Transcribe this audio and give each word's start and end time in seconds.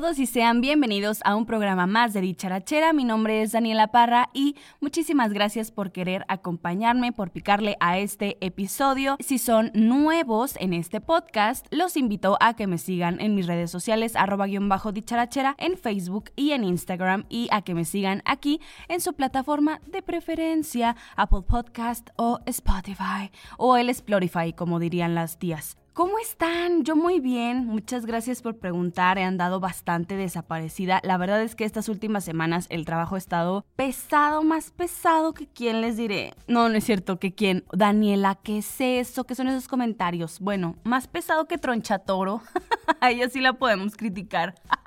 todos 0.00 0.18
y 0.18 0.26
sean 0.26 0.60
bienvenidos 0.60 1.20
a 1.24 1.34
un 1.34 1.46
programa 1.46 1.86
más 1.86 2.12
de 2.12 2.20
Dicharachera. 2.20 2.92
Mi 2.92 3.02
nombre 3.02 3.40
es 3.40 3.52
Daniela 3.52 3.86
Parra 3.92 4.28
y 4.34 4.54
muchísimas 4.78 5.32
gracias 5.32 5.70
por 5.70 5.90
querer 5.90 6.26
acompañarme, 6.28 7.12
por 7.12 7.30
picarle 7.30 7.78
a 7.80 7.96
este 7.98 8.36
episodio. 8.42 9.16
Si 9.20 9.38
son 9.38 9.70
nuevos 9.72 10.56
en 10.60 10.74
este 10.74 11.00
podcast, 11.00 11.66
los 11.70 11.96
invito 11.96 12.36
a 12.40 12.52
que 12.56 12.66
me 12.66 12.76
sigan 12.76 13.22
en 13.22 13.34
mis 13.34 13.46
redes 13.46 13.70
sociales, 13.70 14.16
arroba 14.16 14.44
guion 14.44 14.68
bajo 14.68 14.92
dicharachera, 14.92 15.54
en 15.56 15.78
Facebook 15.78 16.30
y 16.36 16.50
en 16.50 16.64
Instagram 16.64 17.24
y 17.30 17.48
a 17.50 17.62
que 17.62 17.72
me 17.72 17.86
sigan 17.86 18.20
aquí 18.26 18.60
en 18.88 19.00
su 19.00 19.14
plataforma 19.14 19.80
de 19.86 20.02
preferencia, 20.02 20.94
Apple 21.16 21.44
Podcast 21.48 22.10
o 22.16 22.40
Spotify 22.44 23.30
o 23.56 23.78
el 23.78 23.94
Splorify, 23.94 24.52
como 24.52 24.78
dirían 24.78 25.14
las 25.14 25.38
tías. 25.38 25.78
¿Cómo 25.96 26.18
están? 26.18 26.84
Yo 26.84 26.94
muy 26.94 27.20
bien. 27.20 27.64
Muchas 27.64 28.04
gracias 28.04 28.42
por 28.42 28.58
preguntar. 28.58 29.16
He 29.16 29.22
andado 29.24 29.60
bastante 29.60 30.14
desaparecida. 30.14 31.00
La 31.02 31.16
verdad 31.16 31.40
es 31.40 31.54
que 31.54 31.64
estas 31.64 31.88
últimas 31.88 32.22
semanas 32.22 32.66
el 32.68 32.84
trabajo 32.84 33.14
ha 33.14 33.18
estado 33.18 33.64
pesado, 33.76 34.42
más 34.42 34.72
pesado 34.72 35.32
que 35.32 35.46
quién 35.46 35.80
les 35.80 35.96
diré. 35.96 36.34
No, 36.48 36.68
no 36.68 36.74
es 36.76 36.84
cierto, 36.84 37.18
que 37.18 37.34
quién. 37.34 37.64
Daniela, 37.72 38.34
¿qué 38.34 38.58
es 38.58 38.78
eso? 38.78 39.24
¿Qué 39.24 39.34
son 39.34 39.48
esos 39.48 39.68
comentarios? 39.68 40.38
Bueno, 40.38 40.76
más 40.84 41.06
pesado 41.06 41.48
que 41.48 41.56
tronchatoro. 41.56 42.42
Ahí 43.00 43.22
así 43.22 43.40
la 43.40 43.54
podemos 43.54 43.96
criticar. 43.96 44.54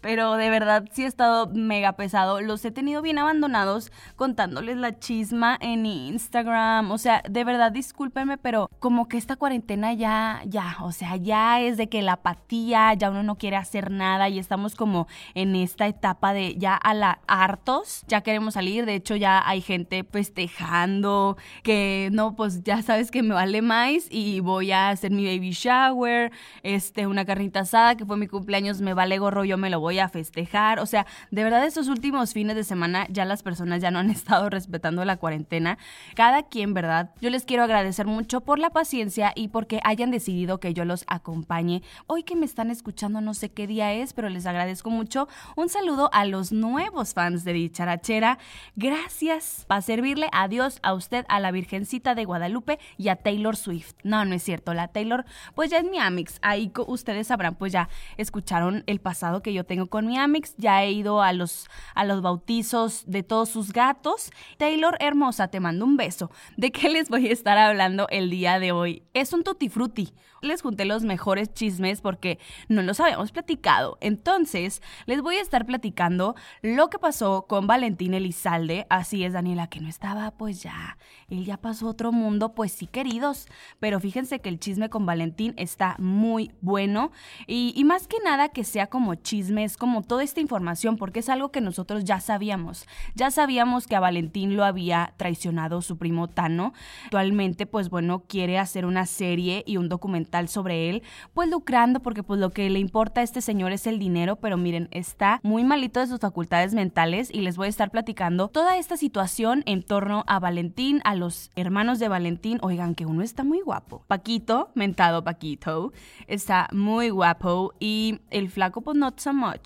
pero 0.00 0.34
de 0.34 0.50
verdad 0.50 0.84
sí 0.92 1.04
ha 1.04 1.08
estado 1.08 1.48
mega 1.52 1.92
pesado. 1.92 2.40
Los 2.40 2.64
he 2.64 2.70
tenido 2.70 3.02
bien 3.02 3.18
abandonados 3.18 3.92
contándoles 4.16 4.76
la 4.76 4.98
chisma 4.98 5.56
en 5.60 5.86
Instagram. 5.86 6.90
O 6.90 6.98
sea, 6.98 7.22
de 7.28 7.44
verdad 7.44 7.72
discúlpenme, 7.72 8.38
pero 8.38 8.68
como 8.78 9.08
que 9.08 9.18
esta 9.18 9.36
cuarentena 9.36 9.92
ya, 9.92 10.42
ya, 10.46 10.76
o 10.80 10.92
sea, 10.92 11.16
ya 11.16 11.60
es 11.60 11.76
de 11.76 11.88
que 11.88 12.02
la 12.02 12.12
apatía, 12.12 12.94
ya 12.94 13.10
uno 13.10 13.22
no 13.22 13.36
quiere 13.36 13.56
hacer 13.56 13.90
nada 13.90 14.28
y 14.28 14.38
estamos 14.38 14.74
como 14.74 15.06
en 15.34 15.56
esta 15.56 15.86
etapa 15.86 16.32
de 16.32 16.56
ya 16.56 16.74
a 16.74 16.94
la 16.94 17.20
hartos, 17.26 18.04
ya 18.08 18.22
queremos 18.22 18.54
salir. 18.54 18.86
De 18.86 18.94
hecho, 18.94 19.16
ya 19.16 19.46
hay 19.46 19.60
gente 19.60 20.04
festejando 20.04 21.36
que 21.62 22.08
no, 22.12 22.36
pues 22.36 22.62
ya 22.62 22.82
sabes 22.82 23.10
que 23.10 23.22
me 23.22 23.34
vale 23.34 23.62
más 23.62 24.06
y 24.10 24.40
voy 24.40 24.72
a 24.72 24.90
hacer 24.90 25.10
mi 25.10 25.26
baby 25.26 25.50
shower, 25.50 26.32
este, 26.62 27.06
una 27.06 27.24
carnita 27.24 27.60
asada 27.60 27.96
que 27.96 28.04
fue 28.04 28.16
mi 28.16 28.26
cumpleaños, 28.26 28.80
me 28.80 28.94
vale 28.94 29.18
gorro, 29.18 29.44
yo 29.44 29.58
me 29.58 29.70
lo 29.70 29.80
voy 29.80 29.89
voy 29.90 29.98
a 29.98 30.08
festejar. 30.08 30.78
O 30.78 30.86
sea, 30.86 31.04
de 31.32 31.42
verdad 31.42 31.64
estos 31.64 31.88
últimos 31.88 32.32
fines 32.32 32.54
de 32.54 32.62
semana 32.62 33.08
ya 33.10 33.24
las 33.24 33.42
personas 33.42 33.82
ya 33.82 33.90
no 33.90 33.98
han 33.98 34.10
estado 34.18 34.48
respetando 34.48 35.04
la 35.04 35.16
cuarentena. 35.16 35.78
Cada 36.14 36.44
quien, 36.44 36.74
¿verdad? 36.74 37.10
Yo 37.20 37.28
les 37.28 37.44
quiero 37.44 37.64
agradecer 37.64 38.06
mucho 38.06 38.40
por 38.40 38.60
la 38.60 38.70
paciencia 38.70 39.32
y 39.34 39.48
porque 39.48 39.80
hayan 39.82 40.12
decidido 40.12 40.60
que 40.60 40.74
yo 40.74 40.84
los 40.84 41.04
acompañe. 41.08 41.82
Hoy 42.06 42.22
que 42.22 42.36
me 42.36 42.46
están 42.46 42.70
escuchando 42.70 43.20
no 43.20 43.34
sé 43.34 43.50
qué 43.50 43.66
día 43.66 43.92
es, 43.92 44.12
pero 44.12 44.28
les 44.28 44.46
agradezco 44.46 44.90
mucho. 44.90 45.26
Un 45.56 45.68
saludo 45.68 46.08
a 46.12 46.24
los 46.24 46.52
nuevos 46.52 47.12
fans 47.12 47.42
de 47.42 47.52
Dicharachera. 47.52 48.38
Gracias 48.76 49.64
para 49.66 49.82
servirle 49.82 50.28
a 50.30 50.46
Dios, 50.46 50.78
a 50.84 50.94
usted, 50.94 51.24
a 51.28 51.40
la 51.40 51.50
Virgencita 51.50 52.14
de 52.14 52.26
Guadalupe 52.26 52.78
y 52.96 53.08
a 53.08 53.16
Taylor 53.16 53.56
Swift. 53.56 53.94
No, 54.04 54.24
no 54.24 54.36
es 54.36 54.44
cierto. 54.44 54.72
La 54.72 54.86
Taylor, 54.86 55.24
pues 55.56 55.68
ya 55.68 55.78
es 55.78 55.84
mi 55.84 55.98
Amix. 55.98 56.38
Ahí 56.42 56.70
ustedes 56.86 57.26
sabrán, 57.26 57.56
pues 57.56 57.72
ya 57.72 57.88
escucharon 58.18 58.84
el 58.86 59.00
pasado 59.00 59.42
que 59.42 59.52
yo 59.52 59.64
tengo 59.64 59.79
con 59.86 60.06
mi 60.06 60.18
Amix, 60.18 60.54
ya 60.56 60.82
he 60.82 60.92
ido 60.92 61.22
a 61.22 61.32
los, 61.32 61.68
a 61.94 62.04
los 62.04 62.22
bautizos 62.22 63.04
de 63.06 63.22
todos 63.22 63.48
sus 63.48 63.72
gatos. 63.72 64.30
Taylor, 64.58 64.96
hermosa, 65.00 65.48
te 65.48 65.60
mando 65.60 65.84
un 65.84 65.96
beso. 65.96 66.30
¿De 66.56 66.72
qué 66.72 66.88
les 66.88 67.08
voy 67.08 67.28
a 67.28 67.32
estar 67.32 67.58
hablando 67.58 68.06
el 68.10 68.30
día 68.30 68.58
de 68.58 68.72
hoy? 68.72 69.02
Es 69.14 69.32
un 69.32 69.44
tutti 69.44 69.68
frutti. 69.68 70.12
Les 70.42 70.62
junté 70.62 70.86
los 70.86 71.02
mejores 71.02 71.52
chismes 71.52 72.00
porque 72.00 72.38
no 72.68 72.82
los 72.82 72.98
habíamos 72.98 73.30
platicado. 73.30 73.98
Entonces, 74.00 74.80
les 75.04 75.20
voy 75.20 75.36
a 75.36 75.42
estar 75.42 75.66
platicando 75.66 76.34
lo 76.62 76.88
que 76.88 76.98
pasó 76.98 77.46
con 77.46 77.66
Valentín 77.66 78.14
Elizalde. 78.14 78.86
Así 78.88 79.22
es, 79.24 79.34
Daniela, 79.34 79.68
que 79.68 79.80
no 79.80 79.88
estaba, 79.88 80.30
pues 80.30 80.62
ya, 80.62 80.96
él 81.28 81.44
ya 81.44 81.58
pasó 81.58 81.88
otro 81.88 82.10
mundo, 82.10 82.54
pues 82.54 82.72
sí, 82.72 82.86
queridos. 82.86 83.48
Pero 83.80 84.00
fíjense 84.00 84.40
que 84.40 84.48
el 84.48 84.58
chisme 84.58 84.88
con 84.88 85.04
Valentín 85.04 85.52
está 85.58 85.96
muy 85.98 86.52
bueno 86.60 87.12
y, 87.46 87.82
más 87.84 88.06
que 88.06 88.18
nada 88.24 88.50
que 88.50 88.62
sea 88.64 88.86
como 88.86 89.16
chisme 89.16 89.64
es 89.70 89.76
como 89.76 90.02
toda 90.02 90.24
esta 90.24 90.40
información, 90.40 90.96
porque 90.96 91.20
es 91.20 91.28
algo 91.28 91.50
que 91.50 91.60
nosotros 91.60 92.04
ya 92.04 92.20
sabíamos. 92.20 92.86
Ya 93.14 93.30
sabíamos 93.30 93.86
que 93.86 93.94
a 93.94 94.00
Valentín 94.00 94.56
lo 94.56 94.64
había 94.64 95.12
traicionado 95.16 95.80
su 95.80 95.96
primo 95.96 96.28
Tano. 96.28 96.72
Actualmente, 97.04 97.66
pues 97.66 97.88
bueno, 97.88 98.24
quiere 98.26 98.58
hacer 98.58 98.84
una 98.84 99.06
serie 99.06 99.62
y 99.66 99.76
un 99.76 99.88
documental 99.88 100.48
sobre 100.48 100.90
él, 100.90 101.02
pues 101.34 101.48
lucrando, 101.48 102.00
porque 102.00 102.22
pues 102.22 102.40
lo 102.40 102.50
que 102.50 102.68
le 102.68 102.80
importa 102.80 103.20
a 103.20 103.24
este 103.24 103.40
señor 103.40 103.70
es 103.72 103.86
el 103.86 103.98
dinero, 103.98 104.36
pero 104.36 104.56
miren, 104.56 104.88
está 104.90 105.40
muy 105.44 105.62
malito 105.62 106.00
de 106.00 106.08
sus 106.08 106.18
facultades 106.18 106.74
mentales 106.74 107.30
y 107.32 107.40
les 107.40 107.56
voy 107.56 107.66
a 107.66 107.70
estar 107.70 107.90
platicando 107.90 108.48
toda 108.48 108.76
esta 108.76 108.96
situación 108.96 109.62
en 109.66 109.82
torno 109.82 110.24
a 110.26 110.40
Valentín, 110.40 111.00
a 111.04 111.14
los 111.14 111.50
hermanos 111.54 111.98
de 112.00 112.08
Valentín. 112.08 112.58
Oigan, 112.62 112.96
que 112.96 113.06
uno 113.06 113.22
está 113.22 113.44
muy 113.44 113.60
guapo. 113.60 114.04
Paquito, 114.08 114.70
mentado 114.74 115.22
Paquito, 115.22 115.92
está 116.26 116.68
muy 116.72 117.10
guapo 117.10 117.72
y 117.78 118.20
el 118.30 118.50
flaco 118.50 118.80
pues 118.80 118.96
not 118.96 119.20
so 119.20 119.32
much. 119.32 119.59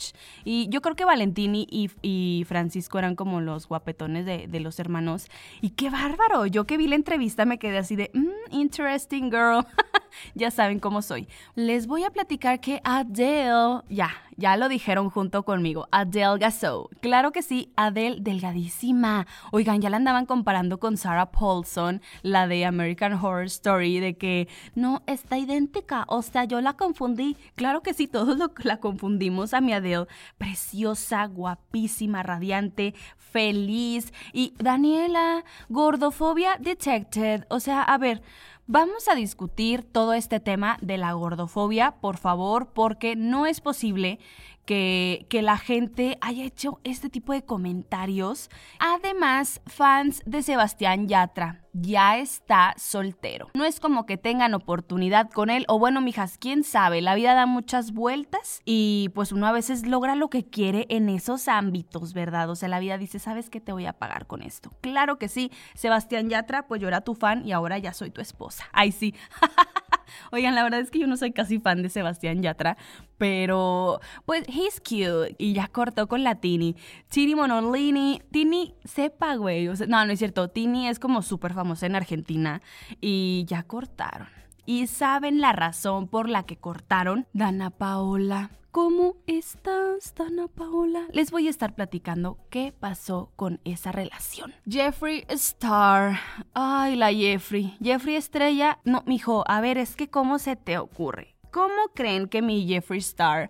Y 0.45 0.69
yo 0.69 0.81
creo 0.81 0.97
que 0.97 1.05
Valentini 1.05 1.67
y, 1.71 2.45
Francisco 2.47 2.99
eran 2.99 3.17
como 3.17 3.41
los 3.41 3.69
guapetones 3.69 4.27
de, 4.27 4.61
los 4.61 4.79
hermanos. 4.79 5.27
Y 5.61 5.71
qué 5.71 5.91
bárbaro. 5.91 6.47
Yo 6.47 6.65
que 6.65 6.77
vi 6.77 6.87
la 6.87 6.97
entrevista 6.97 7.45
me 7.45 7.59
quedé 7.59 7.79
así 7.79 7.97
de, 7.97 8.11
mm, 8.15 8.55
interesting 8.55 9.31
girl. 9.31 9.67
ya 10.35 10.51
saben 10.51 10.79
cómo 10.79 11.03
soy. 11.03 11.29
Les 11.55 11.87
voy 11.87 12.05
a 12.05 12.11
platicar 12.11 12.61
que 12.61 12.81
Adele, 12.85 13.83
ya, 13.89 14.11
ya 14.37 14.57
lo 14.57 14.69
dijeron 14.69 15.11
junto 15.11 15.45
conmigo, 15.45 15.87
Adele 15.91 16.39
Gasso. 16.39 16.91
Claro 17.01 17.33
que 17.33 17.43
sí, 17.43 17.73
Adele 17.77 18.17
delgadísima. 18.21 19.27
Oigan, 19.53 19.81
ya 19.81 19.91
la 19.91 19.97
andaban 19.97 20.27
comparando 20.27 20.79
con 20.79 20.97
Sarah 20.97 21.31
Paulson, 21.31 22.03
la 22.23 22.47
de 22.47 22.65
American 22.65 23.13
Horror 23.13 23.47
Story, 23.47 24.01
de 24.01 24.17
que 24.17 24.49
no, 24.75 25.03
está 25.07 25.39
idéntica. 25.39 26.05
O 26.09 26.23
sea, 26.23 26.45
yo 26.45 26.61
la 26.61 26.75
confundí. 26.75 27.37
Claro 27.55 27.83
que 27.83 27.95
sí, 27.95 28.07
todos 28.09 28.39
lo, 28.39 28.53
la 28.63 28.79
confundimos 28.79 29.55
a 29.55 29.61
mi 29.61 29.73
Adele. 29.73 30.07
Preciosa, 30.39 31.27
guapísima, 31.27 32.23
radiante, 32.23 32.95
feliz. 33.17 34.13
Y 34.33 34.55
Daniela, 34.59 35.45
gordofobia 35.69 36.57
detected. 36.59 37.45
O 37.49 37.61
sea, 37.61 37.83
a 37.83 37.99
ver. 37.99 38.23
Vamos 38.67 39.09
a 39.09 39.15
discutir 39.15 39.83
todo 39.83 40.15
este 40.15 40.41
tema 40.41 40.79
de 40.81 40.97
la 40.97 41.13
gordofobia, 41.13 41.97
por 42.01 42.17
favor, 42.17 42.73
porque 42.73 43.15
no 43.15 43.45
es 43.45 43.61
posible 43.61 44.19
que, 44.65 45.27
la 45.43 45.59
gente 45.59 46.17
haya 46.21 46.45
hecho 46.45 46.81
este 46.85 47.11
tipo 47.11 47.33
de 47.33 47.45
comentarios. 47.45 48.49
Además, 48.79 49.61
fans 49.67 50.23
de 50.25 50.43
Sebastián 50.43 51.09
Yatra 51.09 51.61
ya 51.73 52.19
está 52.19 52.73
soltero. 52.77 53.51
No 53.55 53.65
es 53.65 53.81
como 53.81 54.07
que 54.07 54.17
tengan 54.17 54.55
oportunidad 54.55 55.29
con 55.31 55.51
él, 55.51 55.65
o 55.69 55.79
bueno, 55.79 56.01
mijas, 56.01 56.39
quién 56.39 56.63
sabe, 56.63 57.03
la 57.03 57.17
vida 57.17 57.35
da 57.35 57.47
muchas 57.47 57.93
vueltas 57.93 58.63
y 58.65 59.11
pues 59.15 59.33
uno 59.33 59.47
a 59.49 59.53
veces 59.53 59.87
logra 59.87 60.15
lo 60.15 60.31
que 60.31 60.45
quiere 60.45 60.87
en 60.89 61.09
esos 61.09 61.49
ámbitos, 61.49 62.15
¿verdad? 62.15 62.49
O 62.49 62.55
sea, 62.55 62.69
la 62.69 62.79
vida 62.79 62.97
dice, 62.97 63.19
¿sabes 63.19 63.51
qué 63.51 63.61
te 63.61 63.73
voy 63.73 63.87
a 63.87 63.93
pagar 63.93 64.27
con 64.27 64.43
esto? 64.43 64.71
Claro 64.81 65.19
que 65.19 65.29
sí, 65.29 65.51
Sebastián 65.75 66.31
Yatra, 66.31 66.69
pues 66.69 66.81
yo 66.81 66.89
era 66.89 67.01
tu 67.01 67.15
fan 67.15 67.45
y 67.45 67.53
ahora 67.53 67.77
ya 67.79 67.93
soy 67.93 68.11
tu 68.11 68.21
esposa. 68.21 68.65
Ay, 68.73 68.93
sí. 68.93 69.15
Oigan, 70.33 70.55
la 70.55 70.63
verdad 70.63 70.81
es 70.81 70.91
que 70.91 70.99
yo 70.99 71.07
no 71.07 71.17
soy 71.17 71.33
casi 71.33 71.59
fan 71.59 71.83
de 71.83 71.89
Sebastián 71.89 72.43
Yatra, 72.43 72.77
pero 73.19 74.01
pues 74.25 74.45
he's 74.49 74.81
cute 74.81 75.35
y 75.39 75.55
ya 75.55 75.69
cortó 75.69 76.09
con 76.09 76.25
la 76.25 76.37
Tini. 76.37 76.77
Tini 77.09 77.35
Monolini, 77.35 78.23
Tini 78.31 78.75
sepa, 78.85 79.37
güey. 79.37 79.67
no, 79.67 80.07
no 80.07 80.13
es 80.13 80.19
cierto. 80.19 80.49
Tini 80.49 80.89
es 80.89 80.99
como 80.99 81.23
súper 81.23 81.55
famosa 81.55 81.87
en 81.87 81.97
Argentina 81.97 82.63
y 83.01 83.45
ya 83.47 83.63
cortaron. 83.63 84.44
Y 84.67 84.87
saben 84.87 85.41
la 85.41 85.53
razón 85.53 86.09
por 86.09 86.29
la 86.29 86.45
que 86.45 86.57
cortaron. 86.57 87.27
Dana 87.33 87.71
Paola 87.71 88.51
¿Cómo 88.75 89.15
estás, 89.29 90.17
Dana 90.17 90.49
Paola? 90.49 91.07
Les 91.13 91.31
voy 91.31 91.47
a 91.47 91.51
estar 91.51 91.77
platicando 91.77 92.39
qué 92.51 92.73
pasó 92.73 93.31
con 93.37 93.61
esa 93.63 93.93
relación. 93.93 94.53
Jeffree 94.69 95.25
Star. 95.29 96.19
Ay, 96.55 96.97
la 96.97 97.13
Jeffrey. 97.13 97.77
Jeffrey 97.81 98.17
Estrella. 98.17 98.81
No, 98.83 99.05
mijo, 99.07 99.45
a 99.47 99.61
ver, 99.61 99.79
es 99.79 99.95
que 99.95 100.11
cómo 100.11 100.41
se 100.41 100.57
te 100.57 100.77
ocurre. 100.77 101.37
¿Cómo 101.53 101.93
creen 101.95 102.27
que 102.27 102.43
mi 102.43 102.67
Jeffree 102.67 102.99
Star 102.99 103.49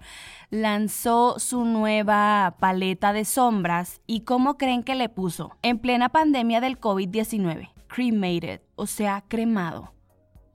lanzó 0.51 1.39
su 1.39 1.65
nueva 1.65 2.57
paleta 2.61 3.15
de 3.15 3.25
sombras 3.25 4.03
y 4.07 4.25
cómo 4.25 4.59
creen 4.59 4.83
que 4.83 4.95
le 4.95 5.09
puso? 5.09 5.57
En 5.63 5.79
plena 5.79 6.11
pandemia 6.11 6.61
del 6.61 6.79
COVID-19. 6.79 7.71
Cremated, 7.89 8.61
o 8.75 8.87
sea, 8.87 9.25
cremado. 9.27 9.94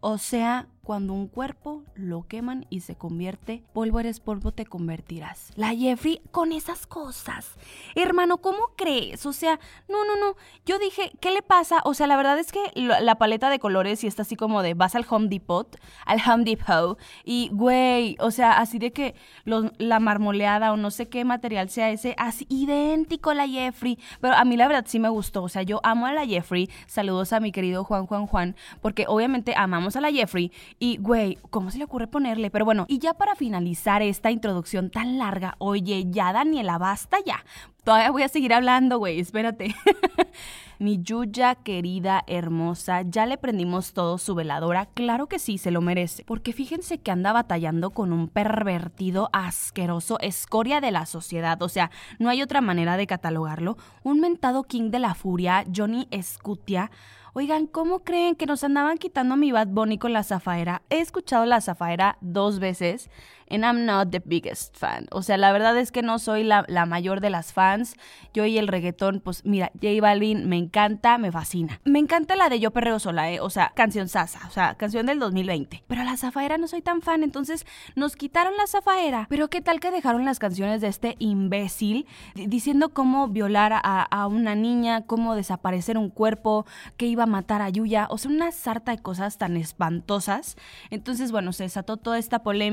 O 0.02 0.18
sea, 0.18 0.68
cuando 0.84 1.14
un 1.14 1.28
cuerpo 1.28 1.84
lo 1.96 2.28
queman 2.28 2.66
y 2.70 2.82
se 2.82 2.96
convierte, 2.96 3.64
polvo 3.74 4.00
eres 4.00 4.20
polvo, 4.20 4.52
te 4.52 4.66
convertirás. 4.66 5.52
La 5.56 5.76
Jeffrey 5.76 6.22
con 6.32 6.52
esas 6.52 6.88
cosas. 6.88 7.56
Hermano, 7.96 8.38
¿cómo 8.38 8.72
crees? 8.76 9.26
O 9.26 9.34
sea, 9.34 9.60
no, 9.88 10.06
no, 10.06 10.18
no. 10.18 10.36
Yo 10.66 10.80
dije, 10.80 11.12
¿qué 11.20 11.32
le 11.32 11.42
pasa? 11.42 11.82
O 11.86 11.94
sea, 11.94 12.08
la 12.08 12.18
verdad 12.18 12.40
es 12.40 12.52
que 12.52 12.60
la 12.76 13.16
paleta 13.16 13.50
de 13.50 13.60
colores 13.60 14.04
y 14.04 14.08
está 14.08 14.24
así 14.24 14.36
como 14.36 14.64
de 14.64 14.74
vas 14.74 14.96
al 14.96 15.06
Home 15.10 15.28
Depot, 15.28 15.78
al 16.06 16.20
Home 16.28 16.44
Depot, 16.44 16.98
y 17.24 17.50
güey, 17.52 18.18
o 18.20 18.32
sea, 18.32 18.54
así 18.54 18.80
de 18.80 18.92
que 18.92 19.16
la 19.46 20.00
marmoleada 20.00 20.72
o 20.74 20.78
no 20.78 20.92
sé 20.92 21.10
qué 21.10 21.26
material 21.26 21.70
sea 21.70 21.92
ese, 21.92 22.16
así 22.18 22.46
idéntico 22.50 23.30
a 23.30 23.36
la 23.36 23.48
Jeffrey. 23.48 24.00
Pero 24.22 24.34
a 24.34 24.44
mí 24.46 24.58
la 24.58 24.68
verdad 24.68 24.86
sí 24.88 25.00
me 25.00 25.10
gustó. 25.10 25.44
O 25.44 25.50
sea, 25.50 25.64
yo 25.64 25.80
amo 25.84 26.06
a 26.06 26.14
la 26.14 26.26
Jeffrey. 26.26 26.70
Saludos 26.88 27.34
a 27.34 27.40
mi 27.40 27.52
querido 27.52 27.84
Juan 27.84 28.08
Juan 28.08 28.28
Juan, 28.28 28.56
porque 28.82 29.06
obviamente 29.08 29.54
amamos 29.56 29.96
a 29.96 30.02
la 30.02 30.12
Jeffrey 30.12 30.52
y, 30.80 30.98
güey, 30.98 31.38
¿cómo 31.50 31.72
se 31.72 31.78
le 31.78 31.84
ocurre 31.84 32.08
ponerle? 32.08 32.50
Pero 32.50 32.64
bueno, 32.64 32.86
y 32.88 33.00
ya 33.00 33.14
para 33.14 33.36
finalizar 33.36 34.02
esta 34.02 34.32
introducción 34.32 34.90
tan 34.90 35.18
larga, 35.18 35.56
oye, 35.58 36.06
ya 36.10 36.32
Daniela, 36.32 36.78
basta 36.78 37.18
ya. 37.26 37.44
Todavía 37.84 38.12
voy 38.12 38.24
a 38.24 38.30
seguir 38.30 38.54
hablando, 38.54 38.98
güey, 38.98 39.20
espérate. 39.20 39.76
Mi 40.80 41.02
Yuya 41.02 41.56
querida, 41.56 42.24
hermosa, 42.28 43.02
ya 43.02 43.26
le 43.26 43.38
prendimos 43.38 43.92
todo 43.92 44.18
su 44.18 44.36
veladora. 44.36 44.86
Claro 44.86 45.28
que 45.28 45.38
sí, 45.38 45.58
se 45.58 45.72
lo 45.72 45.82
merece. 45.82 46.24
Porque 46.24 46.54
fíjense 46.54 47.00
que 47.00 47.12
anda 47.12 47.34
batallando 47.34 47.90
con 47.90 48.14
un 48.14 48.30
pervertido, 48.30 49.30
asqueroso, 49.34 50.18
escoria 50.22 50.80
de 50.80 50.92
la 50.92 51.06
sociedad. 51.06 51.62
O 51.62 51.68
sea, 51.68 51.92
no 52.20 52.30
hay 52.30 52.42
otra 52.42 52.62
manera 52.62 52.96
de 52.96 53.08
catalogarlo. 53.08 53.76
Un 54.04 54.22
mentado 54.22 54.64
king 54.64 54.90
de 54.92 55.00
la 55.00 55.16
furia, 55.16 55.66
Johnny 55.76 56.08
Scutia 56.22 56.92
Oigan, 57.34 57.68
¿cómo 57.68 58.00
creen 58.00 58.36
que 58.36 58.48
nos 58.48 58.64
andaban 58.64 58.98
quitando 58.98 59.38
mi 59.38 59.52
Bad 59.52 59.68
Bunny 59.68 59.98
con 59.98 60.14
la 60.14 60.24
Zafaera? 60.24 60.82
He 60.90 61.00
escuchado 61.00 61.46
la 61.46 61.62
Zafaera 61.62 62.18
dos 62.22 62.60
veces 62.60 63.10
and 63.50 63.66
I'm 63.66 63.86
not 63.86 64.12
the 64.12 64.22
biggest 64.24 64.78
fan. 64.78 65.08
O 65.12 65.22
sea, 65.22 65.38
la 65.38 65.52
verdad 65.52 65.78
es 65.78 65.92
que 65.92 66.02
no 66.02 66.20
soy 66.20 66.44
la, 66.44 66.66
mayor 66.86 67.22
de 67.22 67.30
las 67.30 67.54
fans. 67.54 67.96
Yo 68.34 68.46
y 68.46 68.58
el 68.58 68.68
reggaetón, 68.68 69.22
pues 69.22 69.46
mira, 69.46 69.72
J 69.82 70.02
Balvin 70.02 70.48
me 70.48 70.58
encanta, 70.58 71.18
me 71.18 71.32
fascina. 71.32 71.80
Me 71.84 72.00
encanta 72.00 72.36
la 72.36 72.50
de 72.50 72.60
Yo 72.60 72.72
Perreo 72.72 73.00
Sola, 73.00 73.32
¿eh? 73.32 73.40
O 73.40 73.50
sea, 73.50 73.72
canción 73.76 74.08
sasa, 74.08 74.48
o 74.48 74.52
sea, 74.52 74.76
canción 74.76 75.06
del 75.06 75.20
2020. 75.20 75.84
Pero 75.88 76.04
la 76.04 76.18
Zafaera 76.18 76.58
no 76.58 76.68
soy 76.68 76.82
tan 76.82 77.02
fan, 77.02 77.24
entonces 77.24 77.66
nos 77.96 78.16
quitaron 78.16 78.56
la 78.58 78.68
Zafaera. 78.68 79.28
Pero 79.30 79.50
qué 79.50 79.62
tal 79.62 79.80
que 79.80 79.92
dejaron 79.92 80.26
las 80.26 80.40
canciones 80.40 80.82
de 80.82 80.88
este 80.88 81.16
imbécil 81.20 82.06
diciendo 82.36 82.90
cómo 82.90 83.28
violar 83.28 83.74
a, 83.74 84.02
a 84.04 84.28
una 84.28 84.56
niña, 84.56 85.06
cómo 85.06 85.36
desaparecer 85.36 85.98
un 85.98 86.10
cuerpo, 86.10 86.66
que 86.98 87.08
iba 87.08 87.19
a 87.24 87.28
matar 87.28 87.62
a 87.62 87.70
Yuya. 87.70 88.08
O 88.10 88.18
sea, 88.18 88.32
una 88.32 88.52
sarta 88.52 88.92
de 88.92 89.02
cosas 89.02 89.38
tan 89.38 89.58
espantosas. 89.58 90.56
Entonces, 90.90 91.32
bueno, 91.32 91.54
se 91.54 91.64
desató 91.64 91.98
toda 91.98 92.18
esta 92.18 92.44
polémica 92.44 92.70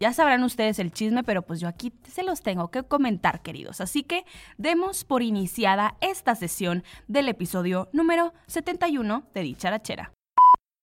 ya 0.00 0.12
sabrán 0.12 0.42
ustedes 0.42 0.78
el 0.78 0.92
chisme, 0.92 1.22
pero 1.24 1.42
pues 1.42 1.60
yo 1.60 1.68
aquí 1.68 1.92
se 2.08 2.22
los 2.22 2.42
tengo 2.42 2.70
que 2.70 2.82
comentar, 2.82 3.42
queridos. 3.42 3.80
Así 3.80 4.02
que 4.02 4.24
demos 4.58 5.04
por 5.04 5.22
iniciada 5.22 5.96
esta 6.00 6.34
sesión 6.34 6.84
del 7.08 7.28
episodio 7.28 7.88
número 7.92 8.32
71 8.46 9.24
de 9.34 9.42
Dicharachera. 9.42 10.12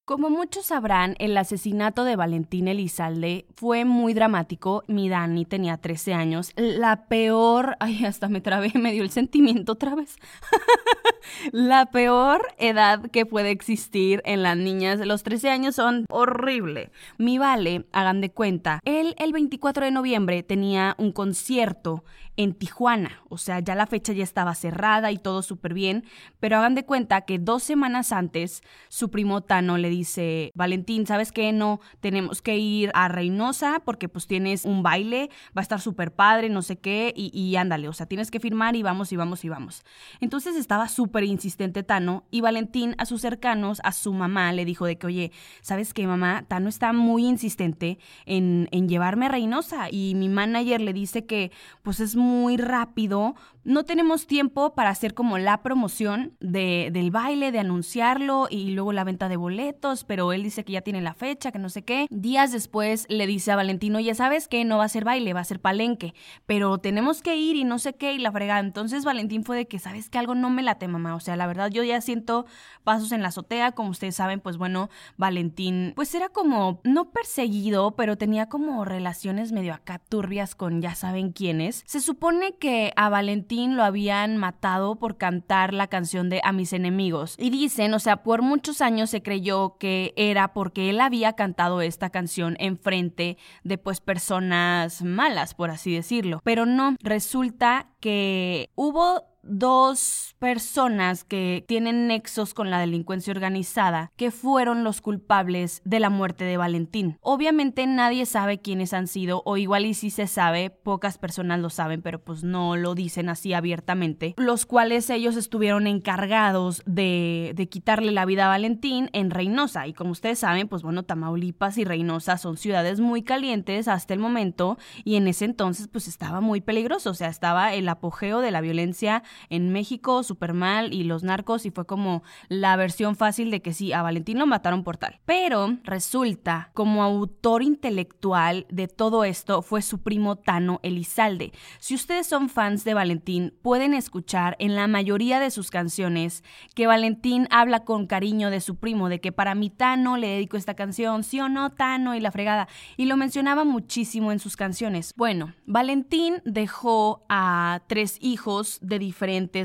Como 0.06 0.32
muchos 0.32 0.66
sabrán, 0.66 1.16
el 1.20 1.38
asesinato 1.38 2.04
de 2.04 2.16
Valentín 2.16 2.68
Elizalde 2.68 3.46
fue 3.54 3.86
muy 3.86 4.16
dramático. 4.16 4.84
Mi 4.88 5.08
Dani 5.08 5.46
tenía 5.46 5.78
13 5.78 6.16
años. 6.16 6.52
La 6.56 7.06
peor, 7.06 7.78
ay, 7.80 8.06
hasta 8.06 8.28
me 8.28 8.42
trabé, 8.42 8.72
me 8.76 8.92
dio 8.92 9.04
el 9.04 9.12
sentimiento 9.12 9.74
otra 9.74 9.94
vez. 9.94 10.18
la 11.52 11.88
peor 11.88 12.42
edad 12.58 13.10
que 13.12 13.26
puede 13.26 13.52
existir 13.52 14.22
en 14.26 14.44
las 14.44 14.58
niñas. 14.58 15.00
Los 15.00 15.24
13 15.24 15.50
años 15.50 15.76
son 15.76 16.06
horrible. 16.10 16.92
Mi 17.18 17.38
Vale, 17.38 17.86
hagan 17.92 18.22
de 18.22 18.32
cuenta, 18.32 18.80
él 18.86 19.16
el 19.18 19.32
24 19.32 19.86
de 19.86 19.92
noviembre 19.92 20.44
tenía 20.44 20.96
un 20.98 21.12
concierto 21.12 22.04
en 22.40 22.54
Tijuana. 22.54 23.22
O 23.28 23.38
sea, 23.38 23.60
ya 23.60 23.76
la 23.76 23.86
fecha 23.86 24.14
ya 24.14 24.24
estaba 24.24 24.56
cerrada 24.56 25.12
y 25.12 25.18
todo 25.18 25.42
súper 25.42 25.74
bien. 25.74 26.06
Pero 26.40 26.56
hagan 26.56 26.74
de 26.74 26.86
cuenta 26.86 27.22
que 27.22 27.38
dos 27.38 27.64
semanas 27.64 28.14
antes, 28.14 28.64
su 28.88 29.12
primo 29.12 29.42
Tano 29.42 29.78
le 29.78 29.90
dice, 29.90 30.52
Valentín, 30.56 31.06
¿sabes 31.06 31.34
qué? 31.34 31.52
No, 31.52 31.82
tenemos 32.00 32.42
que 32.42 32.58
ir 32.58 32.92
a 32.94 33.10
Reynosa 33.10 33.82
porque 33.84 34.08
pues 34.08 34.26
tienes 34.26 34.64
un 34.64 34.84
baile, 34.84 35.30
va 35.48 35.60
a 35.60 35.64
estar 35.64 35.82
súper 35.82 36.14
padre, 36.14 36.48
no 36.48 36.62
sé 36.62 36.78
qué, 36.78 37.14
y, 37.14 37.30
y, 37.38 37.58
ándale, 37.58 37.90
o 37.90 37.94
sea, 37.94 38.06
tienes 38.06 38.32
que 38.32 38.40
firmar 38.40 38.78
y 38.78 38.84
vamos 38.84 39.12
y 39.12 39.18
vamos 39.18 39.44
y 39.44 39.50
vamos. 39.50 39.84
Entonces 40.22 40.56
estaba 40.56 40.88
súper 40.88 41.09
insistente 41.24 41.84
Tano 41.84 42.24
y 42.32 42.42
Valentín 42.42 42.96
a 42.98 43.06
sus 43.06 43.22
cercanos, 43.22 43.82
a 43.84 43.92
su 43.92 44.14
mamá, 44.14 44.52
le 44.54 44.66
dijo 44.66 44.86
de 44.86 44.98
que, 44.98 45.08
oye, 45.08 45.32
¿sabes 45.62 45.94
qué, 45.94 46.08
mamá? 46.08 46.46
Tano 46.48 46.70
está 46.70 46.94
muy 46.94 47.26
insistente 47.26 48.00
en, 48.26 48.68
en 48.72 48.88
llevarme 48.88 49.26
a 49.26 49.30
Reynosa 49.30 49.88
y 49.92 50.14
mi 50.16 50.30
manager 50.30 50.82
le 50.82 50.94
dice 50.94 51.26
que 51.26 51.52
pues 51.84 52.00
es 52.00 52.16
muy 52.16 52.58
rápido. 52.58 53.36
No 53.64 53.84
tenemos 53.84 54.26
tiempo 54.26 54.74
para 54.74 54.90
hacer 54.90 55.14
como 55.14 55.38
la 55.38 55.62
promoción 55.62 56.34
de, 56.40 56.90
del 56.92 57.12
baile, 57.12 57.52
de 57.52 57.60
anunciarlo 57.60 58.48
y 58.50 58.72
luego 58.72 58.94
la 58.94 59.04
venta 59.04 59.30
de 59.30 59.38
boletos, 59.38 60.06
pero 60.06 60.34
él 60.34 60.44
dice 60.44 60.64
que 60.64 60.74
ya 60.74 60.82
tiene 60.82 61.02
la 61.02 61.14
fecha, 61.14 61.52
que 61.52 61.60
no 61.60 61.70
sé 61.70 61.84
qué. 61.84 62.08
Días 62.10 62.52
después 62.52 63.06
le 63.10 63.28
dice 63.28 63.52
a 63.52 63.56
Valentino, 63.56 64.00
ya 64.00 64.16
sabes 64.16 64.48
que 64.48 64.64
no 64.66 64.78
va 64.78 64.86
a 64.86 64.90
ser 64.90 65.04
baile, 65.04 65.34
va 65.34 65.42
a 65.42 65.46
ser 65.46 65.60
palenque, 65.60 66.14
pero 66.46 66.78
tenemos 66.78 67.22
que 67.22 67.36
ir 67.36 67.58
y 67.58 67.64
no 67.64 67.80
sé 67.80 67.94
qué 67.94 68.14
y 68.14 68.20
la 68.20 68.32
fregada. 68.32 68.60
Entonces 68.60 69.06
Valentín 69.06 69.44
fue 69.44 69.58
de 69.58 69.68
que, 69.68 69.78
sabes 69.78 70.10
que 70.10 70.18
algo 70.18 70.36
no 70.36 70.50
me 70.50 70.64
late, 70.64 70.88
mamá. 70.88 70.99
O 71.06 71.20
sea, 71.20 71.36
la 71.36 71.48
verdad 71.48 71.70
yo 71.70 71.84
ya 71.84 72.02
siento 72.02 72.46
pasos 72.84 73.12
en 73.12 73.22
la 73.22 73.30
azotea, 73.30 73.72
como 73.74 73.90
ustedes 73.90 74.16
saben, 74.16 74.40
pues 74.40 74.58
bueno, 74.58 74.90
Valentín, 75.18 75.94
pues 75.96 76.14
era 76.16 76.30
como, 76.30 76.82
no 76.84 77.12
perseguido, 77.12 77.96
pero 77.96 78.18
tenía 78.18 78.50
como 78.50 78.86
relaciones 78.86 79.52
medio 79.52 79.74
acá 79.74 80.00
turbias 80.00 80.56
con 80.56 80.82
ya 80.82 80.96
saben 80.96 81.32
quiénes. 81.32 81.84
Se 81.86 82.00
supone 82.00 82.56
que 82.58 82.94
a 82.96 83.10
Valentín 83.10 83.78
lo 83.78 83.84
habían 83.84 84.38
matado 84.38 84.96
por 84.96 85.18
cantar 85.18 85.74
la 85.74 85.88
canción 85.88 86.30
de 86.30 86.42
A 86.44 86.52
mis 86.52 86.74
enemigos. 86.74 87.36
Y 87.38 87.50
dicen, 87.50 87.94
o 87.94 88.00
sea, 88.00 88.24
por 88.24 88.42
muchos 88.42 88.82
años 88.82 89.10
se 89.10 89.22
creyó 89.22 89.78
que 89.78 90.14
era 90.16 90.54
porque 90.54 90.90
él 90.90 91.02
había 91.02 91.34
cantado 91.34 91.82
esta 91.82 92.10
canción 92.10 92.56
en 92.60 92.78
frente 92.78 93.38
de 93.64 93.78
pues 93.78 94.02
personas 94.02 95.02
malas, 95.02 95.54
por 95.54 95.70
así 95.70 95.94
decirlo. 95.94 96.42
Pero 96.44 96.66
no, 96.66 96.96
resulta 97.02 97.88
que 98.00 98.70
hubo 98.76 99.29
dos 99.44 100.36
personas 100.40 101.24
que 101.24 101.66
tienen 101.68 102.08
nexos 102.08 102.54
con 102.54 102.70
la 102.70 102.80
delincuencia 102.80 103.32
organizada 103.32 104.12
que 104.16 104.32
fueron 104.32 104.84
los 104.84 105.02
culpables 105.02 105.82
de 105.84 106.00
la 106.00 106.10
muerte 106.10 106.46
de 106.46 106.58
Valentín. 106.58 107.18
Obviamente 107.22 107.86
nadie 107.88 108.26
sabe 108.26 108.60
quiénes 108.60 108.94
han 108.94 109.08
sido 109.08 109.42
o 109.46 109.58
igual 109.58 109.86
y 109.86 109.94
si 109.94 110.10
se 110.10 110.28
sabe, 110.28 110.70
pocas 110.70 111.18
personas 111.18 111.60
lo 111.60 111.70
saben, 111.70 112.02
pero 112.02 112.24
pues 112.24 112.44
no 112.44 112.78
lo 112.78 112.96
dicen 112.96 113.30
así 113.30 113.54
abiertamente, 113.54 114.34
los 114.38 114.66
cuales 114.66 115.10
ellos 115.10 115.36
estuvieron 115.36 115.88
encargados 115.88 116.82
de, 116.86 117.54
de 117.56 117.68
quitarle 117.68 118.12
la 118.12 118.26
vida 118.26 118.46
a 118.46 118.50
Valentín 118.50 119.10
en 119.14 119.30
Reynosa. 119.30 119.88
Y 119.88 119.94
como 119.94 120.12
ustedes 120.12 120.40
saben, 120.40 120.68
pues 120.68 120.84
bueno, 120.84 121.04
Tamaulipas 121.04 121.78
y 121.78 121.84
Reynosa 121.84 122.38
son 122.38 122.58
ciudades 122.58 123.00
muy 123.00 123.24
calientes 123.24 123.88
hasta 123.88 124.14
el 124.14 124.20
momento 124.20 124.78
y 125.04 125.16
en 125.16 125.28
ese 125.28 125.46
entonces 125.46 125.88
pues 125.88 126.08
estaba 126.08 126.40
muy 126.40 126.62
peligroso, 126.62 127.12
o 127.12 127.14
sea, 127.14 127.28
estaba 127.28 127.74
el 127.74 127.90
apogeo 127.90 128.40
de 128.40 128.52
la 128.52 128.62
violencia 128.62 129.24
en 129.50 129.72
México 129.72 130.24
súper 130.24 130.54
mal 130.54 130.94
y 130.94 131.04
los 131.04 131.24
narcos 131.24 131.66
y 131.66 131.72
fue 131.72 131.86
como 131.86 132.24
la 132.48 132.76
versión 132.76 133.16
fácil 133.16 133.52
de 133.52 133.62
que 133.62 133.74
sí, 133.74 133.94
a 133.94 134.02
Valentín 134.02 134.40
lo 134.40 134.48
mataron 134.48 134.84
por 134.84 134.98
tal. 134.98 135.20
Pero 135.26 135.78
resulta, 135.84 136.72
como 136.74 137.04
autor 137.04 137.64
intelectual 137.64 138.66
de 138.70 138.88
todo 138.88 139.24
esto 139.24 139.62
fue 139.62 139.82
su 139.82 140.02
primo 140.02 140.36
Tano 140.36 140.80
Elizalde. 140.84 141.52
Si 141.80 141.96
ustedes 141.96 142.28
son 142.28 142.50
fans 142.50 142.84
de 142.84 142.94
Valentín, 142.94 143.54
pueden 143.62 143.94
escuchar 143.94 144.56
en 144.60 144.76
la 144.76 144.88
mayoría 144.88 145.40
de 145.40 145.52
sus 145.52 145.70
canciones 145.70 146.44
que 146.76 146.88
Valentín 146.88 147.48
habla 147.52 147.84
con 147.84 148.08
cariño 148.08 148.50
de 148.50 148.62
su 148.62 148.78
primo, 148.78 149.10
de 149.10 149.20
que 149.20 149.32
para 149.32 149.56
mi 149.56 149.70
Tano 149.70 150.18
le 150.18 150.28
dedico 150.28 150.58
esta 150.58 150.74
canción, 150.74 151.24
sí 151.24 151.40
o 151.40 151.50
no, 151.50 151.72
Tano 151.72 152.16
y 152.16 152.20
la 152.20 152.32
fregada. 152.32 152.68
Y 152.98 153.06
lo 153.06 153.18
mencionaba 153.18 153.64
muchísimo 153.64 154.32
en 154.32 154.40
sus 154.40 154.56
canciones. 154.56 155.14
Bueno, 155.16 155.54
Valentín 155.66 156.42
dejó 156.46 157.26
a 157.30 157.82
tres 157.88 158.18
hijos 158.22 158.80
de 158.82 159.00
diferentes 159.00 159.19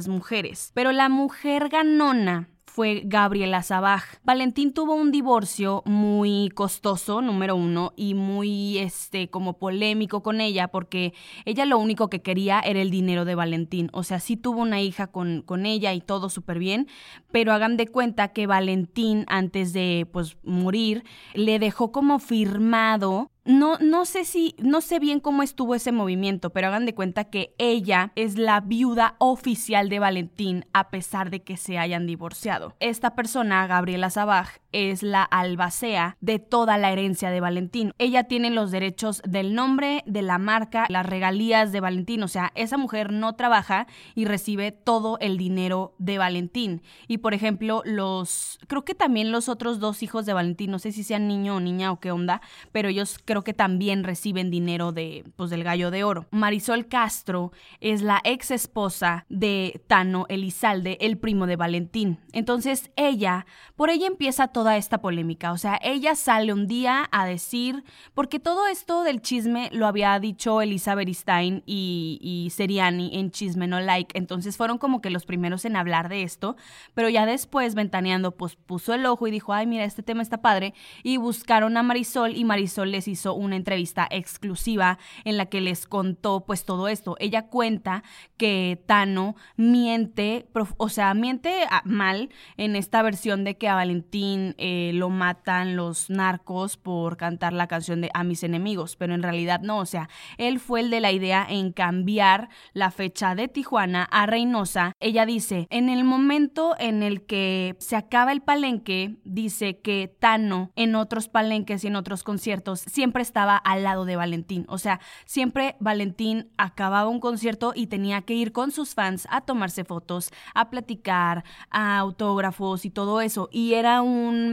mujeres. 0.08 0.72
Pero 0.74 0.92
la 0.92 1.08
mujer 1.08 1.68
ganona 1.68 2.48
fue 2.74 3.02
Gabriela 3.04 3.62
Sabaj. 3.62 4.02
Valentín 4.24 4.72
tuvo 4.72 4.96
un 4.96 5.12
divorcio 5.12 5.84
muy 5.86 6.50
costoso, 6.56 7.22
número 7.22 7.54
uno, 7.54 7.92
y 7.94 8.14
muy, 8.14 8.78
este, 8.78 9.30
como 9.30 9.58
polémico 9.58 10.24
con 10.24 10.40
ella, 10.40 10.66
porque 10.66 11.14
ella 11.44 11.66
lo 11.66 11.78
único 11.78 12.10
que 12.10 12.20
quería 12.20 12.58
era 12.58 12.80
el 12.80 12.90
dinero 12.90 13.24
de 13.24 13.36
Valentín. 13.36 13.90
O 13.92 14.02
sea, 14.02 14.18
sí 14.18 14.36
tuvo 14.36 14.60
una 14.60 14.80
hija 14.80 15.06
con, 15.06 15.42
con 15.42 15.66
ella 15.66 15.94
y 15.94 16.00
todo 16.00 16.28
súper 16.28 16.58
bien, 16.58 16.88
pero 17.30 17.52
hagan 17.52 17.76
de 17.76 17.86
cuenta 17.86 18.32
que 18.32 18.48
Valentín, 18.48 19.24
antes 19.28 19.72
de, 19.72 20.08
pues, 20.12 20.36
morir, 20.42 21.04
le 21.34 21.60
dejó 21.60 21.92
como 21.92 22.18
firmado 22.18 23.30
no, 23.44 23.78
no 23.78 24.04
sé 24.04 24.24
si, 24.24 24.54
no 24.58 24.80
sé 24.80 24.98
bien 24.98 25.20
cómo 25.20 25.42
estuvo 25.42 25.74
ese 25.74 25.92
movimiento, 25.92 26.50
pero 26.50 26.68
hagan 26.68 26.86
de 26.86 26.94
cuenta 26.94 27.24
que 27.24 27.54
ella 27.58 28.12
es 28.16 28.38
la 28.38 28.60
viuda 28.60 29.16
oficial 29.18 29.88
de 29.88 29.98
Valentín 29.98 30.66
a 30.72 30.90
pesar 30.90 31.30
de 31.30 31.42
que 31.42 31.56
se 31.56 31.78
hayan 31.78 32.06
divorciado. 32.06 32.74
Esta 32.80 33.14
persona, 33.14 33.66
Gabriela 33.66 34.10
Sabaj, 34.10 34.60
es 34.74 35.02
la 35.02 35.22
albacea 35.22 36.16
de 36.20 36.38
toda 36.38 36.78
la 36.78 36.90
herencia 36.90 37.30
de 37.30 37.40
Valentín. 37.40 37.92
Ella 37.98 38.24
tiene 38.24 38.50
los 38.50 38.70
derechos 38.70 39.22
del 39.24 39.54
nombre, 39.54 40.02
de 40.06 40.22
la 40.22 40.38
marca, 40.38 40.86
las 40.88 41.06
regalías 41.06 41.72
de 41.72 41.80
Valentín. 41.80 42.22
O 42.22 42.28
sea, 42.28 42.50
esa 42.54 42.76
mujer 42.76 43.12
no 43.12 43.34
trabaja 43.34 43.86
y 44.14 44.24
recibe 44.24 44.72
todo 44.72 45.18
el 45.20 45.36
dinero 45.36 45.94
de 45.98 46.18
Valentín. 46.18 46.82
Y 47.06 47.18
por 47.18 47.34
ejemplo, 47.34 47.82
los, 47.84 48.58
creo 48.66 48.84
que 48.84 48.94
también 48.94 49.30
los 49.30 49.48
otros 49.48 49.78
dos 49.78 50.02
hijos 50.02 50.26
de 50.26 50.32
Valentín, 50.32 50.70
no 50.70 50.78
sé 50.78 50.92
si 50.92 51.04
sean 51.04 51.28
niño 51.28 51.56
o 51.56 51.60
niña 51.60 51.92
o 51.92 52.00
qué 52.00 52.10
onda, 52.10 52.40
pero 52.72 52.88
ellos 52.88 53.18
creo 53.24 53.42
que 53.42 53.54
también 53.54 54.04
reciben 54.04 54.50
dinero 54.50 54.92
de, 54.92 55.24
pues, 55.36 55.50
del 55.50 55.64
gallo 55.64 55.90
de 55.90 56.04
oro. 56.04 56.26
Marisol 56.30 56.88
Castro 56.88 57.52
es 57.80 58.02
la 58.02 58.20
ex 58.24 58.50
esposa 58.50 59.26
de 59.28 59.82
Tano 59.86 60.26
Elizalde, 60.28 60.98
el 61.00 61.18
primo 61.18 61.46
de 61.46 61.56
Valentín. 61.56 62.18
Entonces 62.32 62.90
ella, 62.96 63.46
por 63.76 63.90
ella 63.90 64.06
empieza 64.06 64.48
toda 64.64 64.78
esta 64.78 65.02
polémica. 65.02 65.52
O 65.52 65.58
sea, 65.58 65.78
ella 65.82 66.14
sale 66.14 66.50
un 66.50 66.66
día 66.66 67.06
a 67.12 67.26
decir, 67.26 67.84
porque 68.14 68.40
todo 68.40 68.66
esto 68.66 69.02
del 69.02 69.20
chisme 69.20 69.68
lo 69.74 69.86
había 69.86 70.18
dicho 70.18 70.62
Elizabeth 70.62 71.10
Stein 71.10 71.62
y, 71.66 72.18
y 72.22 72.48
Seriani 72.48 73.10
en 73.18 73.30
Chisme 73.30 73.66
No 73.66 73.78
Like. 73.78 74.18
Entonces 74.18 74.56
fueron 74.56 74.78
como 74.78 75.02
que 75.02 75.10
los 75.10 75.26
primeros 75.26 75.66
en 75.66 75.76
hablar 75.76 76.08
de 76.08 76.22
esto. 76.22 76.56
Pero 76.94 77.10
ya 77.10 77.26
después, 77.26 77.74
ventaneando, 77.74 78.38
pues 78.38 78.56
puso 78.56 78.94
el 78.94 79.04
ojo 79.04 79.26
y 79.26 79.32
dijo, 79.32 79.52
ay, 79.52 79.66
mira, 79.66 79.84
este 79.84 80.02
tema 80.02 80.22
está 80.22 80.40
padre. 80.40 80.72
Y 81.02 81.18
buscaron 81.18 81.76
a 81.76 81.82
Marisol 81.82 82.34
y 82.34 82.44
Marisol 82.44 82.90
les 82.90 83.06
hizo 83.06 83.34
una 83.34 83.56
entrevista 83.56 84.08
exclusiva 84.10 84.98
en 85.26 85.36
la 85.36 85.44
que 85.44 85.60
les 85.60 85.86
contó 85.86 86.46
pues 86.46 86.64
todo 86.64 86.88
esto. 86.88 87.16
Ella 87.20 87.48
cuenta 87.48 88.02
que 88.38 88.82
Tano 88.86 89.36
miente, 89.58 90.48
o 90.78 90.88
sea, 90.88 91.12
miente 91.12 91.66
mal 91.84 92.30
en 92.56 92.76
esta 92.76 93.02
versión 93.02 93.44
de 93.44 93.58
que 93.58 93.68
a 93.68 93.74
Valentín 93.74 94.53
eh, 94.58 94.92
lo 94.94 95.10
matan 95.10 95.76
los 95.76 96.10
narcos 96.10 96.76
por 96.76 97.16
cantar 97.16 97.52
la 97.52 97.66
canción 97.66 98.00
de 98.00 98.10
A 98.14 98.24
mis 98.24 98.42
enemigos, 98.42 98.96
pero 98.96 99.14
en 99.14 99.22
realidad 99.22 99.60
no, 99.60 99.78
o 99.78 99.86
sea, 99.86 100.08
él 100.38 100.60
fue 100.60 100.80
el 100.80 100.90
de 100.90 101.00
la 101.00 101.12
idea 101.12 101.46
en 101.48 101.72
cambiar 101.72 102.48
la 102.72 102.90
fecha 102.90 103.34
de 103.34 103.48
Tijuana 103.48 104.04
a 104.04 104.26
Reynosa. 104.26 104.92
Ella 105.00 105.26
dice, 105.26 105.66
en 105.70 105.88
el 105.88 106.04
momento 106.04 106.74
en 106.78 107.02
el 107.02 107.26
que 107.26 107.76
se 107.78 107.96
acaba 107.96 108.32
el 108.32 108.42
palenque, 108.42 109.16
dice 109.24 109.80
que 109.80 110.14
Tano 110.18 110.70
en 110.76 110.94
otros 110.94 111.28
palenques 111.28 111.84
y 111.84 111.88
en 111.88 111.96
otros 111.96 112.22
conciertos 112.22 112.80
siempre 112.80 113.22
estaba 113.22 113.56
al 113.56 113.82
lado 113.82 114.04
de 114.04 114.16
Valentín, 114.16 114.64
o 114.68 114.78
sea, 114.78 115.00
siempre 115.24 115.76
Valentín 115.80 116.50
acababa 116.56 117.08
un 117.08 117.20
concierto 117.20 117.72
y 117.74 117.86
tenía 117.86 118.22
que 118.22 118.34
ir 118.34 118.52
con 118.52 118.70
sus 118.70 118.94
fans 118.94 119.26
a 119.30 119.40
tomarse 119.42 119.84
fotos, 119.84 120.30
a 120.54 120.70
platicar, 120.70 121.44
a 121.70 121.98
autógrafos 121.98 122.84
y 122.84 122.90
todo 122.90 123.20
eso. 123.20 123.48
Y 123.52 123.74
era 123.74 124.02
un, 124.02 124.43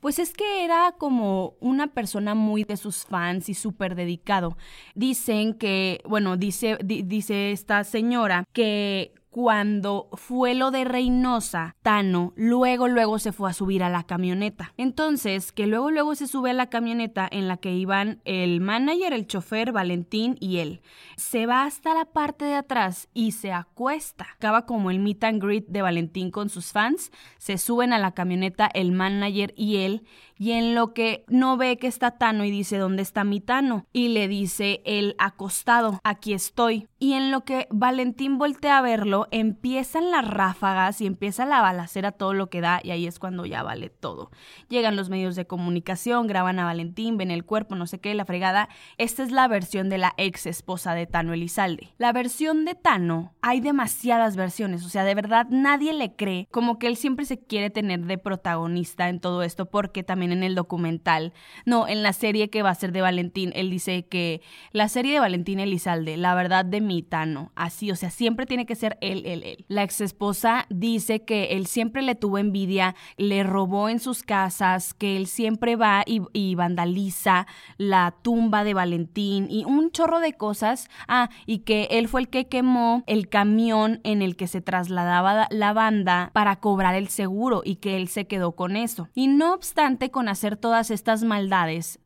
pues 0.00 0.18
es 0.18 0.32
que 0.32 0.64
era 0.64 0.94
como 0.98 1.54
una 1.60 1.88
persona 1.88 2.34
muy 2.34 2.64
de 2.64 2.76
sus 2.76 3.04
fans 3.04 3.48
y 3.48 3.54
súper 3.54 3.94
dedicado. 3.94 4.56
Dicen 4.94 5.54
que, 5.54 6.00
bueno, 6.04 6.36
dice, 6.36 6.78
dice 6.82 7.52
esta 7.52 7.84
señora 7.84 8.44
que 8.52 9.12
cuando 9.38 10.08
fue 10.14 10.56
lo 10.56 10.72
de 10.72 10.82
Reynosa, 10.84 11.76
Tano 11.82 12.32
luego 12.34 12.88
luego 12.88 13.20
se 13.20 13.30
fue 13.30 13.48
a 13.48 13.52
subir 13.52 13.84
a 13.84 13.88
la 13.88 14.02
camioneta. 14.02 14.74
Entonces, 14.76 15.52
que 15.52 15.68
luego 15.68 15.92
luego 15.92 16.16
se 16.16 16.26
sube 16.26 16.50
a 16.50 16.54
la 16.54 16.70
camioneta 16.70 17.28
en 17.30 17.46
la 17.46 17.56
que 17.56 17.72
iban 17.72 18.20
el 18.24 18.60
manager, 18.60 19.12
el 19.12 19.28
chofer, 19.28 19.70
Valentín 19.70 20.36
y 20.40 20.56
él. 20.56 20.80
Se 21.16 21.46
va 21.46 21.66
hasta 21.66 21.94
la 21.94 22.06
parte 22.06 22.46
de 22.46 22.56
atrás 22.56 23.10
y 23.14 23.30
se 23.30 23.52
acuesta. 23.52 24.26
Acaba 24.34 24.66
como 24.66 24.90
el 24.90 24.98
meet 24.98 25.22
and 25.22 25.40
greet 25.40 25.68
de 25.68 25.82
Valentín 25.82 26.32
con 26.32 26.48
sus 26.48 26.72
fans. 26.72 27.12
Se 27.36 27.58
suben 27.58 27.92
a 27.92 28.00
la 28.00 28.14
camioneta 28.14 28.68
el 28.74 28.90
manager 28.90 29.54
y 29.56 29.76
él 29.76 30.04
y 30.38 30.52
en 30.52 30.74
lo 30.74 30.94
que 30.94 31.24
no 31.26 31.56
ve 31.56 31.78
que 31.78 31.88
está 31.88 32.12
Tano 32.12 32.44
y 32.44 32.50
dice, 32.50 32.78
¿dónde 32.78 33.02
está 33.02 33.24
mi 33.24 33.40
Tano? 33.40 33.86
Y 33.92 34.08
le 34.08 34.28
dice 34.28 34.82
el 34.84 35.16
acostado, 35.18 36.00
aquí 36.04 36.32
estoy. 36.32 36.86
Y 37.00 37.14
en 37.14 37.30
lo 37.32 37.44
que 37.44 37.66
Valentín 37.70 38.38
voltea 38.38 38.78
a 38.78 38.82
verlo, 38.82 39.26
empiezan 39.30 40.10
las 40.10 40.26
ráfagas 40.26 41.00
y 41.00 41.06
empieza 41.06 41.46
la 41.46 41.60
balacera 41.60 42.12
todo 42.12 42.34
lo 42.34 42.48
que 42.50 42.60
da 42.60 42.80
y 42.82 42.90
ahí 42.90 43.06
es 43.06 43.18
cuando 43.18 43.46
ya 43.46 43.62
vale 43.62 43.90
todo. 43.90 44.30
Llegan 44.68 44.96
los 44.96 45.10
medios 45.10 45.36
de 45.36 45.46
comunicación, 45.46 46.26
graban 46.26 46.58
a 46.58 46.64
Valentín, 46.64 47.16
ven 47.16 47.30
el 47.30 47.44
cuerpo, 47.44 47.74
no 47.74 47.86
sé 47.86 47.98
qué, 47.98 48.14
la 48.14 48.24
fregada. 48.24 48.68
Esta 48.96 49.22
es 49.22 49.30
la 49.30 49.48
versión 49.48 49.88
de 49.88 49.98
la 49.98 50.14
ex 50.16 50.46
esposa 50.46 50.94
de 50.94 51.06
Tano 51.06 51.32
Elizalde. 51.32 51.92
La 51.98 52.12
versión 52.12 52.64
de 52.64 52.74
Tano, 52.74 53.34
hay 53.42 53.60
demasiadas 53.60 54.36
versiones, 54.36 54.84
o 54.84 54.88
sea, 54.88 55.04
de 55.04 55.14
verdad 55.14 55.46
nadie 55.50 55.92
le 55.92 56.14
cree, 56.14 56.48
como 56.50 56.78
que 56.78 56.86
él 56.86 56.96
siempre 56.96 57.24
se 57.24 57.38
quiere 57.38 57.70
tener 57.70 58.00
de 58.00 58.18
protagonista 58.18 59.08
en 59.08 59.20
todo 59.20 59.42
esto 59.42 59.66
porque 59.66 60.02
también 60.02 60.32
en 60.32 60.42
el 60.42 60.54
documental, 60.54 61.32
no, 61.64 61.88
en 61.88 62.02
la 62.02 62.12
serie 62.12 62.50
que 62.50 62.62
va 62.62 62.70
a 62.70 62.74
ser 62.74 62.92
de 62.92 63.00
Valentín, 63.00 63.52
él 63.54 63.70
dice 63.70 64.06
que 64.06 64.40
la 64.72 64.88
serie 64.88 65.14
de 65.14 65.20
Valentín 65.20 65.60
Elizalde, 65.60 66.16
la 66.16 66.34
verdad 66.34 66.64
de 66.64 66.80
Mitano, 66.80 67.52
así, 67.54 67.90
o 67.90 67.96
sea, 67.96 68.10
siempre 68.10 68.46
tiene 68.46 68.66
que 68.66 68.74
ser 68.74 68.98
él, 69.00 69.17
él, 69.26 69.42
él. 69.44 69.64
La 69.68 69.82
ex 69.82 70.00
esposa 70.00 70.66
dice 70.70 71.24
que 71.24 71.56
él 71.56 71.66
siempre 71.66 72.02
le 72.02 72.14
tuvo 72.14 72.38
envidia, 72.38 72.94
le 73.16 73.42
robó 73.42 73.88
en 73.88 74.00
sus 74.00 74.22
casas, 74.22 74.94
que 74.94 75.16
él 75.16 75.26
siempre 75.26 75.76
va 75.76 76.04
y 76.06 76.54
vandaliza 76.54 77.46
la 77.76 78.14
tumba 78.22 78.64
de 78.64 78.74
Valentín 78.74 79.48
y 79.50 79.64
un 79.64 79.90
chorro 79.90 80.20
de 80.20 80.34
cosas. 80.34 80.88
Ah, 81.06 81.28
y 81.46 81.60
que 81.60 81.88
él 81.90 82.08
fue 82.08 82.22
el 82.22 82.28
que 82.28 82.48
quemó 82.48 83.02
el 83.06 83.28
camión 83.28 84.00
en 84.04 84.22
el 84.22 84.36
que 84.36 84.46
se 84.46 84.60
trasladaba 84.60 85.48
la 85.50 85.72
banda 85.72 86.30
para 86.32 86.56
cobrar 86.56 86.94
el 86.94 87.08
seguro 87.08 87.62
y 87.64 87.76
que 87.76 87.96
él 87.96 88.08
se 88.08 88.26
quedó 88.26 88.52
con 88.52 88.76
eso. 88.76 89.08
Y 89.14 89.28
no 89.28 89.54
obstante, 89.54 90.10
con 90.10 90.28
hacer 90.28 90.56
todas 90.56 90.90
estas 90.90 91.22
maldades, 91.24 92.00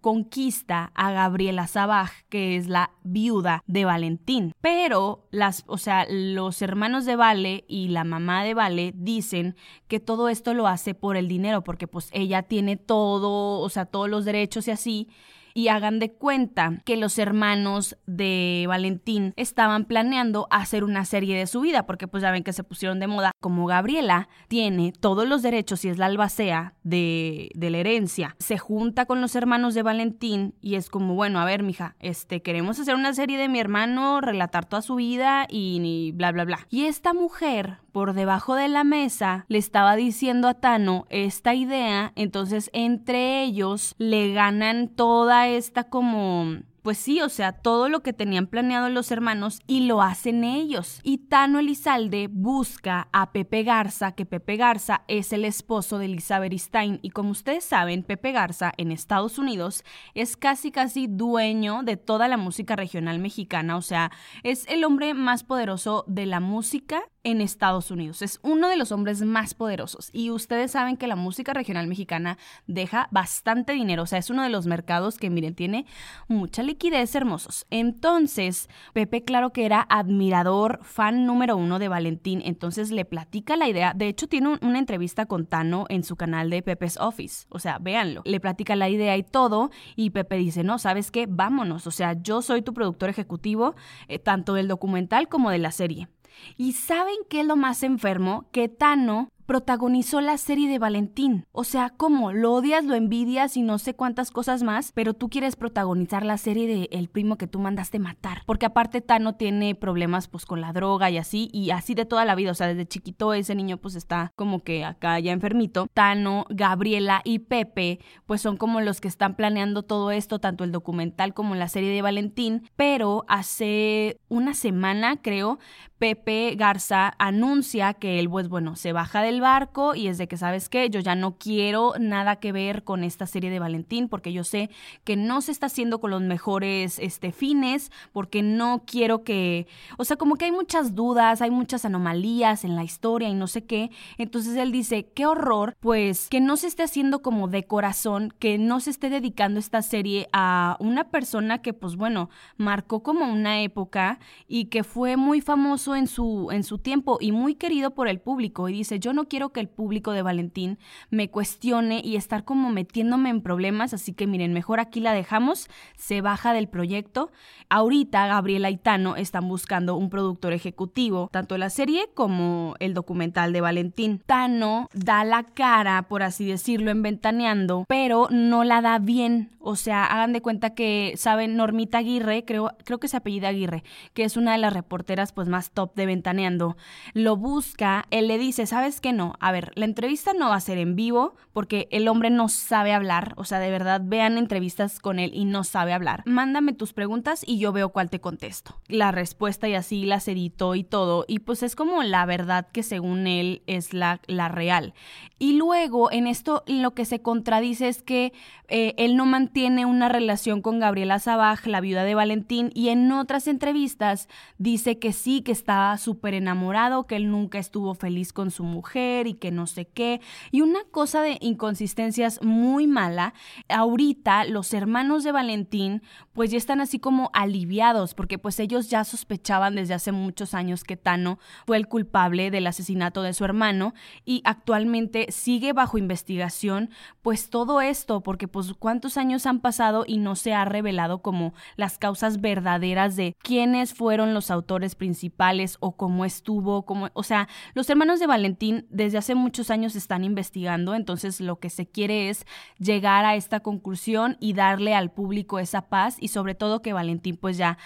Conquista 0.00 0.90
a 0.94 1.12
Gabriela 1.12 1.66
Sabaj, 1.66 2.10
que 2.30 2.56
es 2.56 2.66
la 2.66 2.92
viuda 3.02 3.62
de 3.66 3.84
Valentín. 3.84 4.54
Pero 4.62 5.28
las, 5.30 5.64
o 5.66 5.76
sea, 5.76 6.06
los 6.08 6.62
hermanos 6.62 7.04
de 7.04 7.16
Vale 7.16 7.64
y 7.68 7.88
la 7.88 8.04
mamá 8.04 8.42
de 8.42 8.54
Vale 8.54 8.94
dicen 8.96 9.54
que 9.86 10.00
todo 10.00 10.30
esto 10.30 10.54
lo 10.54 10.66
hace 10.66 10.94
por 10.94 11.18
el 11.18 11.28
dinero, 11.28 11.62
porque 11.62 11.86
pues 11.86 12.08
ella 12.12 12.44
tiene 12.44 12.78
todo, 12.78 13.60
o 13.60 13.68
sea, 13.68 13.84
todos 13.84 14.08
los 14.08 14.24
derechos 14.24 14.66
y 14.66 14.70
así 14.70 15.08
y 15.54 15.68
hagan 15.68 16.00
de 16.00 16.12
cuenta 16.12 16.82
que 16.84 16.96
los 16.96 17.18
hermanos 17.18 17.96
de 18.06 18.64
Valentín 18.68 19.32
estaban 19.36 19.84
planeando 19.84 20.48
hacer 20.50 20.84
una 20.84 21.04
serie 21.04 21.38
de 21.38 21.46
su 21.46 21.60
vida, 21.60 21.86
porque 21.86 22.08
pues 22.08 22.22
ya 22.22 22.32
ven 22.32 22.42
que 22.42 22.52
se 22.52 22.64
pusieron 22.64 22.98
de 22.98 23.06
moda. 23.06 23.30
Como 23.40 23.66
Gabriela 23.66 24.28
tiene 24.48 24.92
todos 24.92 25.28
los 25.28 25.42
derechos 25.42 25.84
y 25.84 25.88
es 25.88 25.98
la 25.98 26.06
albacea 26.06 26.74
de, 26.82 27.50
de 27.54 27.70
la 27.70 27.78
herencia, 27.78 28.36
se 28.38 28.58
junta 28.58 29.06
con 29.06 29.20
los 29.20 29.36
hermanos 29.36 29.74
de 29.74 29.82
Valentín 29.82 30.54
y 30.60 30.74
es 30.74 30.90
como, 30.90 31.14
bueno, 31.14 31.40
a 31.40 31.44
ver, 31.44 31.62
mija, 31.62 31.96
este, 32.00 32.42
queremos 32.42 32.78
hacer 32.80 32.94
una 32.94 33.14
serie 33.14 33.38
de 33.38 33.48
mi 33.48 33.60
hermano, 33.60 34.20
relatar 34.20 34.64
toda 34.66 34.82
su 34.82 34.96
vida 34.96 35.46
y, 35.48 35.80
y 35.82 36.12
bla, 36.12 36.32
bla, 36.32 36.44
bla. 36.44 36.66
Y 36.68 36.84
esta 36.84 37.14
mujer, 37.14 37.78
por 37.92 38.14
debajo 38.14 38.56
de 38.56 38.68
la 38.68 38.82
mesa, 38.82 39.44
le 39.48 39.58
estaba 39.58 39.94
diciendo 39.94 40.48
a 40.48 40.54
Tano 40.54 41.06
esta 41.10 41.54
idea, 41.54 42.12
entonces 42.16 42.70
entre 42.72 43.44
ellos 43.44 43.94
le 43.98 44.32
ganan 44.32 44.88
toda 44.88 45.43
esta 45.48 45.84
como 45.84 46.58
pues 46.84 46.98
sí, 46.98 47.22
o 47.22 47.30
sea, 47.30 47.52
todo 47.52 47.88
lo 47.88 48.02
que 48.02 48.12
tenían 48.12 48.46
planeado 48.46 48.90
los 48.90 49.10
hermanos 49.10 49.60
y 49.66 49.86
lo 49.86 50.02
hacen 50.02 50.44
ellos. 50.44 51.00
Y 51.02 51.16
Tano 51.16 51.58
Elizalde 51.58 52.28
busca 52.30 53.08
a 53.10 53.32
Pepe 53.32 53.62
Garza, 53.62 54.12
que 54.12 54.26
Pepe 54.26 54.56
Garza 54.58 55.02
es 55.08 55.32
el 55.32 55.46
esposo 55.46 55.96
de 55.96 56.04
Elizabeth 56.04 56.52
Stein. 56.52 56.98
Y 57.00 57.08
como 57.08 57.30
ustedes 57.30 57.64
saben, 57.64 58.02
Pepe 58.02 58.32
Garza 58.32 58.74
en 58.76 58.92
Estados 58.92 59.38
Unidos 59.38 59.82
es 60.12 60.36
casi 60.36 60.70
casi 60.70 61.06
dueño 61.06 61.84
de 61.84 61.96
toda 61.96 62.28
la 62.28 62.36
música 62.36 62.76
regional 62.76 63.18
mexicana. 63.18 63.78
O 63.78 63.82
sea, 63.82 64.12
es 64.42 64.68
el 64.68 64.84
hombre 64.84 65.14
más 65.14 65.42
poderoso 65.42 66.04
de 66.06 66.26
la 66.26 66.40
música 66.40 67.02
en 67.24 67.40
Estados 67.40 67.90
Unidos. 67.90 68.22
Es 68.22 68.38
uno 68.42 68.68
de 68.68 68.76
los 68.76 68.92
hombres 68.92 69.22
más 69.22 69.54
poderosos. 69.54 70.10
Y 70.12 70.30
ustedes 70.30 70.70
saben 70.70 70.96
que 70.96 71.06
la 71.06 71.16
música 71.16 71.54
regional 71.54 71.86
mexicana 71.86 72.38
deja 72.66 73.08
bastante 73.10 73.72
dinero. 73.72 74.02
O 74.02 74.06
sea, 74.06 74.18
es 74.18 74.30
uno 74.30 74.42
de 74.42 74.50
los 74.50 74.66
mercados 74.66 75.18
que, 75.18 75.30
miren, 75.30 75.54
tiene 75.54 75.86
mucha 76.28 76.62
liquidez 76.62 77.14
hermosos. 77.14 77.66
Entonces, 77.70 78.68
Pepe, 78.92 79.24
claro 79.24 79.52
que 79.52 79.64
era 79.64 79.86
admirador, 79.88 80.80
fan 80.82 81.26
número 81.26 81.56
uno 81.56 81.78
de 81.78 81.88
Valentín. 81.88 82.42
Entonces 82.44 82.90
le 82.90 83.04
platica 83.06 83.56
la 83.56 83.68
idea. 83.68 83.94
De 83.94 84.08
hecho, 84.08 84.28
tiene 84.28 84.58
una 84.60 84.78
entrevista 84.78 85.26
con 85.26 85.46
Tano 85.46 85.86
en 85.88 86.04
su 86.04 86.16
canal 86.16 86.50
de 86.50 86.62
Pepe's 86.62 86.98
Office. 86.98 87.46
O 87.48 87.58
sea, 87.58 87.78
véanlo. 87.78 88.20
Le 88.26 88.38
platica 88.38 88.76
la 88.76 88.90
idea 88.90 89.16
y 89.16 89.22
todo. 89.22 89.70
Y 89.96 90.10
Pepe 90.10 90.36
dice, 90.36 90.62
no, 90.62 90.78
¿sabes 90.78 91.10
qué? 91.10 91.26
Vámonos. 91.26 91.86
O 91.86 91.90
sea, 91.90 92.12
yo 92.20 92.42
soy 92.42 92.60
tu 92.60 92.74
productor 92.74 93.08
ejecutivo, 93.08 93.74
eh, 94.08 94.18
tanto 94.18 94.52
del 94.52 94.68
documental 94.68 95.28
como 95.28 95.50
de 95.50 95.58
la 95.58 95.70
serie. 95.70 96.08
¿Y 96.56 96.72
saben 96.72 97.16
qué 97.28 97.40
es 97.40 97.46
lo 97.46 97.56
más 97.56 97.82
enfermo? 97.82 98.46
Que 98.52 98.68
Tano 98.68 99.30
protagonizó 99.46 100.20
la 100.20 100.38
serie 100.38 100.68
de 100.68 100.78
Valentín. 100.78 101.46
O 101.52 101.64
sea, 101.64 101.90
¿cómo? 101.90 102.32
Lo 102.32 102.52
odias, 102.52 102.84
lo 102.84 102.94
envidias 102.94 103.56
y 103.56 103.62
no 103.62 103.78
sé 103.78 103.94
cuántas 103.94 104.30
cosas 104.30 104.62
más, 104.62 104.92
pero 104.92 105.14
tú 105.14 105.28
quieres 105.28 105.56
protagonizar 105.56 106.24
la 106.24 106.38
serie 106.38 106.66
de 106.66 106.88
El 106.90 107.08
primo 107.08 107.36
que 107.36 107.46
tú 107.46 107.58
mandaste 107.58 107.98
matar. 107.98 108.42
Porque 108.46 108.66
aparte 108.66 109.00
Tano 109.00 109.34
tiene 109.34 109.74
problemas 109.74 110.28
pues 110.28 110.46
con 110.46 110.60
la 110.60 110.72
droga 110.72 111.10
y 111.10 111.18
así, 111.18 111.48
y 111.52 111.70
así 111.70 111.94
de 111.94 112.04
toda 112.04 112.24
la 112.24 112.34
vida. 112.34 112.50
O 112.50 112.54
sea, 112.54 112.68
desde 112.68 112.86
chiquito 112.86 113.34
ese 113.34 113.54
niño 113.54 113.76
pues 113.76 113.94
está 113.94 114.32
como 114.36 114.62
que 114.62 114.84
acá 114.84 115.18
ya 115.18 115.32
enfermito. 115.32 115.88
Tano, 115.92 116.46
Gabriela 116.48 117.20
y 117.24 117.40
Pepe 117.40 118.00
pues 118.26 118.40
son 118.40 118.56
como 118.56 118.80
los 118.80 119.00
que 119.00 119.08
están 119.08 119.34
planeando 119.34 119.82
todo 119.82 120.10
esto, 120.10 120.38
tanto 120.38 120.64
el 120.64 120.72
documental 120.72 121.34
como 121.34 121.54
la 121.54 121.68
serie 121.68 121.90
de 121.90 122.02
Valentín. 122.02 122.68
Pero 122.76 123.24
hace 123.28 124.20
una 124.28 124.54
semana, 124.54 125.20
creo, 125.20 125.58
Pepe 125.98 126.54
Garza 126.56 127.14
anuncia 127.18 127.94
que 127.94 128.18
él, 128.18 128.28
pues 128.28 128.48
bueno, 128.48 128.76
se 128.76 128.92
baja 128.92 129.22
del 129.22 129.33
barco 129.40 129.94
y 129.94 130.08
es 130.08 130.18
de 130.18 130.28
que, 130.28 130.36
¿sabes 130.36 130.68
qué? 130.68 130.90
Yo 130.90 131.00
ya 131.00 131.14
no 131.14 131.36
quiero 131.38 131.94
nada 131.98 132.36
que 132.36 132.52
ver 132.52 132.84
con 132.84 133.04
esta 133.04 133.26
serie 133.26 133.50
de 133.50 133.58
Valentín 133.58 134.08
porque 134.08 134.32
yo 134.32 134.44
sé 134.44 134.70
que 135.04 135.16
no 135.16 135.40
se 135.40 135.52
está 135.52 135.66
haciendo 135.66 136.00
con 136.00 136.10
los 136.10 136.22
mejores 136.22 136.98
este, 136.98 137.32
fines, 137.32 137.90
porque 138.12 138.42
no 138.42 138.82
quiero 138.86 139.24
que, 139.24 139.66
o 139.98 140.04
sea, 140.04 140.16
como 140.16 140.36
que 140.36 140.46
hay 140.46 140.52
muchas 140.52 140.94
dudas, 140.94 141.42
hay 141.42 141.50
muchas 141.50 141.84
anomalías 141.84 142.64
en 142.64 142.76
la 142.76 142.84
historia 142.84 143.28
y 143.28 143.34
no 143.34 143.46
sé 143.46 143.64
qué. 143.64 143.90
Entonces 144.18 144.56
él 144.56 144.72
dice, 144.72 145.10
qué 145.14 145.26
horror, 145.26 145.76
pues 145.80 146.28
que 146.28 146.40
no 146.40 146.56
se 146.56 146.66
esté 146.66 146.82
haciendo 146.82 147.22
como 147.22 147.48
de 147.48 147.64
corazón, 147.64 148.32
que 148.38 148.58
no 148.58 148.80
se 148.80 148.90
esté 148.90 149.10
dedicando 149.10 149.60
esta 149.60 149.82
serie 149.82 150.28
a 150.32 150.76
una 150.80 151.10
persona 151.10 151.62
que, 151.62 151.72
pues 151.72 151.96
bueno, 151.96 152.30
marcó 152.56 153.02
como 153.02 153.32
una 153.32 153.60
época 153.60 154.18
y 154.48 154.66
que 154.66 154.84
fue 154.84 155.16
muy 155.16 155.40
famoso 155.40 155.96
en 155.96 156.06
su, 156.06 156.50
en 156.50 156.64
su 156.64 156.78
tiempo 156.78 157.18
y 157.20 157.32
muy 157.32 157.54
querido 157.54 157.92
por 157.92 158.08
el 158.08 158.20
público. 158.20 158.68
Y 158.68 158.72
dice, 158.72 158.98
yo 158.98 159.12
no 159.12 159.23
quiero 159.28 159.50
que 159.50 159.60
el 159.60 159.68
público 159.68 160.12
de 160.12 160.22
Valentín 160.22 160.78
me 161.10 161.30
cuestione 161.30 162.00
y 162.04 162.16
estar 162.16 162.44
como 162.44 162.70
metiéndome 162.70 163.30
en 163.30 163.40
problemas, 163.40 163.94
así 163.94 164.12
que 164.12 164.26
miren, 164.26 164.52
mejor 164.52 164.80
aquí 164.80 165.00
la 165.00 165.12
dejamos, 165.12 165.68
se 165.96 166.20
baja 166.20 166.52
del 166.52 166.68
proyecto. 166.68 167.30
Ahorita 167.68 168.26
Gabriela 168.26 168.70
y 168.70 168.76
Tano 168.76 169.16
están 169.16 169.48
buscando 169.48 169.96
un 169.96 170.10
productor 170.10 170.52
ejecutivo, 170.52 171.28
tanto 171.32 171.58
la 171.58 171.70
serie 171.70 172.08
como 172.14 172.74
el 172.78 172.94
documental 172.94 173.52
de 173.52 173.60
Valentín. 173.60 174.22
Tano 174.26 174.88
da 174.92 175.24
la 175.24 175.42
cara, 175.42 176.02
por 176.08 176.22
así 176.22 176.46
decirlo, 176.46 176.90
en 176.90 177.02
Ventaneando, 177.02 177.84
pero 177.88 178.28
no 178.30 178.64
la 178.64 178.80
da 178.80 178.98
bien. 178.98 179.50
O 179.66 179.76
sea, 179.76 180.04
hagan 180.04 180.34
de 180.34 180.42
cuenta 180.42 180.74
que, 180.74 181.14
¿saben? 181.16 181.56
Normita 181.56 181.98
Aguirre, 181.98 182.44
creo, 182.44 182.72
creo 182.84 183.00
que 183.00 183.08
se 183.08 183.16
apellida 183.16 183.48
Aguirre, 183.48 183.82
que 184.12 184.24
es 184.24 184.36
una 184.36 184.52
de 184.52 184.58
las 184.58 184.74
reporteras 184.74 185.32
pues 185.32 185.48
más 185.48 185.70
top 185.70 185.94
de 185.94 186.04
Ventaneando, 186.04 186.76
lo 187.14 187.36
busca, 187.36 188.04
él 188.10 188.28
le 188.28 188.36
dice, 188.36 188.66
¿sabes 188.66 189.00
qué 189.00 189.13
no? 189.14 189.34
A 189.40 189.52
ver, 189.52 189.72
la 189.74 189.84
entrevista 189.84 190.32
no 190.34 190.50
va 190.50 190.56
a 190.56 190.60
ser 190.60 190.78
en 190.78 190.96
vivo 190.96 191.34
porque 191.52 191.88
el 191.90 192.08
hombre 192.08 192.30
no 192.30 192.48
sabe 192.48 192.92
hablar, 192.92 193.32
o 193.36 193.44
sea, 193.44 193.58
de 193.58 193.70
verdad 193.70 194.02
vean 194.04 194.36
entrevistas 194.36 194.98
con 194.98 195.18
él 195.18 195.30
y 195.34 195.44
no 195.44 195.64
sabe 195.64 195.92
hablar. 195.92 196.22
Mándame 196.26 196.72
tus 196.72 196.92
preguntas 196.92 197.44
y 197.46 197.58
yo 197.58 197.72
veo 197.72 197.90
cuál 197.90 198.10
te 198.10 198.20
contesto. 198.20 198.80
La 198.88 199.12
respuesta 199.12 199.68
y 199.68 199.74
así 199.74 200.04
las 200.04 200.28
editó 200.28 200.74
y 200.74 200.84
todo, 200.84 201.24
y 201.28 201.38
pues 201.38 201.62
es 201.62 201.76
como 201.76 202.02
la 202.02 202.26
verdad 202.26 202.66
que 202.72 202.82
según 202.82 203.26
él 203.26 203.62
es 203.66 203.94
la, 203.94 204.20
la 204.26 204.48
real. 204.48 204.94
Y 205.38 205.54
luego 205.54 206.10
en 206.10 206.26
esto 206.26 206.64
lo 206.66 206.94
que 206.94 207.04
se 207.04 207.20
contradice 207.20 207.88
es 207.88 208.02
que 208.02 208.32
eh, 208.68 208.94
él 208.96 209.16
no 209.16 209.26
mantiene 209.26 209.84
una 209.84 210.08
relación 210.08 210.62
con 210.62 210.78
Gabriela 210.78 211.18
Sabaj, 211.18 211.66
la 211.66 211.80
viuda 211.80 212.04
de 212.04 212.14
Valentín, 212.14 212.70
y 212.74 212.88
en 212.88 213.10
otras 213.12 213.46
entrevistas 213.46 214.28
dice 214.58 214.98
que 214.98 215.12
sí, 215.12 215.42
que 215.42 215.52
está 215.52 215.96
súper 215.98 216.34
enamorado, 216.34 217.06
que 217.06 217.16
él 217.16 217.30
nunca 217.30 217.58
estuvo 217.58 217.94
feliz 217.94 218.32
con 218.32 218.50
su 218.50 218.64
mujer 218.64 219.03
y 219.26 219.34
que 219.34 219.50
no 219.50 219.66
sé 219.66 219.86
qué. 219.86 220.20
Y 220.50 220.60
una 220.60 220.84
cosa 220.90 221.22
de 221.22 221.38
inconsistencias 221.40 222.42
muy 222.42 222.86
mala, 222.86 223.34
ahorita 223.68 224.44
los 224.44 224.72
hermanos 224.74 225.24
de 225.24 225.32
Valentín 225.32 226.02
pues 226.32 226.50
ya 226.50 226.58
están 226.58 226.80
así 226.80 226.98
como 226.98 227.30
aliviados, 227.32 228.14
porque 228.14 228.38
pues 228.38 228.58
ellos 228.58 228.90
ya 228.90 229.04
sospechaban 229.04 229.76
desde 229.76 229.94
hace 229.94 230.10
muchos 230.10 230.52
años 230.52 230.82
que 230.82 230.96
Tano 230.96 231.38
fue 231.66 231.76
el 231.76 231.86
culpable 231.86 232.50
del 232.50 232.66
asesinato 232.66 233.22
de 233.22 233.34
su 233.34 233.44
hermano 233.44 233.94
y 234.24 234.42
actualmente 234.44 235.30
sigue 235.30 235.72
bajo 235.72 235.96
investigación 235.96 236.90
pues 237.22 237.50
todo 237.50 237.80
esto, 237.80 238.22
porque 238.22 238.48
pues 238.48 238.74
cuántos 238.74 239.16
años 239.16 239.46
han 239.46 239.60
pasado 239.60 240.04
y 240.06 240.18
no 240.18 240.34
se 240.34 240.54
ha 240.54 240.64
revelado 240.64 241.22
como 241.22 241.54
las 241.76 241.98
causas 241.98 242.40
verdaderas 242.40 243.16
de 243.16 243.36
quiénes 243.42 243.94
fueron 243.94 244.34
los 244.34 244.50
autores 244.50 244.94
principales 244.94 245.76
o 245.80 245.96
cómo 245.96 246.24
estuvo, 246.24 246.84
cómo, 246.84 247.10
o 247.14 247.22
sea, 247.22 247.48
los 247.74 247.88
hermanos 247.88 248.20
de 248.20 248.26
Valentín 248.26 248.86
desde 248.94 249.18
hace 249.18 249.34
muchos 249.34 249.70
años 249.70 249.96
están 249.96 250.24
investigando, 250.24 250.94
entonces 250.94 251.40
lo 251.40 251.56
que 251.56 251.68
se 251.68 251.86
quiere 251.86 252.30
es 252.30 252.46
llegar 252.78 253.24
a 253.24 253.34
esta 253.34 253.60
conclusión 253.60 254.36
y 254.40 254.52
darle 254.52 254.94
al 254.94 255.10
público 255.10 255.58
esa 255.58 255.82
paz 255.88 256.16
y 256.20 256.28
sobre 256.28 256.54
todo 256.54 256.80
que 256.80 256.92
Valentín 256.92 257.36
pues 257.36 257.56
ya 257.56 257.76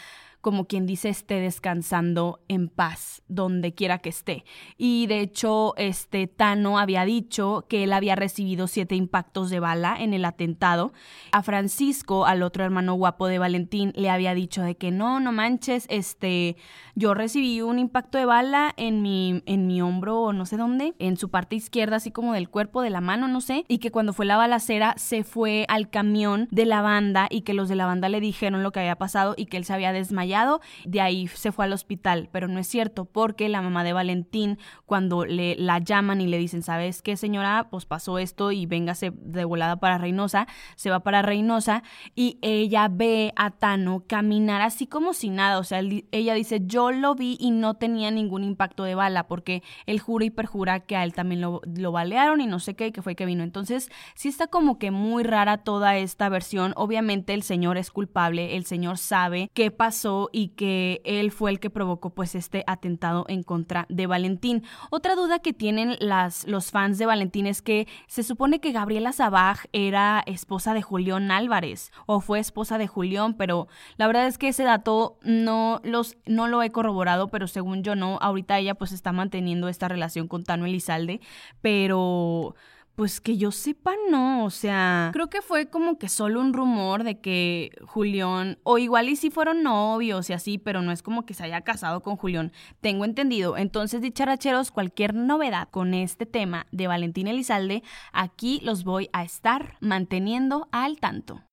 como 0.48 0.64
quien 0.64 0.87
dice, 0.87 1.11
esté 1.11 1.40
descansando 1.40 2.40
en 2.48 2.70
paz 2.70 3.22
donde 3.28 3.74
quiera 3.74 3.98
que 3.98 4.08
esté. 4.08 4.46
Y 4.78 5.06
de 5.06 5.20
hecho, 5.20 5.74
este 5.76 6.26
Tano 6.26 6.78
había 6.78 7.04
dicho 7.04 7.66
que 7.68 7.84
él 7.84 7.92
había 7.92 8.16
recibido 8.16 8.66
siete 8.66 8.94
impactos 8.94 9.50
de 9.50 9.61
bala 9.61 9.94
en 10.00 10.14
el 10.14 10.24
atentado. 10.24 10.94
A 11.32 11.42
Francisco, 11.42 12.24
al 12.24 12.42
otro 12.42 12.64
hermano 12.64 12.94
guapo 12.94 13.26
de 13.26 13.38
Valentín, 13.38 13.92
le 13.94 14.08
había 14.08 14.32
dicho 14.32 14.62
de 14.62 14.74
que 14.74 14.90
no, 14.90 15.20
no 15.20 15.32
manches, 15.32 15.84
este, 15.90 16.56
yo 16.94 17.12
recibí 17.12 17.61
un 17.61 17.78
impacto 17.78 18.16
de 18.16 18.24
bala 18.24 18.72
en 18.78 19.02
mi, 19.02 19.42
en 19.44 19.66
mi 19.66 19.82
hombro 19.82 20.18
o 20.18 20.32
no 20.32 20.46
sé 20.46 20.56
dónde, 20.56 20.94
en 20.98 21.18
su 21.18 21.28
parte 21.28 21.56
izquierda, 21.56 21.96
así 21.96 22.11
como 22.11 22.32
del 22.32 22.48
cuerpo, 22.48 22.80
de 22.80 22.88
la 22.88 23.02
mano, 23.02 23.28
no 23.28 23.42
sé, 23.42 23.66
y 23.68 23.80
que 23.80 23.90
cuando 23.90 24.14
fue 24.14 24.24
la 24.24 24.38
balacera 24.38 24.94
se 24.96 25.24
fue 25.24 25.66
al 25.68 25.90
camión 25.90 26.48
de 26.50 26.64
la 26.64 26.80
banda 26.80 27.26
y 27.28 27.42
que 27.42 27.52
los 27.52 27.68
de 27.68 27.76
la 27.76 27.84
banda 27.84 28.08
le 28.08 28.22
dijeron 28.22 28.62
lo 28.62 28.72
que 28.72 28.80
había 28.80 28.96
pasado 28.96 29.34
y 29.37 29.44
que 29.44 29.58
él 29.58 29.66
se 29.66 29.74
había 29.74 29.92
desmayado 29.92 30.38
de 30.85 31.01
ahí 31.01 31.29
se 31.29 31.53
fue 31.53 31.64
al 31.64 31.72
hospital, 31.72 32.29
pero 32.33 32.48
no 32.48 32.59
es 32.59 32.66
cierto 32.66 33.05
porque 33.05 33.48
la 33.48 33.62
mamá 33.62 33.85
de 33.85 33.92
Valentín 33.92 34.59
cuando 34.87 35.24
le 35.24 35.57
la 35.57 35.79
llaman 35.79 36.20
y 36.20 36.27
le 36.27 36.38
dicen, 36.38 36.62
"¿Sabes 36.62 37.03
qué, 37.03 37.16
señora? 37.16 37.68
Pues 37.70 37.87
pasó 37.87 38.18
esto 38.18 38.53
y 38.53 38.66
véngase 38.66 39.12
de 39.14 39.44
volada 39.44 39.77
para 39.77 39.98
Reynosa." 39.98 40.46
Se 40.77 40.90
va 40.90 41.01
para 41.01 41.22
Reynosa 41.22 41.83
y 42.14 42.38
ella 42.42 42.88
ve 42.90 43.33
a 43.37 43.51
Tano 43.51 44.05
caminar 44.07 44.62
así 44.62 44.87
como 44.87 45.12
si 45.12 45.31
nada, 45.31 45.59
o 45.59 45.64
sea, 45.64 45.81
ella 46.12 46.35
dice, 46.35 46.62
"Yo 46.64 46.90
lo 46.90 47.14
vi 47.14 47.37
y 47.40 47.51
no 47.51 47.74
tenía 47.74 48.11
ningún 48.11 48.44
impacto 48.44 48.85
de 48.85 48.94
bala 48.94 49.27
porque 49.27 49.62
él 49.87 50.01
jura 50.01 50.24
y 50.24 50.31
perjura 50.31 50.81
que 50.81 50.96
a 50.96 51.05
él 51.05 51.12
también 51.14 51.40
lo, 51.40 51.61
lo 51.64 51.92
balearon 51.92 52.40
y 52.40 52.46
no 52.46 52.59
sé 52.59 52.74
qué, 52.74 52.92
que 52.92 53.03
fue 53.03 53.14
que 53.14 53.27
vino." 53.27 53.42
Entonces, 53.42 53.90
sí 54.14 54.29
está 54.29 54.46
como 54.46 54.79
que 54.79 54.90
muy 54.90 55.22
rara 55.22 55.59
toda 55.59 55.96
esta 55.96 56.29
versión. 56.29 56.72
Obviamente 56.77 57.35
el 57.35 57.42
señor 57.42 57.77
es 57.79 57.90
culpable, 57.90 58.57
el 58.57 58.64
señor 58.64 58.98
sabe 58.98 59.51
qué 59.55 59.70
pasó 59.70 60.17
y 60.33 60.48
que 60.48 61.00
él 61.04 61.31
fue 61.31 61.50
el 61.50 61.61
que 61.61 61.70
provocó 61.70 62.11
pues 62.11 62.35
este 62.35 62.64
atentado 62.66 63.24
en 63.28 63.42
contra 63.42 63.87
de 63.88 64.07
Valentín. 64.07 64.64
Otra 64.90 65.14
duda 65.14 65.38
que 65.38 65.52
tienen 65.52 65.96
las, 66.00 66.46
los 66.46 66.70
fans 66.70 66.98
de 66.98 67.07
Valentín 67.07 67.46
es 67.46 67.62
que 67.62 67.87
se 68.07 68.22
supone 68.22 68.61
que 68.61 68.72
Gabriela 68.72 69.12
Sabaj 69.12 69.66
era 69.72 70.22
esposa 70.26 70.74
de 70.74 70.83
Julián 70.83 71.31
Álvarez 71.31 71.92
o 72.07 72.20
fue 72.20 72.38
esposa 72.38 72.78
de 72.78 72.87
Julián, 72.87 73.35
pero 73.35 73.68
la 73.96 74.07
verdad 74.07 74.26
es 74.26 74.38
que 74.38 74.48
ese 74.48 74.64
dato 74.64 75.18
no, 75.22 75.81
los, 75.85 76.16
no 76.26 76.48
lo 76.48 76.62
he 76.62 76.70
corroborado, 76.70 77.28
pero 77.28 77.46
según 77.46 77.83
yo 77.83 77.94
no, 77.94 78.18
ahorita 78.20 78.59
ella 78.59 78.74
pues 78.74 78.92
está 78.92 79.12
manteniendo 79.12 79.68
esta 79.68 79.88
relación 79.88 80.28
con 80.28 80.44
Tano 80.44 80.66
Elizalde, 80.66 81.20
pero... 81.61 82.54
Pues 82.98 83.20
que 83.20 83.37
yo 83.37 83.52
sepa, 83.52 83.94
no. 84.11 84.44
O 84.44 84.50
sea, 84.50 85.11
creo 85.12 85.30
que 85.30 85.40
fue 85.40 85.70
como 85.70 85.98
que 85.98 86.08
solo 86.08 86.40
un 86.40 86.52
rumor 86.52 87.04
de 87.04 87.20
que 87.20 87.70
Julián, 87.87 88.58
o 88.64 88.76
igual 88.78 89.08
y 89.08 89.14
si 89.14 89.30
fueron 89.30 89.62
novios 89.62 90.28
y 90.28 90.32
así, 90.32 90.58
pero 90.58 90.82
no 90.82 90.90
es 90.90 91.00
como 91.00 91.24
que 91.24 91.32
se 91.32 91.44
haya 91.44 91.61
casado 91.61 92.02
con 92.02 92.16
Julián. 92.16 92.50
Tengo 92.80 93.04
entendido. 93.04 93.56
Entonces, 93.56 94.00
dicharacheros, 94.00 94.72
cualquier 94.72 95.14
novedad 95.14 95.68
con 95.70 95.94
este 95.94 96.26
tema 96.26 96.66
de 96.72 96.88
Valentín 96.88 97.28
Elizalde, 97.28 97.84
aquí 98.12 98.61
los 98.64 98.82
voy 98.82 99.11
a 99.12 99.22
estar 99.22 99.76
manteniendo 99.80 100.66
al 100.72 100.98
tanto. 100.98 101.47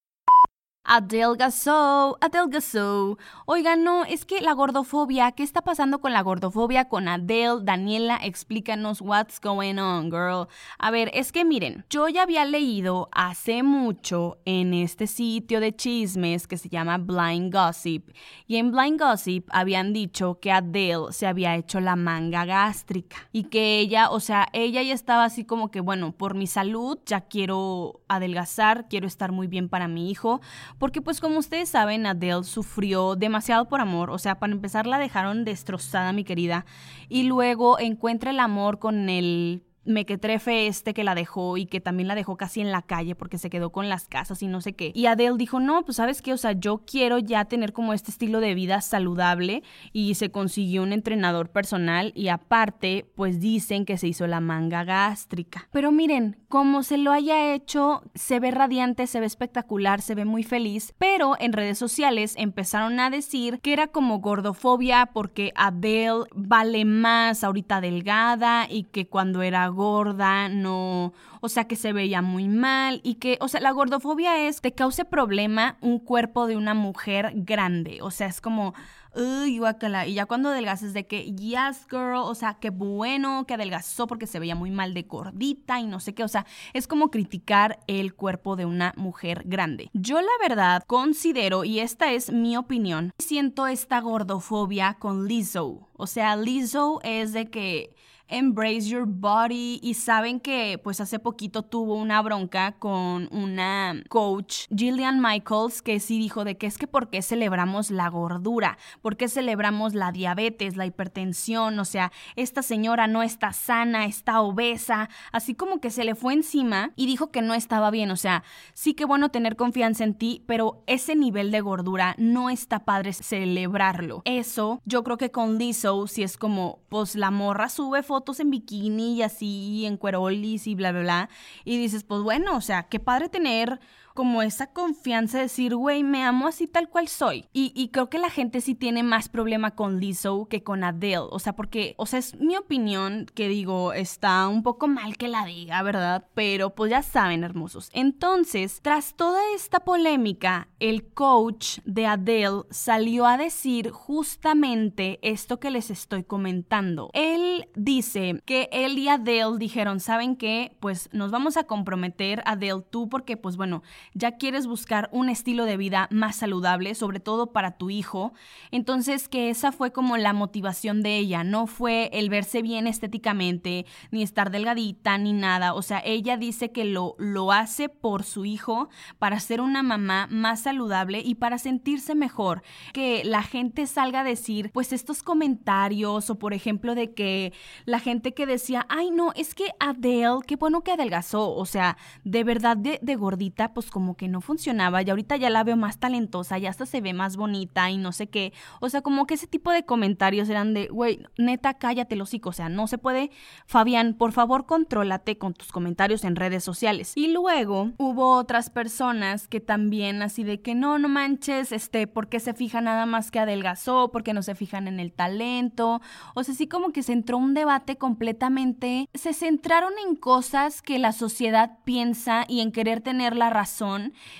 Adelgazó, 0.88 2.16
adelgazó. 2.22 3.18
Oigan, 3.48 3.84
no, 3.84 4.06
es 4.06 4.24
que 4.24 4.40
la 4.40 4.54
gordofobia, 4.54 5.32
¿qué 5.32 5.42
está 5.42 5.64
pasando 5.64 6.00
con 6.00 6.14
la 6.14 6.22
gordofobia 6.22 6.90
con 6.90 7.08
Adele? 7.08 7.64
Daniela, 7.64 8.20
explícanos 8.22 9.02
what's 9.02 9.42
going 9.42 9.80
on, 9.80 10.12
girl. 10.12 10.48
A 10.78 10.92
ver, 10.92 11.10
es 11.16 11.32
que 11.32 11.44
miren, 11.44 11.86
yo 11.90 12.08
ya 12.08 12.22
había 12.22 12.46
leído 12.46 13.10
hace 13.14 13.64
mucho 13.64 14.38
en 14.46 14.76
este 14.76 15.08
sitio 15.08 15.60
de 15.60 15.76
chismes 15.76 16.46
que 16.46 16.58
se 16.58 16.70
llama 16.70 17.00
Blind 17.00 17.52
Gossip. 17.52 18.12
Y 18.46 18.58
en 18.58 18.72
Blind 18.72 19.02
Gossip 19.02 19.50
habían 19.52 19.92
dicho 19.92 20.40
que 20.40 20.52
Adele 20.52 21.12
se 21.12 21.26
había 21.26 21.56
hecho 21.56 21.80
la 21.80 21.96
manga 21.96 22.46
gástrica. 22.46 23.18
Y 23.32 23.46
que 23.46 23.80
ella, 23.80 24.12
o 24.12 24.20
sea, 24.20 24.50
ella 24.54 24.84
ya 24.84 24.94
estaba 24.94 25.24
así 25.24 25.46
como 25.46 25.72
que, 25.72 25.80
bueno, 25.80 26.12
por 26.12 26.36
mi 26.36 26.46
salud 26.46 27.00
ya 27.08 27.22
quiero 27.22 28.02
adelgazar, 28.08 28.88
quiero 28.88 29.08
estar 29.08 29.32
muy 29.32 29.48
bien 29.48 29.68
para 29.68 29.88
mi 29.88 30.12
hijo 30.12 30.42
porque 30.78 31.02
pues 31.02 31.20
como 31.20 31.40
ustedes 31.40 31.70
saben, 31.70 32.06
Adele 32.06 32.44
sufrió 32.44 33.16
demasiado 33.16 33.68
por 33.68 33.82
amor, 33.82 34.10
o 34.10 34.18
sea, 34.18 34.40
para 34.40 34.54
empezar 34.54 34.88
la 34.88 35.00
dejaron 35.00 35.46
destrozada, 35.46 36.14
mi 36.14 36.24
querida, 36.24 36.66
y 37.10 37.24
luego 37.24 37.80
encuentra 37.80 38.32
el 38.32 38.40
amor 38.40 38.80
con 38.80 39.10
el 39.10 39.64
mequetrefe 39.86 40.68
este 40.68 40.94
que 40.94 41.04
la 41.04 41.16
dejó 41.16 41.58
y 41.58 41.66
que 41.66 41.82
también 41.82 42.08
la 42.08 42.16
dejó 42.16 42.38
casi 42.38 42.62
en 42.62 42.72
la 42.72 42.82
calle 42.82 43.16
porque 43.16 43.38
se 43.38 43.50
quedó 43.50 43.72
con 43.72 43.90
las 43.90 44.08
casas 44.08 44.42
y 44.42 44.48
no 44.48 44.62
sé 44.62 44.74
qué. 44.74 44.92
Y 44.96 45.06
Adele 45.06 45.38
dijo, 45.38 45.60
no, 45.60 45.84
pues 45.84 45.98
sabes 45.98 46.22
qué, 46.22 46.34
o 46.34 46.38
sea, 46.38 46.54
yo 46.54 46.84
quiero 46.86 47.20
ya 47.20 47.46
tener 47.46 47.74
como 47.74 47.94
este 47.94 48.12
estilo 48.12 48.40
de 48.40 48.56
vida 48.56 48.82
saludable 48.82 49.64
y 49.94 50.16
se 50.16 50.32
consiguió 50.32 50.84
un 50.84 50.94
entrenador 50.94 51.50
personal 51.50 52.12
y 52.16 52.30
aparte, 52.30 53.06
pues 53.16 53.40
dicen 53.40 53.86
que 53.86 53.98
se 53.98 54.08
hizo 54.08 54.28
la 54.28 54.40
manga 54.40 54.84
gástrica. 54.84 55.68
Pero 55.72 55.92
miren, 55.92 56.38
como 56.48 56.84
se 56.84 56.98
lo 56.98 57.12
haya 57.12 57.54
hecho, 57.54 58.04
se 58.14 58.40
ve 58.40 58.52
radiante, 58.52 59.08
se 59.08 59.20
ve 59.20 59.26
espectacular, 59.26 60.02
se 60.02 60.16
ve 60.16 60.26
muy 60.26 60.44
feliz, 60.44 60.94
pero 60.98 61.36
en 61.40 61.54
redes 61.54 61.78
sociales 61.78 62.34
empezaron 62.38 63.00
a 63.00 63.10
decir 63.10 63.60
que 63.62 63.74
era 63.74 63.88
como 63.88 64.20
gordofobia 64.20 65.08
porque 65.08 65.52
Adele 65.56 66.26
vale 66.34 66.86
más 66.86 67.44
ahorita 67.44 67.82
delgada 67.82 68.68
y 68.70 68.84
que 68.84 69.08
cuando 69.08 69.42
era 69.42 69.68
gorda 69.76 70.50
no, 70.50 71.14
o 71.42 71.50
sea, 71.50 71.68
que 71.68 71.76
se 71.76 71.94
veía 71.94 72.22
muy 72.22 72.48
mal 72.48 73.02
y 73.04 73.16
que, 73.16 73.38
o 73.42 73.48
sea, 73.48 73.62
la 73.62 73.72
gordofobia 73.72 74.48
es, 74.48 74.62
te 74.62 74.74
cause 74.74 75.06
problema 75.06 75.78
un 75.82 76.00
cuerpo 76.00 76.48
de 76.48 76.58
una 76.58 76.74
mujer 76.74 77.34
grande, 77.36 78.00
o 78.02 78.10
sea, 78.10 78.28
es 78.28 78.42
como 78.42 78.74
uy, 79.16 79.60
guacala. 79.60 80.08
Y 80.08 80.14
ya 80.16 80.26
cuando 80.26 80.50
adelgazas 80.50 80.94
de 80.94 81.08
que, 81.08 81.34
yes, 81.34 81.88
girl, 81.90 82.18
o 82.18 82.36
sea, 82.36 82.56
qué 82.60 82.70
bueno 82.70 83.46
que 83.48 83.54
adelgazó 83.54 84.08
porque 84.08 84.28
se 84.28 84.40
veía 84.40 84.56
muy 84.56 84.72
mal 84.72 84.94
de 84.94 85.04
gordita 85.04 85.80
y 85.80 85.88
no 85.88 86.00
sé 86.00 86.14
qué, 86.14 86.24
o 86.24 86.28
sea, 86.28 86.46
es 86.74 86.88
como 86.88 87.10
criticar 87.10 87.80
el 87.88 88.14
cuerpo 88.14 88.56
de 88.56 88.66
una 88.66 88.94
mujer 88.98 89.44
grande. 89.46 89.90
Yo 89.94 90.22
la 90.22 90.28
verdad 90.42 90.84
considero, 90.86 91.64
y 91.64 91.80
esta 91.80 92.12
es 92.12 92.32
mi 92.32 92.58
opinión, 92.58 93.14
siento 93.18 93.68
esta 93.68 94.00
gordofobia 94.00 94.98
con 95.00 95.28
Lizzo. 95.28 95.90
O 95.94 96.08
sea, 96.08 96.36
Lizzo 96.36 97.00
es 97.04 97.34
de 97.34 97.50
que 97.50 97.95
Embrace 98.28 98.90
Your 98.90 99.06
Body. 99.06 99.80
Y 99.82 99.94
saben 99.94 100.40
que 100.40 100.80
pues 100.84 101.00
hace 101.00 101.20
poquito 101.20 101.62
tuvo 101.64 101.96
una 101.96 102.22
bronca 102.22 102.74
con 102.74 103.30
una 103.32 104.04
coach, 104.10 104.66
Gillian 104.76 105.22
Michaels, 105.22 105.82
que 105.82 106.00
sí 106.00 106.18
dijo 106.18 106.44
de 106.44 106.58
que 106.58 106.68
es 106.68 106.78
que 106.78 106.88
por 106.88 107.10
qué 107.10 107.22
celebramos 107.22 107.92
la 107.92 108.10
gordura, 108.10 108.78
por 109.02 109.18
qué 109.18 109.28
celebramos 109.28 109.94
la 109.94 110.12
diabetes, 110.12 110.76
la 110.76 110.86
hipertensión, 110.86 111.78
o 111.80 111.86
sea, 111.86 112.12
esta 112.36 112.62
señora 112.62 113.08
no 113.08 113.24
está 113.24 113.54
sana, 113.54 114.06
está 114.06 114.42
obesa, 114.42 115.10
así 115.32 115.54
como 115.56 115.80
que 115.80 115.92
se 115.92 116.04
le 116.04 116.16
fue 116.16 116.34
encima 116.34 116.92
y 116.96 117.06
dijo 117.06 117.32
que 117.32 117.42
no 117.42 117.54
estaba 117.54 117.92
bien, 117.92 118.12
o 118.12 118.16
sea, 118.16 118.44
sí 118.74 118.94
que 118.94 119.06
bueno 119.06 119.30
tener 119.30 119.56
confianza 119.56 120.04
en 120.04 120.16
ti, 120.16 120.44
pero 120.46 120.84
ese 120.88 121.16
nivel 121.16 121.52
de 121.52 121.62
gordura 121.62 122.16
no 122.18 122.50
está 122.50 122.86
padre 122.86 123.14
celebrarlo. 123.14 124.22
Eso 124.26 124.82
yo 124.86 125.04
creo 125.04 125.18
que 125.18 125.32
con 125.32 125.58
Lizzo 125.58 126.08
si 126.08 126.24
es 126.24 126.38
como 126.38 126.80
pues 126.90 127.16
la 127.16 127.32
morra 127.32 127.70
sube 127.70 128.04
fotos 128.04 128.15
fotos 128.16 128.40
en 128.40 128.50
bikini 128.50 129.16
y 129.16 129.24
así, 129.24 129.86
en 129.86 129.98
cuerolis 129.98 130.68
y 130.68 130.76
bla, 130.76 130.94
bla, 130.94 131.02
bla. 131.02 131.30
Y 131.66 131.78
dices, 131.78 132.06
pues 132.06 132.22
bueno, 132.22 132.56
o 132.56 132.62
sea, 132.62 132.84
qué 132.84 132.98
padre 132.98 133.28
tener 133.28 133.82
como 134.16 134.42
esa 134.42 134.68
confianza 134.68 135.38
de 135.38 135.44
decir, 135.44 135.76
güey, 135.76 136.02
me 136.02 136.24
amo 136.24 136.48
así 136.48 136.68
tal 136.68 136.90
cual 136.90 137.10
soy. 137.10 137.46
Y, 137.52 137.90
creo 137.90 138.10
que 138.10 138.18
la 138.18 138.30
gente 138.30 138.62
sí 138.62 138.74
tiene 138.74 139.04
más 139.04 139.28
problema 139.28 139.72
con 139.72 140.00
Lizzo 140.00 140.48
que 140.50 140.64
con 140.64 140.86
Adele. 140.86 141.28
O 141.30 141.38
sea, 141.38 141.54
porque, 141.54 141.96
o 141.98 142.06
sea, 142.06 142.20
es 142.20 142.34
mi 142.40 142.56
opinión 142.56 143.26
que 143.36 143.50
digo, 143.50 143.92
está 143.92 144.48
un 144.48 144.64
poco 144.64 144.88
mal 144.88 145.18
que 145.18 145.28
la 145.28 145.46
diga, 145.46 145.84
¿verdad? 145.84 146.26
Pero 146.34 146.74
pues 146.76 146.92
ya 146.92 147.04
saben, 147.04 147.44
hermosos. 147.44 147.90
Entonces, 147.92 148.80
tras 148.82 149.16
toda 149.16 149.42
esta 149.54 149.82
polémica, 149.82 150.70
el 150.80 151.08
coach 151.14 151.80
de 151.84 152.08
Adele 152.08 152.64
salió 152.72 153.26
a 153.26 153.36
decir 153.36 153.92
justamente 153.92 155.20
esto 155.24 155.60
que 155.60 155.72
les 155.72 155.92
estoy 155.92 156.24
comentando. 156.24 157.10
Él 157.14 157.68
dice 157.76 158.42
que 158.46 158.70
él 158.72 158.98
y 158.98 159.10
Adele 159.10 159.58
dijeron, 159.58 160.00
¿saben 160.00 160.38
qué? 160.38 160.78
Pues 160.80 161.10
nos 161.12 161.32
vamos 161.32 161.58
a 161.58 161.66
comprometer, 161.66 162.42
Adele, 162.46 162.82
tú, 162.90 163.10
porque 163.10 163.36
pues 163.36 163.58
bueno, 163.58 163.84
ya 164.14 164.34
quieres 164.34 164.68
buscar 164.68 165.10
un 165.12 165.30
estilo 165.30 165.66
de 165.66 165.78
vida 165.78 166.08
más 166.12 166.38
saludable, 166.38 166.96
sobre 166.96 167.20
todo 167.20 167.52
para 167.52 167.78
tu 167.78 167.90
hijo. 167.90 168.34
Entonces, 168.72 169.28
que 169.28 169.50
esa 169.50 169.72
fue 169.72 169.92
como 169.92 170.18
la 170.18 170.34
motivación 170.34 171.02
de 171.02 171.18
ella, 171.18 171.44
no 171.44 171.68
fue 171.68 172.10
el 172.14 172.30
verse 172.30 172.62
bien 172.62 172.88
estéticamente, 172.88 173.86
ni 174.12 174.24
estar 174.24 174.52
delgadita, 174.52 175.18
ni 175.18 175.34
nada. 175.34 175.74
O 175.74 175.82
sea, 175.82 176.02
ella 176.06 176.38
dice 176.38 176.72
que 176.72 176.86
lo, 176.86 177.16
lo 177.18 177.52
hace 177.52 177.90
por 177.90 178.24
su 178.24 178.46
hijo, 178.46 178.90
para 179.20 179.40
ser 179.40 179.62
una 179.62 179.84
mamá 179.84 180.28
más 180.30 180.62
saludable 180.62 181.22
y 181.24 181.36
para 181.36 181.58
sentirse 181.58 182.16
mejor. 182.16 182.64
Que 182.94 183.24
la 183.24 183.44
gente 183.44 183.88
salga 183.88 184.22
a 184.22 184.24
decir, 184.24 184.72
pues 184.72 184.94
estos 184.94 185.24
comentarios, 185.24 186.30
o 186.30 186.40
por 186.40 186.54
ejemplo, 186.54 186.96
de 186.96 187.14
que 187.14 187.54
la 187.86 188.00
gente 188.00 188.34
que 188.34 188.46
decía, 188.46 188.86
ay, 188.90 189.12
no, 189.12 189.32
es 189.36 189.56
que 189.56 189.72
Adele, 189.80 190.40
qué 190.46 190.56
bueno 190.56 190.82
que 190.82 190.92
adelgazó. 190.92 191.54
O 191.56 191.66
sea, 191.66 191.98
de 192.24 192.44
verdad 192.44 192.78
de, 192.78 193.00
de 193.02 193.16
gordita, 193.16 193.74
pues 193.74 193.92
como 193.96 194.18
que 194.18 194.28
no 194.28 194.42
funcionaba 194.42 195.02
y 195.02 195.10
ahorita 195.10 195.38
ya 195.38 195.50
la 195.50 195.64
veo 195.64 195.78
más 195.78 196.00
talentosa, 196.00 196.58
ya 196.58 196.70
hasta 196.70 196.86
se 196.86 197.00
ve 197.00 197.14
más 197.14 197.38
bonita 197.38 197.90
y 197.90 197.98
no 197.98 198.12
sé 198.12 198.28
qué. 198.28 198.52
O 198.82 198.90
sea, 198.90 199.02
como 199.02 199.26
que 199.26 199.36
ese 199.36 199.48
tipo 199.48 199.72
de 199.72 199.86
comentarios 199.86 200.50
eran 200.50 200.74
de, 200.74 200.88
güey, 200.88 201.26
neta, 201.38 201.76
cállate 201.76 202.18
los 202.18 202.28
hocico. 202.28 202.50
O 202.50 202.52
sea, 202.52 202.68
no 202.68 202.88
se 202.88 202.98
puede. 202.98 203.32
Fabián, 203.68 204.16
por 204.16 204.34
favor, 204.34 204.66
contrólate 204.66 205.38
con 205.38 205.54
tus 205.54 205.72
comentarios 205.72 206.26
en 206.26 206.36
redes 206.36 206.62
sociales. 206.66 207.14
Y 207.16 207.30
luego 207.30 207.94
hubo 207.98 208.34
otras 208.36 208.70
personas 208.70 209.48
que 209.48 209.62
también 209.62 210.22
así 210.22 210.44
de 210.44 210.62
que 210.62 210.76
no, 210.76 211.00
no 211.00 211.08
manches, 211.08 211.72
este, 211.72 212.06
¿por 212.06 212.28
qué 212.28 212.42
se 212.42 212.54
fija 212.54 212.82
nada 212.82 213.06
más 213.06 213.32
que 213.32 213.40
adelgazó? 213.40 214.12
¿Por 214.12 214.24
qué 214.24 214.34
no 214.34 214.44
se 214.44 214.56
fijan 214.56 214.90
en 214.90 215.00
el 215.00 215.14
talento? 215.14 216.02
O 216.34 216.44
sea, 216.44 216.54
sí 216.54 216.68
como 216.68 216.92
que 216.92 217.02
se 217.02 217.14
entró 217.14 217.38
un 217.38 217.54
debate 217.54 217.96
completamente. 217.96 219.08
Se 219.14 219.32
centraron 219.32 219.94
en 220.06 220.18
cosas 220.18 220.82
que 220.82 221.00
la 221.00 221.14
sociedad 221.14 221.78
piensa 221.86 222.44
y 222.50 222.60
en 222.60 222.74
querer 222.74 223.00
tener 223.00 223.38
la 223.38 223.50
razón 223.50 223.85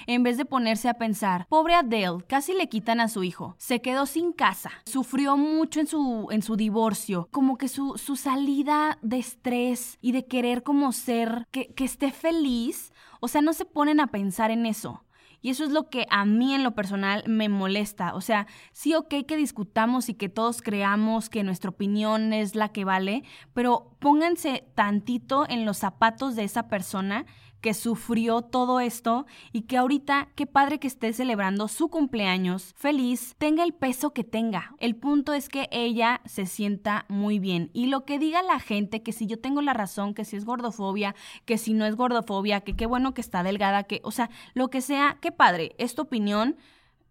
en 0.08 0.24
vez 0.24 0.38
de 0.38 0.46
ponerse 0.46 0.90
a 0.90 0.96
pensar, 0.96 1.46
pobre 1.48 1.76
Adele, 1.76 2.24
casi 2.28 2.54
le 2.54 2.70
quitan 2.70 3.00
a 3.00 3.08
su 3.08 3.24
hijo, 3.24 3.56
se 3.58 3.82
quedó 3.82 4.06
sin 4.06 4.34
casa, 4.34 4.72
sufrió 4.86 5.38
mucho 5.38 5.80
en 5.80 5.88
su, 5.88 6.28
en 6.32 6.42
su 6.42 6.56
divorcio, 6.56 7.28
como 7.32 7.58
que 7.58 7.68
su, 7.68 7.98
su 7.98 8.16
salida 8.16 8.98
de 9.02 9.20
estrés 9.20 9.98
y 10.02 10.12
de 10.12 10.26
querer 10.26 10.64
como 10.64 10.92
ser, 10.92 11.48
que, 11.52 11.68
que 11.68 11.86
esté 11.86 12.12
feliz, 12.12 12.94
o 13.20 13.28
sea, 13.28 13.42
no 13.42 13.54
se 13.54 13.66
ponen 13.66 14.00
a 14.00 14.08
pensar 14.08 14.52
en 14.52 14.66
eso. 14.66 15.06
Y 15.46 15.52
eso 15.52 15.64
es 15.64 15.70
lo 15.70 15.92
que 15.92 16.08
a 16.10 16.26
mí 16.26 16.56
en 16.56 16.64
lo 16.64 16.74
personal 16.74 17.24
me 17.28 17.50
molesta. 17.50 18.16
O 18.16 18.22
sea, 18.22 18.48
sí, 18.72 18.96
ok 18.96 19.14
que 19.28 19.38
discutamos 19.38 20.10
y 20.10 20.16
que 20.16 20.28
todos 20.28 20.64
creamos 20.64 21.30
que 21.30 21.44
nuestra 21.44 21.70
opinión 21.70 22.34
es 22.34 22.56
la 22.56 22.70
que 22.70 22.84
vale, 22.84 23.24
pero 23.54 23.96
pónganse 24.00 24.68
tantito 24.74 25.46
en 25.48 25.64
los 25.64 25.78
zapatos 25.78 26.36
de 26.36 26.46
esa 26.46 26.68
persona 26.68 27.28
que 27.62 27.74
sufrió 27.74 28.42
todo 28.42 28.80
esto 28.80 29.26
y 29.52 29.64
que 29.64 29.78
ahorita, 29.78 30.30
qué 30.36 30.46
padre 30.46 30.80
que 30.80 30.88
esté 30.88 31.14
celebrando 31.14 31.68
su 31.68 31.90
cumpleaños 31.90 32.74
feliz, 32.76 33.36
tenga 33.38 33.64
el 33.64 33.74
peso 33.74 34.14
que 34.14 34.24
tenga. 34.24 34.76
El 34.80 34.96
punto 34.96 35.34
es 35.34 35.50
que 35.50 35.68
ella 35.72 36.22
se 36.26 36.46
sienta 36.46 37.06
muy 37.10 37.40
bien. 37.40 37.72
Y 37.74 37.88
lo 37.88 38.06
que 38.06 38.20
diga 38.20 38.44
la 38.44 38.60
gente, 38.60 39.02
que 39.02 39.14
si 39.14 39.26
yo 39.26 39.40
tengo 39.40 39.62
la 39.62 39.74
razón, 39.74 40.14
que 40.14 40.26
si 40.26 40.36
es 40.36 40.46
gordofobia, 40.46 41.16
que 41.46 41.58
si 41.58 41.74
no 41.74 41.86
es 41.86 41.96
gordofobia, 41.96 42.62
que 42.62 42.76
qué 42.76 42.86
bueno 42.86 43.14
que 43.14 43.22
está 43.22 43.44
delgada, 43.44 43.84
que, 43.84 44.02
o 44.04 44.12
sea, 44.12 44.30
lo 44.54 44.70
que 44.70 44.82
sea, 44.82 45.18
qué 45.22 45.32
padre, 45.32 45.76
es 45.78 45.96
tu 45.96 46.04
opinión. 46.04 46.58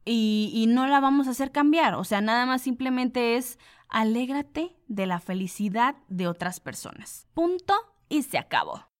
Y, 0.06 0.52
y, 0.54 0.66
no 0.66 0.86
la 0.86 1.00
vamos 1.00 1.28
a 1.28 1.30
hacer 1.30 1.50
cambiar. 1.50 1.94
O 1.94 2.04
sea, 2.04 2.20
nada 2.20 2.44
más 2.44 2.60
simplemente 2.60 3.36
es 3.36 3.58
alégrate 3.88 4.76
de 4.86 5.06
la 5.06 5.18
felicidad 5.18 5.96
de 6.08 6.28
otras 6.28 6.60
personas. 6.60 7.26
Punto 7.32 7.74
y 8.10 8.22
se 8.22 8.36
acabó. 8.36 8.93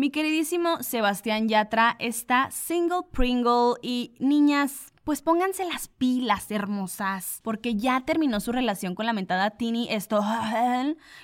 Mi 0.00 0.08
queridísimo 0.08 0.82
Sebastián 0.82 1.46
Yatra 1.46 1.96
está 1.98 2.50
single 2.50 3.02
Pringle 3.12 3.74
y 3.82 4.14
niñas, 4.18 4.94
pues 5.04 5.22
pónganse 5.22 5.64
las 5.64 5.88
pilas 5.88 6.50
hermosas, 6.50 7.40
porque 7.42 7.74
ya 7.74 8.02
terminó 8.02 8.38
su 8.40 8.52
relación 8.52 8.94
con 8.94 9.06
la 9.06 9.12
mentada 9.12 9.50
Tini 9.50 9.88
esto 9.90 10.22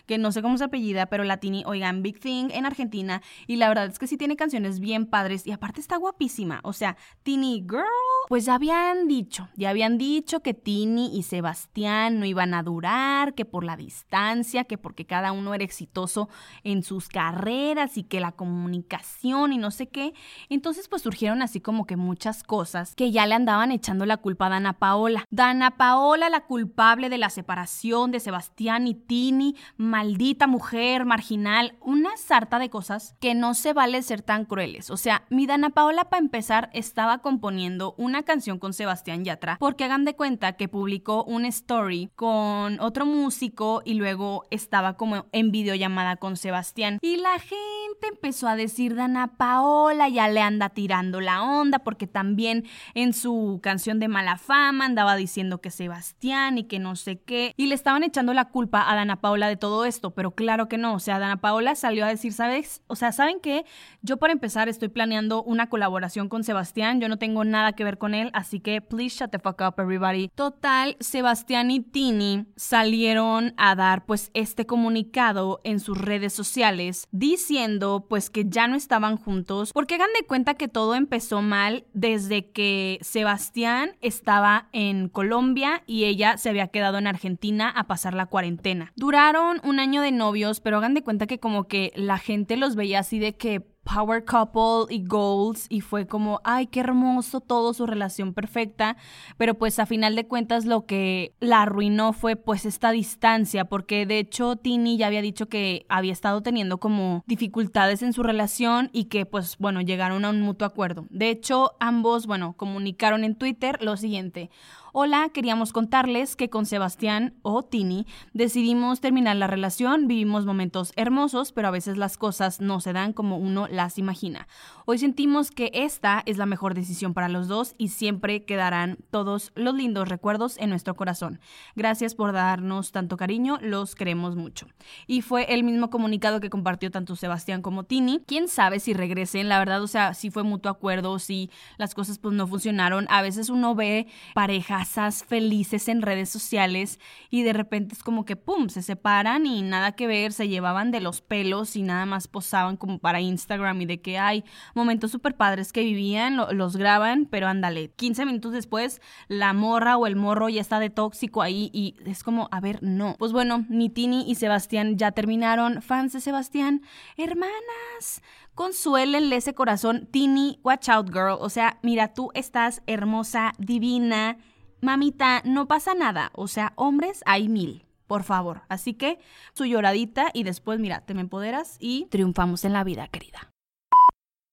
que 0.06 0.18
no 0.18 0.32
sé 0.32 0.42
cómo 0.42 0.56
se 0.56 0.64
apellida, 0.64 1.06
pero 1.06 1.24
la 1.24 1.36
Tini, 1.36 1.62
oigan, 1.66 2.02
Big 2.02 2.18
Thing 2.18 2.48
en 2.50 2.64
Argentina, 2.64 3.22
y 3.46 3.56
la 3.56 3.68
verdad 3.68 3.86
es 3.86 3.98
que 3.98 4.06
sí 4.06 4.16
tiene 4.16 4.36
canciones 4.36 4.80
bien 4.80 5.06
padres 5.06 5.46
y 5.46 5.52
aparte 5.52 5.80
está 5.80 5.96
guapísima, 5.96 6.60
o 6.62 6.72
sea, 6.72 6.96
Tini 7.22 7.66
Girl, 7.68 7.84
pues 8.28 8.46
ya 8.46 8.54
habían 8.54 9.08
dicho, 9.08 9.48
ya 9.56 9.70
habían 9.70 9.98
dicho 9.98 10.40
que 10.40 10.54
Tini 10.54 11.16
y 11.16 11.22
Sebastián 11.22 12.18
no 12.18 12.24
iban 12.24 12.54
a 12.54 12.62
durar, 12.62 13.34
que 13.34 13.44
por 13.44 13.62
la 13.62 13.76
distancia, 13.76 14.64
que 14.64 14.78
porque 14.78 15.06
cada 15.06 15.32
uno 15.32 15.54
era 15.54 15.64
exitoso 15.64 16.28
en 16.64 16.82
sus 16.82 17.08
carreras 17.08 17.96
y 17.98 18.04
que 18.04 18.20
la 18.20 18.32
comunicación 18.32 19.52
y 19.52 19.58
no 19.58 19.70
sé 19.70 19.88
qué, 19.88 20.14
entonces 20.48 20.88
pues 20.88 21.02
surgieron 21.02 21.42
así 21.42 21.60
como 21.60 21.86
que 21.86 21.96
muchas 21.96 22.42
cosas 22.42 22.94
que 22.94 23.12
ya 23.12 23.26
le 23.26 23.34
andaban 23.34 23.70
echando 23.76 24.06
la 24.06 24.16
culpa 24.16 24.46
a 24.46 24.50
Dana 24.50 24.72
Paola. 24.72 25.24
Dana 25.30 25.76
Paola, 25.76 26.28
la 26.28 26.46
culpable 26.46 27.08
de 27.08 27.18
la 27.18 27.30
separación 27.30 28.10
de 28.10 28.20
Sebastián 28.20 28.86
y 28.86 28.94
Tini, 28.94 29.54
maldita 29.76 30.46
mujer, 30.46 31.04
marginal, 31.04 31.76
una 31.80 32.16
sarta 32.16 32.58
de 32.58 32.70
cosas 32.70 33.14
que 33.20 33.34
no 33.34 33.54
se 33.54 33.72
vale 33.72 34.02
ser 34.02 34.22
tan 34.22 34.44
crueles. 34.46 34.90
O 34.90 34.96
sea, 34.96 35.24
mi 35.30 35.46
Dana 35.46 35.70
Paola 35.70 36.08
para 36.08 36.22
empezar 36.22 36.70
estaba 36.72 37.18
componiendo 37.18 37.94
una 37.98 38.16
una 38.16 38.22
canción 38.22 38.58
con 38.58 38.72
Sebastián 38.72 39.24
Yatra, 39.24 39.58
porque 39.60 39.84
hagan 39.84 40.06
de 40.06 40.16
cuenta 40.16 40.54
que 40.54 40.68
publicó 40.68 41.22
un 41.24 41.44
story 41.44 42.08
con 42.14 42.80
otro 42.80 43.04
músico 43.04 43.82
y 43.84 43.92
luego 43.92 44.44
estaba 44.50 44.96
como 44.96 45.26
en 45.32 45.50
videollamada 45.50 46.16
con 46.16 46.38
Sebastián. 46.38 46.98
Y 47.02 47.18
la 47.18 47.38
gente 47.38 47.86
empezó 48.09 48.49
a 48.49 48.57
decir, 48.57 48.94
Dana 48.94 49.37
Paola 49.37 50.09
ya 50.09 50.29
le 50.29 50.40
anda 50.40 50.70
tirando 50.70 51.20
la 51.20 51.42
onda, 51.42 51.81
porque 51.81 52.07
también 52.07 52.64
en 52.94 53.12
su 53.12 53.61
canción 53.62 53.99
de 53.99 54.09
Mala 54.09 54.37
Fama 54.37 54.85
andaba 54.85 55.16
diciendo 55.16 55.61
que 55.61 55.70
Sebastián 55.70 56.59
y 56.59 56.64
que 56.64 56.79
no 56.79 56.96
sé 56.96 57.20
qué. 57.20 57.53
Y 57.57 57.66
le 57.66 57.75
estaban 57.75 58.03
echando 58.03 58.35
la 58.35 58.46
culpa 58.46 58.90
a 58.90 58.94
Dana 58.94 59.20
Paola 59.20 59.49
de 59.49 59.57
todo 59.57 59.85
esto, 59.85 60.11
pero 60.12 60.33
claro 60.33 60.68
que 60.68 60.79
no. 60.79 60.94
O 60.94 61.01
sea, 61.01 61.18
Dana 61.18 61.40
Paola 61.40 61.75
salió 61.75 62.05
a 62.05 62.09
decir, 62.09 62.33
¿sabes? 62.33 62.83
O 62.87 62.96
sea, 62.96 63.12
¿saben 63.12 63.40
qué? 63.40 63.64
Yo 64.03 64.16
para 64.16 64.33
empezar 64.33 64.68
estoy 64.68 64.88
planeando 64.88 65.42
una 65.42 65.68
colaboración 65.68 66.29
con 66.29 66.44
Sebastián. 66.44 67.01
Yo 67.01 67.09
no 67.09 67.18
tengo 67.18 67.44
nada 67.44 67.72
que 67.72 67.85
ver 67.85 67.99
con 67.99 68.14
él, 68.14 68.31
así 68.33 68.61
que 68.61 68.81
please 68.81 69.16
shut 69.16 69.31
the 69.31 69.38
fuck 69.38 69.61
up, 69.61 69.75
everybody. 69.79 70.29
Total, 70.35 70.96
Sebastián 71.01 71.70
y 71.70 71.81
Tini 71.81 72.46
salieron 72.57 73.55
a 73.57 73.75
dar 73.75 74.07
pues 74.07 74.31
este 74.35 74.66
comunicado 74.66 75.61
en 75.64 75.81
sus 75.81 75.99
redes 75.99 76.33
sociales 76.33 77.07
diciendo 77.11 77.75
pues 78.08 78.30
que 78.30 78.44
ya 78.48 78.68
no 78.68 78.76
estaban 78.76 79.16
juntos 79.16 79.72
porque 79.72 79.96
hagan 79.96 80.10
de 80.18 80.26
cuenta 80.26 80.54
que 80.54 80.68
todo 80.68 80.94
empezó 80.94 81.42
mal 81.42 81.84
desde 81.92 82.50
que 82.50 82.98
Sebastián 83.02 83.96
estaba 84.00 84.68
en 84.72 85.08
Colombia 85.08 85.82
y 85.86 86.04
ella 86.04 86.38
se 86.38 86.48
había 86.48 86.68
quedado 86.68 86.98
en 86.98 87.06
Argentina 87.06 87.68
a 87.68 87.86
pasar 87.86 88.14
la 88.14 88.26
cuarentena. 88.26 88.92
Duraron 88.96 89.60
un 89.64 89.80
año 89.80 90.02
de 90.02 90.12
novios, 90.12 90.60
pero 90.60 90.78
hagan 90.78 90.94
de 90.94 91.02
cuenta 91.02 91.26
que 91.26 91.38
como 91.38 91.64
que 91.64 91.92
la 91.94 92.18
gente 92.18 92.56
los 92.56 92.76
veía 92.76 93.00
así 93.00 93.18
de 93.18 93.36
que 93.36 93.75
power 93.87 94.25
couple 94.25 94.94
y 94.94 95.05
goals 95.05 95.66
y 95.68 95.81
fue 95.81 96.07
como, 96.07 96.40
ay, 96.44 96.66
qué 96.66 96.81
hermoso 96.81 97.40
todo, 97.40 97.72
su 97.72 97.87
relación 97.87 98.35
perfecta, 98.35 98.96
pero 99.38 99.55
pues 99.55 99.79
a 99.79 99.87
final 99.87 100.16
de 100.16 100.27
cuentas 100.27 100.64
lo 100.64 100.87
que 100.87 101.35
la 101.40 101.62
arruinó 101.62 102.12
fue 102.12 102.37
pues 102.37 102.66
esta 102.66 102.90
distancia, 102.90 103.66
porque 103.66 104.05
de 104.05 104.18
hecho 104.18 104.57
Tini 104.57 104.96
ya 104.96 105.07
había 105.07 105.22
dicho 105.22 105.49
que 105.49 105.87
había 105.88 106.12
estado 106.12 106.42
teniendo 106.42 106.79
como 106.79 107.22
dificultades 107.27 108.03
en 108.03 108.12
su 108.12 108.22
relación 108.22 108.90
y 108.92 109.05
que 109.05 109.25
pues 109.25 109.57
bueno, 109.59 109.81
llegaron 109.81 110.25
a 110.25 110.31
un 110.31 110.42
mutuo 110.42 110.66
acuerdo. 110.66 111.07
De 111.11 111.31
hecho, 111.31 111.72
ambos, 111.79 112.27
bueno, 112.27 112.55
comunicaron 112.55 113.22
en 113.25 113.37
Twitter 113.37 113.79
lo 113.81 113.96
siguiente. 113.96 114.51
Hola, 114.98 115.28
queríamos 115.28 115.74
contarles 115.74 116.37
que 116.37 116.48
con 116.48 116.64
Sebastián 116.64 117.35
o 117.42 117.62
Tini 117.62 118.06
decidimos 118.32 119.02
terminar 119.02 119.37
la 119.37 119.46
relación, 119.46 120.09
vivimos 120.09 120.46
momentos 120.46 120.94
hermosos, 120.96 121.52
pero 121.52 121.68
a 121.68 121.70
veces 121.70 121.98
las 121.98 122.16
cosas 122.16 122.62
no 122.62 122.80
se 122.80 122.94
dan 122.94 123.12
como 123.12 123.37
uno 123.37 123.68
las 123.68 123.98
imagina. 123.98 124.48
Hoy 124.87 124.96
sentimos 124.96 125.50
que 125.50 125.70
esta 125.74 126.22
es 126.24 126.38
la 126.38 126.46
mejor 126.46 126.72
decisión 126.72 127.12
para 127.12 127.28
los 127.28 127.46
dos 127.46 127.74
y 127.76 127.88
siempre 127.88 128.46
quedarán 128.46 128.96
todos 129.11 129.52
los 129.54 129.74
lindos 129.74 130.09
recuerdos 130.09 130.56
en 130.56 130.70
nuestro 130.70 130.94
corazón. 130.94 131.40
Gracias 131.74 132.14
por 132.14 132.32
darnos 132.32 132.90
tanto 132.90 133.18
cariño, 133.18 133.59
los 133.61 133.96
queremos 133.96 134.35
mucho. 134.35 134.66
Y 135.06 135.20
fue 135.20 135.52
el 135.52 135.62
mismo 135.62 135.90
comunicado 135.90 136.40
que 136.40 136.48
compartió 136.48 136.90
tanto 136.90 137.16
Sebastián 137.16 137.61
como 137.61 137.85
Tini. 137.85 138.22
Quién 138.26 138.48
sabe 138.48 138.80
si 138.80 138.94
regresen, 138.94 139.50
la 139.50 139.59
verdad, 139.59 139.82
o 139.82 139.88
sea, 139.88 140.14
si 140.14 140.30
fue 140.30 140.42
mutuo 140.42 140.70
acuerdo, 140.72 141.18
si 141.18 141.50
las 141.76 141.94
cosas 141.94 142.16
pues 142.18 142.35
no 142.35 142.46
funcionaron. 142.46 143.06
A 143.11 143.20
veces 143.20 143.50
uno 143.50 143.74
ve 143.74 144.06
parejas 144.32 144.86
felices 145.27 145.88
en 145.88 146.03
redes 146.03 146.31
sociales 146.31 146.99
y 147.31 147.42
de 147.42 147.53
repente 147.53 147.94
es 147.94 148.03
como 148.03 148.25
que, 148.25 148.37
¡pum!, 148.37 148.68
se 148.68 148.83
separan 148.83 149.46
y 149.46 149.62
nada 149.62 149.92
que 149.92 150.07
ver, 150.07 150.33
se 150.33 150.49
llevaban 150.49 150.90
de 150.90 151.01
los 151.01 151.20
pelos 151.20 151.77
y 151.77 151.83
nada 151.83 152.07
más 152.07 152.29
posaban 152.29 152.77
como 152.77 152.99
para 152.99 153.20
Instagram 153.20 153.81
y 153.83 153.87
de 153.87 154.01
que 154.01 154.18
hay 154.18 154.44
momentos 154.75 155.11
súper 155.11 155.37
padres 155.37 155.72
que 155.72 155.83
vivían, 155.83 156.37
los 156.37 156.77
graban, 156.77 157.27
pero 157.27 157.49
ándale, 157.49 157.90
15 157.90 158.27
minutos 158.27 158.53
después 158.53 159.01
la 159.29 159.53
morra 159.53 159.96
o 159.96 160.07
el 160.07 160.16
morro 160.16 160.49
ya 160.49 160.61
está 160.61 160.79
de 160.79 160.90
tóxico 160.90 161.42
ahí 161.42 161.70
y 161.72 161.96
es 162.05 162.22
como, 162.22 162.49
a 162.51 162.61
ver, 162.61 162.83
no. 162.83 163.16
Pues 163.18 163.33
bueno, 163.33 163.64
ni 163.68 163.88
Tini 163.88 164.25
y 164.27 164.35
Sebastián 164.37 164.96
ya 164.96 165.12
terminaron. 165.12 165.83
Fans 165.83 166.12
de 166.12 166.20
Sebastián, 166.20 166.83
hermanas, 167.16 168.22
consuélenle 168.55 169.37
ese 169.37 169.55
corazón. 169.55 170.09
Tini, 170.11 170.59
watch 170.62 170.88
out, 170.88 171.09
girl. 171.09 171.37
O 171.40 171.49
sea, 171.49 171.79
mira, 171.83 172.14
tú 172.14 172.31
estás 172.35 172.83
hermosa, 172.87 173.53
divina 173.59 174.38
mamita, 174.80 175.42
no 175.44 175.68
pasa 175.68 175.94
nada. 175.94 176.30
O 176.34 176.48
sea, 176.48 176.72
hombres 176.76 177.22
hay 177.26 177.48
mil. 177.48 177.84
Por 178.06 178.22
favor. 178.22 178.62
Así 178.68 178.94
que 178.94 179.18
su 179.52 179.64
lloradita 179.64 180.30
y 180.32 180.44
después, 180.44 180.78
mira, 180.78 181.00
te 181.00 181.14
me 181.14 181.22
empoderas 181.22 181.76
y 181.80 182.06
triunfamos 182.10 182.64
en 182.64 182.72
la 182.72 182.84
vida, 182.84 183.08
querida. 183.08 183.50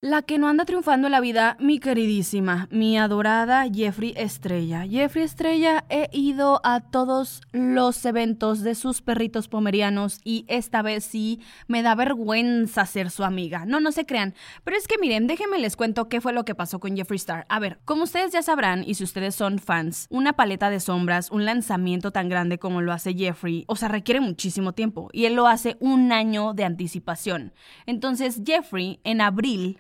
La 0.04 0.22
que 0.22 0.38
no 0.38 0.50
anda 0.50 0.66
triunfando 0.66 1.08
en 1.08 1.14
la 1.14 1.22
vida, 1.22 1.56
mi 1.62 1.80
queridísima, 1.80 2.68
mi 2.72 2.98
adorada 2.98 3.64
Jeffrey 3.74 4.14
Estrella. 4.18 4.86
Jeffrey 4.86 5.24
Estrella, 5.24 5.86
he 5.88 6.10
ido 6.12 6.60
a 6.66 6.82
todos 6.82 7.40
los 7.54 8.04
eventos 8.04 8.64
de 8.64 8.76
sus 8.76 9.02
perritos 9.02 9.48
pomerianos 9.48 10.20
y 10.26 10.44
esta 10.50 10.82
vez 10.82 11.06
sí 11.06 11.40
me 11.70 11.84
da 11.84 11.96
vergüenza 11.96 12.86
ser 12.86 13.12
su 13.12 13.24
amiga. 13.24 13.66
No, 13.66 13.80
no 13.80 13.94
se 13.94 14.06
crean. 14.06 14.34
Pero 14.66 14.76
es 14.76 14.90
que 14.90 14.98
miren, 14.98 15.26
déjenme 15.26 15.58
les 15.58 15.78
cuento 15.78 16.10
qué 16.10 16.20
fue 16.20 16.34
lo 16.34 16.44
que 16.44 16.54
pasó 16.54 16.82
con 16.82 16.98
Jeffree 16.98 17.16
Star. 17.16 17.46
A 17.48 17.62
ver, 17.62 17.80
como 17.86 18.04
ustedes 18.04 18.34
ya 18.34 18.42
sabrán 18.42 18.84
y 18.86 18.96
si 18.96 19.06
ustedes 19.06 19.36
son 19.36 19.58
fans, 19.58 20.08
una 20.10 20.34
paleta 20.34 20.70
de 20.70 20.82
sombras, 20.82 21.32
un 21.32 21.46
lanzamiento 21.46 22.12
tan 22.12 22.28
grande 22.28 22.60
como 22.60 22.82
lo 22.82 22.92
hace 22.92 23.14
Jeffrey, 23.14 23.64
o 23.70 23.78
sea, 23.78 23.88
requiere 23.88 24.20
muchísimo 24.20 24.74
tiempo 24.74 25.08
y 25.14 25.28
él 25.28 25.36
lo 25.36 25.48
hace 25.48 25.78
un 25.80 26.12
año 26.12 26.54
de 26.54 26.66
anticipación. 26.66 27.54
Entonces, 27.86 28.42
Jeffrey 28.46 29.00
en 29.06 29.22
abril, 29.22 29.80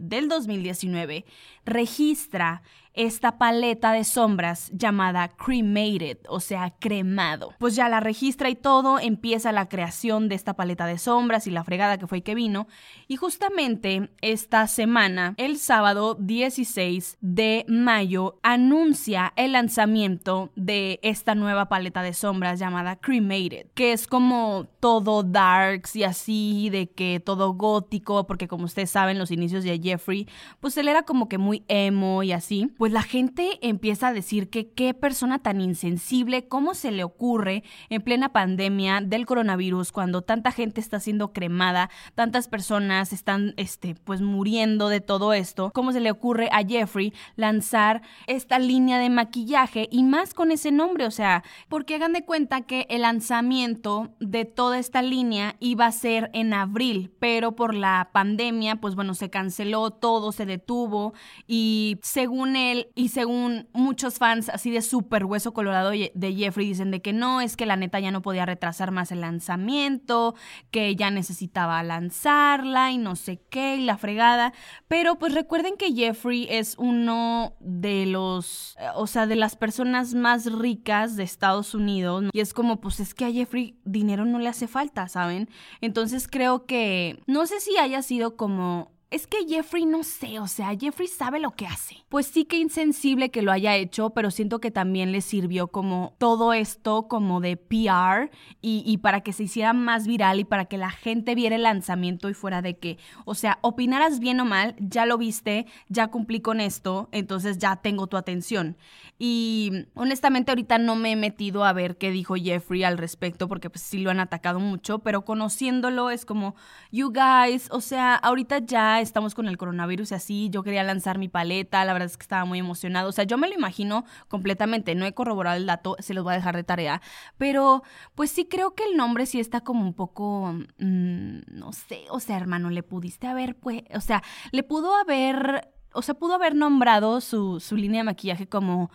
del 0.00 0.28
2019, 0.28 1.24
registra 1.64 2.62
esta 2.98 3.38
paleta 3.38 3.92
de 3.92 4.02
sombras 4.02 4.70
llamada 4.74 5.28
cremated, 5.28 6.18
o 6.28 6.40
sea, 6.40 6.74
cremado. 6.80 7.54
Pues 7.58 7.76
ya 7.76 7.88
la 7.88 8.00
registra 8.00 8.50
y 8.50 8.56
todo, 8.56 8.98
empieza 8.98 9.52
la 9.52 9.68
creación 9.68 10.28
de 10.28 10.34
esta 10.34 10.54
paleta 10.54 10.84
de 10.84 10.98
sombras 10.98 11.46
y 11.46 11.52
la 11.52 11.62
fregada 11.62 11.96
que 11.98 12.08
fue 12.08 12.22
que 12.22 12.34
vino. 12.34 12.66
Y 13.06 13.14
justamente 13.14 14.10
esta 14.20 14.66
semana, 14.66 15.34
el 15.36 15.58
sábado 15.58 16.16
16 16.18 17.18
de 17.20 17.64
mayo, 17.68 18.40
anuncia 18.42 19.32
el 19.36 19.52
lanzamiento 19.52 20.50
de 20.56 20.98
esta 21.04 21.36
nueva 21.36 21.68
paleta 21.68 22.02
de 22.02 22.14
sombras 22.14 22.58
llamada 22.58 22.96
cremated, 22.96 23.68
que 23.74 23.92
es 23.92 24.08
como 24.08 24.66
todo 24.80 25.22
darks 25.22 25.94
y 25.94 26.02
así, 26.02 26.68
de 26.70 26.90
que 26.90 27.20
todo 27.20 27.52
gótico, 27.52 28.26
porque 28.26 28.48
como 28.48 28.64
ustedes 28.64 28.90
saben, 28.90 29.20
los 29.20 29.30
inicios 29.30 29.62
de 29.62 29.78
Jeffrey, 29.78 30.26
pues 30.58 30.76
él 30.76 30.88
era 30.88 31.04
como 31.04 31.28
que 31.28 31.38
muy 31.38 31.62
emo 31.68 32.24
y 32.24 32.32
así. 32.32 32.72
Pues 32.76 32.87
pues 32.88 32.94
la 32.94 33.02
gente 33.02 33.58
empieza 33.60 34.08
a 34.08 34.12
decir 34.14 34.48
que 34.48 34.70
qué 34.70 34.94
persona 34.94 35.40
tan 35.40 35.60
insensible, 35.60 36.48
cómo 36.48 36.72
se 36.72 36.90
le 36.90 37.04
ocurre 37.04 37.62
en 37.90 38.00
plena 38.00 38.32
pandemia 38.32 39.02
del 39.02 39.26
coronavirus, 39.26 39.92
cuando 39.92 40.22
tanta 40.22 40.52
gente 40.52 40.80
está 40.80 40.98
siendo 40.98 41.34
cremada, 41.34 41.90
tantas 42.14 42.48
personas 42.48 43.12
están 43.12 43.52
este, 43.58 43.94
pues 43.94 44.22
muriendo 44.22 44.88
de 44.88 45.02
todo 45.02 45.34
esto, 45.34 45.70
cómo 45.74 45.92
se 45.92 46.00
le 46.00 46.10
ocurre 46.10 46.48
a 46.50 46.66
Jeffrey 46.66 47.12
lanzar 47.36 48.00
esta 48.26 48.58
línea 48.58 48.98
de 48.98 49.10
maquillaje 49.10 49.86
y 49.90 50.02
más 50.02 50.32
con 50.32 50.50
ese 50.50 50.72
nombre, 50.72 51.04
o 51.04 51.10
sea, 51.10 51.44
porque 51.68 51.96
hagan 51.96 52.14
de 52.14 52.24
cuenta 52.24 52.62
que 52.62 52.86
el 52.88 53.02
lanzamiento 53.02 54.14
de 54.18 54.46
toda 54.46 54.78
esta 54.78 55.02
línea 55.02 55.56
iba 55.60 55.84
a 55.84 55.92
ser 55.92 56.30
en 56.32 56.54
abril, 56.54 57.12
pero 57.18 57.54
por 57.54 57.74
la 57.74 58.08
pandemia, 58.14 58.76
pues 58.76 58.94
bueno, 58.94 59.12
se 59.12 59.28
canceló 59.28 59.90
todo, 59.90 60.32
se 60.32 60.46
detuvo 60.46 61.12
y 61.46 61.98
según 62.00 62.56
él, 62.56 62.77
y 62.94 63.08
según 63.08 63.68
muchos 63.72 64.18
fans 64.18 64.48
así 64.48 64.70
de 64.70 64.82
súper 64.82 65.24
hueso 65.24 65.52
colorado 65.52 65.90
de 65.90 66.34
Jeffrey 66.34 66.68
dicen 66.68 66.90
de 66.90 67.02
que 67.02 67.12
no, 67.12 67.40
es 67.40 67.56
que 67.56 67.66
la 67.66 67.76
neta 67.76 68.00
ya 68.00 68.10
no 68.10 68.22
podía 68.22 68.46
retrasar 68.46 68.90
más 68.90 69.12
el 69.12 69.20
lanzamiento, 69.20 70.34
que 70.70 70.96
ya 70.96 71.10
necesitaba 71.10 71.82
lanzarla 71.82 72.90
y 72.90 72.98
no 72.98 73.16
sé 73.16 73.40
qué 73.50 73.76
y 73.76 73.84
la 73.84 73.98
fregada, 73.98 74.52
pero 74.88 75.18
pues 75.18 75.34
recuerden 75.34 75.76
que 75.76 75.92
Jeffrey 75.92 76.46
es 76.50 76.74
uno 76.78 77.54
de 77.60 78.06
los, 78.06 78.76
o 78.94 79.06
sea, 79.06 79.26
de 79.26 79.36
las 79.36 79.56
personas 79.56 80.14
más 80.14 80.50
ricas 80.52 81.16
de 81.16 81.24
Estados 81.24 81.74
Unidos 81.74 82.24
y 82.32 82.40
es 82.40 82.54
como 82.54 82.80
pues 82.80 83.00
es 83.00 83.14
que 83.14 83.24
a 83.24 83.32
Jeffrey 83.32 83.78
dinero 83.84 84.24
no 84.24 84.38
le 84.38 84.48
hace 84.48 84.68
falta, 84.68 85.08
¿saben? 85.08 85.48
Entonces 85.80 86.28
creo 86.28 86.66
que 86.66 87.22
no 87.26 87.46
sé 87.46 87.60
si 87.60 87.76
haya 87.76 88.02
sido 88.02 88.36
como 88.36 88.97
es 89.10 89.26
que 89.26 89.46
Jeffrey 89.48 89.86
no 89.86 90.02
sé, 90.02 90.38
o 90.38 90.46
sea, 90.46 90.76
Jeffrey 90.78 91.08
sabe 91.08 91.40
lo 91.40 91.52
que 91.52 91.66
hace. 91.66 92.04
Pues 92.10 92.26
sí 92.26 92.44
que 92.44 92.58
insensible 92.58 93.30
que 93.30 93.40
lo 93.40 93.52
haya 93.52 93.74
hecho, 93.74 94.10
pero 94.10 94.30
siento 94.30 94.60
que 94.60 94.70
también 94.70 95.12
le 95.12 95.22
sirvió 95.22 95.68
como 95.68 96.14
todo 96.18 96.52
esto 96.52 97.08
como 97.08 97.40
de 97.40 97.56
PR 97.56 98.30
y, 98.60 98.98
para 98.98 99.22
que 99.22 99.32
se 99.32 99.44
hiciera 99.44 99.72
más 99.72 100.06
viral 100.06 100.40
y 100.40 100.44
para 100.44 100.66
que 100.66 100.76
la 100.76 100.90
gente 100.90 101.34
viera 101.34 101.56
el 101.56 101.62
lanzamiento 101.62 102.28
y 102.28 102.34
fuera 102.34 102.60
de 102.60 102.76
que, 102.76 102.98
o 103.24 103.34
sea, 103.34 103.58
opinaras 103.62 104.20
bien 104.20 104.40
o 104.40 104.44
mal, 104.44 104.76
ya 104.78 105.06
lo 105.06 105.16
viste, 105.16 105.66
ya 105.88 106.08
cumplí 106.08 106.40
con 106.40 106.60
esto, 106.60 107.08
entonces 107.10 107.56
ya 107.56 107.76
tengo 107.76 108.08
tu 108.08 108.18
atención. 108.18 108.76
Y 109.18 109.86
honestamente 109.94 110.50
ahorita 110.50 110.78
no 110.78 110.96
me 110.96 111.12
he 111.12 111.16
metido 111.16 111.64
a 111.64 111.72
ver 111.72 111.96
qué 111.96 112.10
dijo 112.10 112.34
Jeffrey 112.36 112.84
al 112.84 112.98
respecto, 112.98 113.48
porque 113.48 113.70
pues 113.70 113.82
sí 113.82 113.98
lo 113.98 114.10
han 114.10 114.20
atacado 114.20 114.60
mucho, 114.60 114.98
pero 114.98 115.24
conociéndolo 115.24 116.10
es 116.10 116.26
como, 116.26 116.54
you 116.92 117.10
guys, 117.12 117.68
o 117.70 117.80
sea, 117.80 118.14
ahorita 118.14 118.58
ya 118.58 118.97
estamos 119.00 119.34
con 119.34 119.48
el 119.48 119.56
coronavirus 119.58 120.12
y 120.12 120.14
así, 120.14 120.50
yo 120.50 120.62
quería 120.62 120.82
lanzar 120.82 121.18
mi 121.18 121.28
paleta, 121.28 121.84
la 121.84 121.92
verdad 121.92 122.06
es 122.06 122.16
que 122.16 122.22
estaba 122.22 122.44
muy 122.44 122.58
emocionado. 122.58 123.08
O 123.08 123.12
sea, 123.12 123.24
yo 123.24 123.38
me 123.38 123.48
lo 123.48 123.54
imagino 123.54 124.04
completamente, 124.28 124.94
no 124.94 125.06
he 125.06 125.14
corroborado 125.14 125.56
el 125.56 125.66
dato, 125.66 125.96
se 125.98 126.14
los 126.14 126.24
voy 126.24 126.32
a 126.32 126.36
dejar 126.36 126.56
de 126.56 126.64
tarea. 126.64 127.02
Pero, 127.36 127.82
pues 128.14 128.30
sí 128.30 128.46
creo 128.46 128.74
que 128.74 128.84
el 128.84 128.96
nombre 128.96 129.26
sí 129.26 129.40
está 129.40 129.60
como 129.60 129.82
un 129.82 129.94
poco, 129.94 130.52
mm, 130.78 131.38
no 131.48 131.72
sé, 131.72 132.04
o 132.10 132.20
sea, 132.20 132.36
hermano, 132.36 132.70
le 132.70 132.82
pudiste 132.82 133.26
haber, 133.26 133.56
pues, 133.56 133.82
o 133.94 134.00
sea, 134.00 134.22
le 134.52 134.62
pudo 134.62 134.94
haber, 134.96 135.72
o 135.92 136.02
sea, 136.02 136.14
pudo 136.14 136.34
haber 136.34 136.54
nombrado 136.54 137.20
su, 137.20 137.60
su 137.60 137.76
línea 137.76 138.00
de 138.00 138.04
maquillaje 138.04 138.48
como 138.48 138.90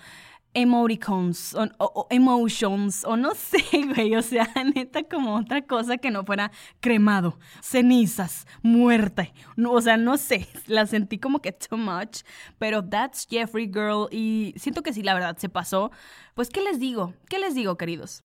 emoticons 0.53 1.55
o, 1.77 2.07
emotions 2.09 3.03
o 3.05 3.15
no 3.17 3.33
sé, 3.35 3.63
güey, 3.93 4.15
o 4.15 4.21
sea, 4.21 4.47
neta 4.75 5.03
como 5.03 5.35
otra 5.35 5.61
cosa 5.61 5.97
que 5.97 6.11
no 6.11 6.23
fuera 6.23 6.51
cremado, 6.79 7.39
cenizas, 7.61 8.45
muerte, 8.61 9.33
o 9.57 9.81
sea, 9.81 9.97
no 9.97 10.17
sé, 10.17 10.47
la 10.67 10.85
sentí 10.85 11.17
como 11.17 11.39
que 11.39 11.51
too 11.51 11.77
much, 11.77 12.21
pero 12.57 12.83
that's 12.83 13.27
Jeffrey 13.29 13.67
Girl 13.67 14.07
y 14.11 14.53
siento 14.57 14.83
que 14.83 14.93
sí, 14.93 15.01
la 15.03 15.13
verdad 15.13 15.37
se 15.37 15.49
pasó. 15.49 15.91
Pues, 16.35 16.49
¿qué 16.49 16.61
les 16.61 16.79
digo? 16.79 17.13
¿Qué 17.29 17.39
les 17.39 17.55
digo, 17.55 17.77
queridos? 17.77 18.23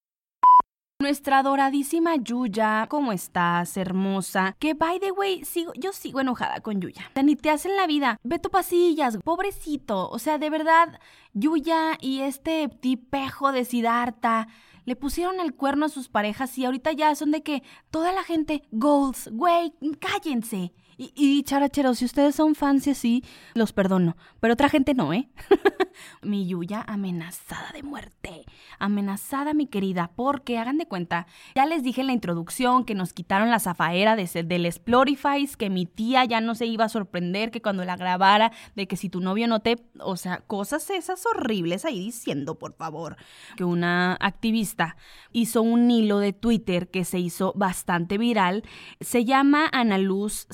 Nuestra 1.01 1.39
adoradísima 1.39 2.17
Yuya, 2.17 2.85
¿cómo 2.89 3.13
estás, 3.13 3.77
hermosa? 3.77 4.57
Que 4.59 4.73
by 4.73 4.99
the 4.99 5.13
way, 5.13 5.45
sigo, 5.45 5.71
yo 5.77 5.93
sigo 5.93 6.19
enojada 6.19 6.59
con 6.59 6.81
Yuya. 6.81 7.09
Ni 7.23 7.37
te 7.37 7.49
hacen 7.49 7.77
la 7.77 7.87
vida. 7.87 8.19
Ve 8.23 8.37
tu 8.37 8.49
pasillas, 8.49 9.17
pobrecito. 9.23 10.09
O 10.09 10.19
sea, 10.19 10.37
de 10.37 10.49
verdad, 10.49 10.99
Yuya 11.31 11.97
y 12.01 12.19
este 12.19 12.67
tipejo 12.67 13.53
de 13.53 13.63
Siddhartha 13.63 14.49
le 14.83 14.97
pusieron 14.97 15.39
el 15.39 15.55
cuerno 15.55 15.85
a 15.85 15.89
sus 15.89 16.09
parejas 16.09 16.57
y 16.57 16.65
ahorita 16.65 16.91
ya 16.91 17.15
son 17.15 17.31
de 17.31 17.43
que 17.43 17.63
toda 17.91 18.11
la 18.11 18.23
gente, 18.23 18.63
goals, 18.71 19.29
güey, 19.31 19.73
cállense. 20.01 20.73
Y, 20.99 21.13
y 21.15 21.43
characheros, 21.43 21.99
si 21.99 22.05
ustedes 22.05 22.35
son 22.35 22.55
fans 22.55 22.85
y 22.87 22.89
así, 22.89 23.23
los 23.53 23.71
perdono. 23.71 24.17
Pero 24.41 24.53
otra 24.53 24.67
gente 24.67 24.93
no, 24.93 25.13
¿eh? 25.13 25.29
mi 26.21 26.45
Yuya 26.45 26.83
amenazada 26.85 27.71
de 27.71 27.83
muerte. 27.83 28.45
Amenazada, 28.79 29.53
mi 29.53 29.67
querida, 29.67 30.11
porque 30.13 30.57
hagan 30.57 30.77
de 30.77 30.87
cuenta, 30.87 31.25
ya 31.55 31.65
les 31.65 31.83
dije 31.83 32.01
en 32.01 32.07
la 32.07 32.13
introducción 32.13 32.83
que 32.83 32.95
nos 32.95 33.13
quitaron 33.13 33.49
la 33.49 33.61
zafaera 33.61 34.17
de, 34.17 34.43
del 34.43 34.65
Explorifies, 34.65 35.55
que 35.55 35.69
mi 35.69 35.85
tía 35.85 36.25
ya 36.25 36.41
no 36.41 36.53
se 36.53 36.65
iba 36.65 36.83
a 36.83 36.89
sorprender 36.89 37.49
que 37.49 37.61
cuando 37.61 37.85
la 37.85 37.95
grabara, 37.95 38.51
de 38.75 38.85
que 38.85 38.97
si 38.97 39.09
tu 39.09 39.21
novio 39.21 39.47
no 39.47 39.61
te. 39.61 39.77
O 39.99 40.17
sea, 40.17 40.41
cosas 40.47 40.89
esas 40.89 41.25
horribles 41.25 41.85
ahí 41.85 41.99
diciendo, 41.99 42.59
por 42.59 42.73
favor. 42.73 43.15
Que 43.55 43.63
una 43.63 44.17
activista 44.19 44.97
hizo 45.31 45.61
un 45.61 45.89
hilo 45.89 46.19
de 46.19 46.33
Twitter 46.33 46.89
que 46.89 47.05
se 47.05 47.19
hizo 47.19 47.53
bastante 47.55 48.17
viral. 48.17 48.63
Se 48.99 49.23
llama 49.23 49.69
Ana 49.71 49.97
Luz 49.97 50.45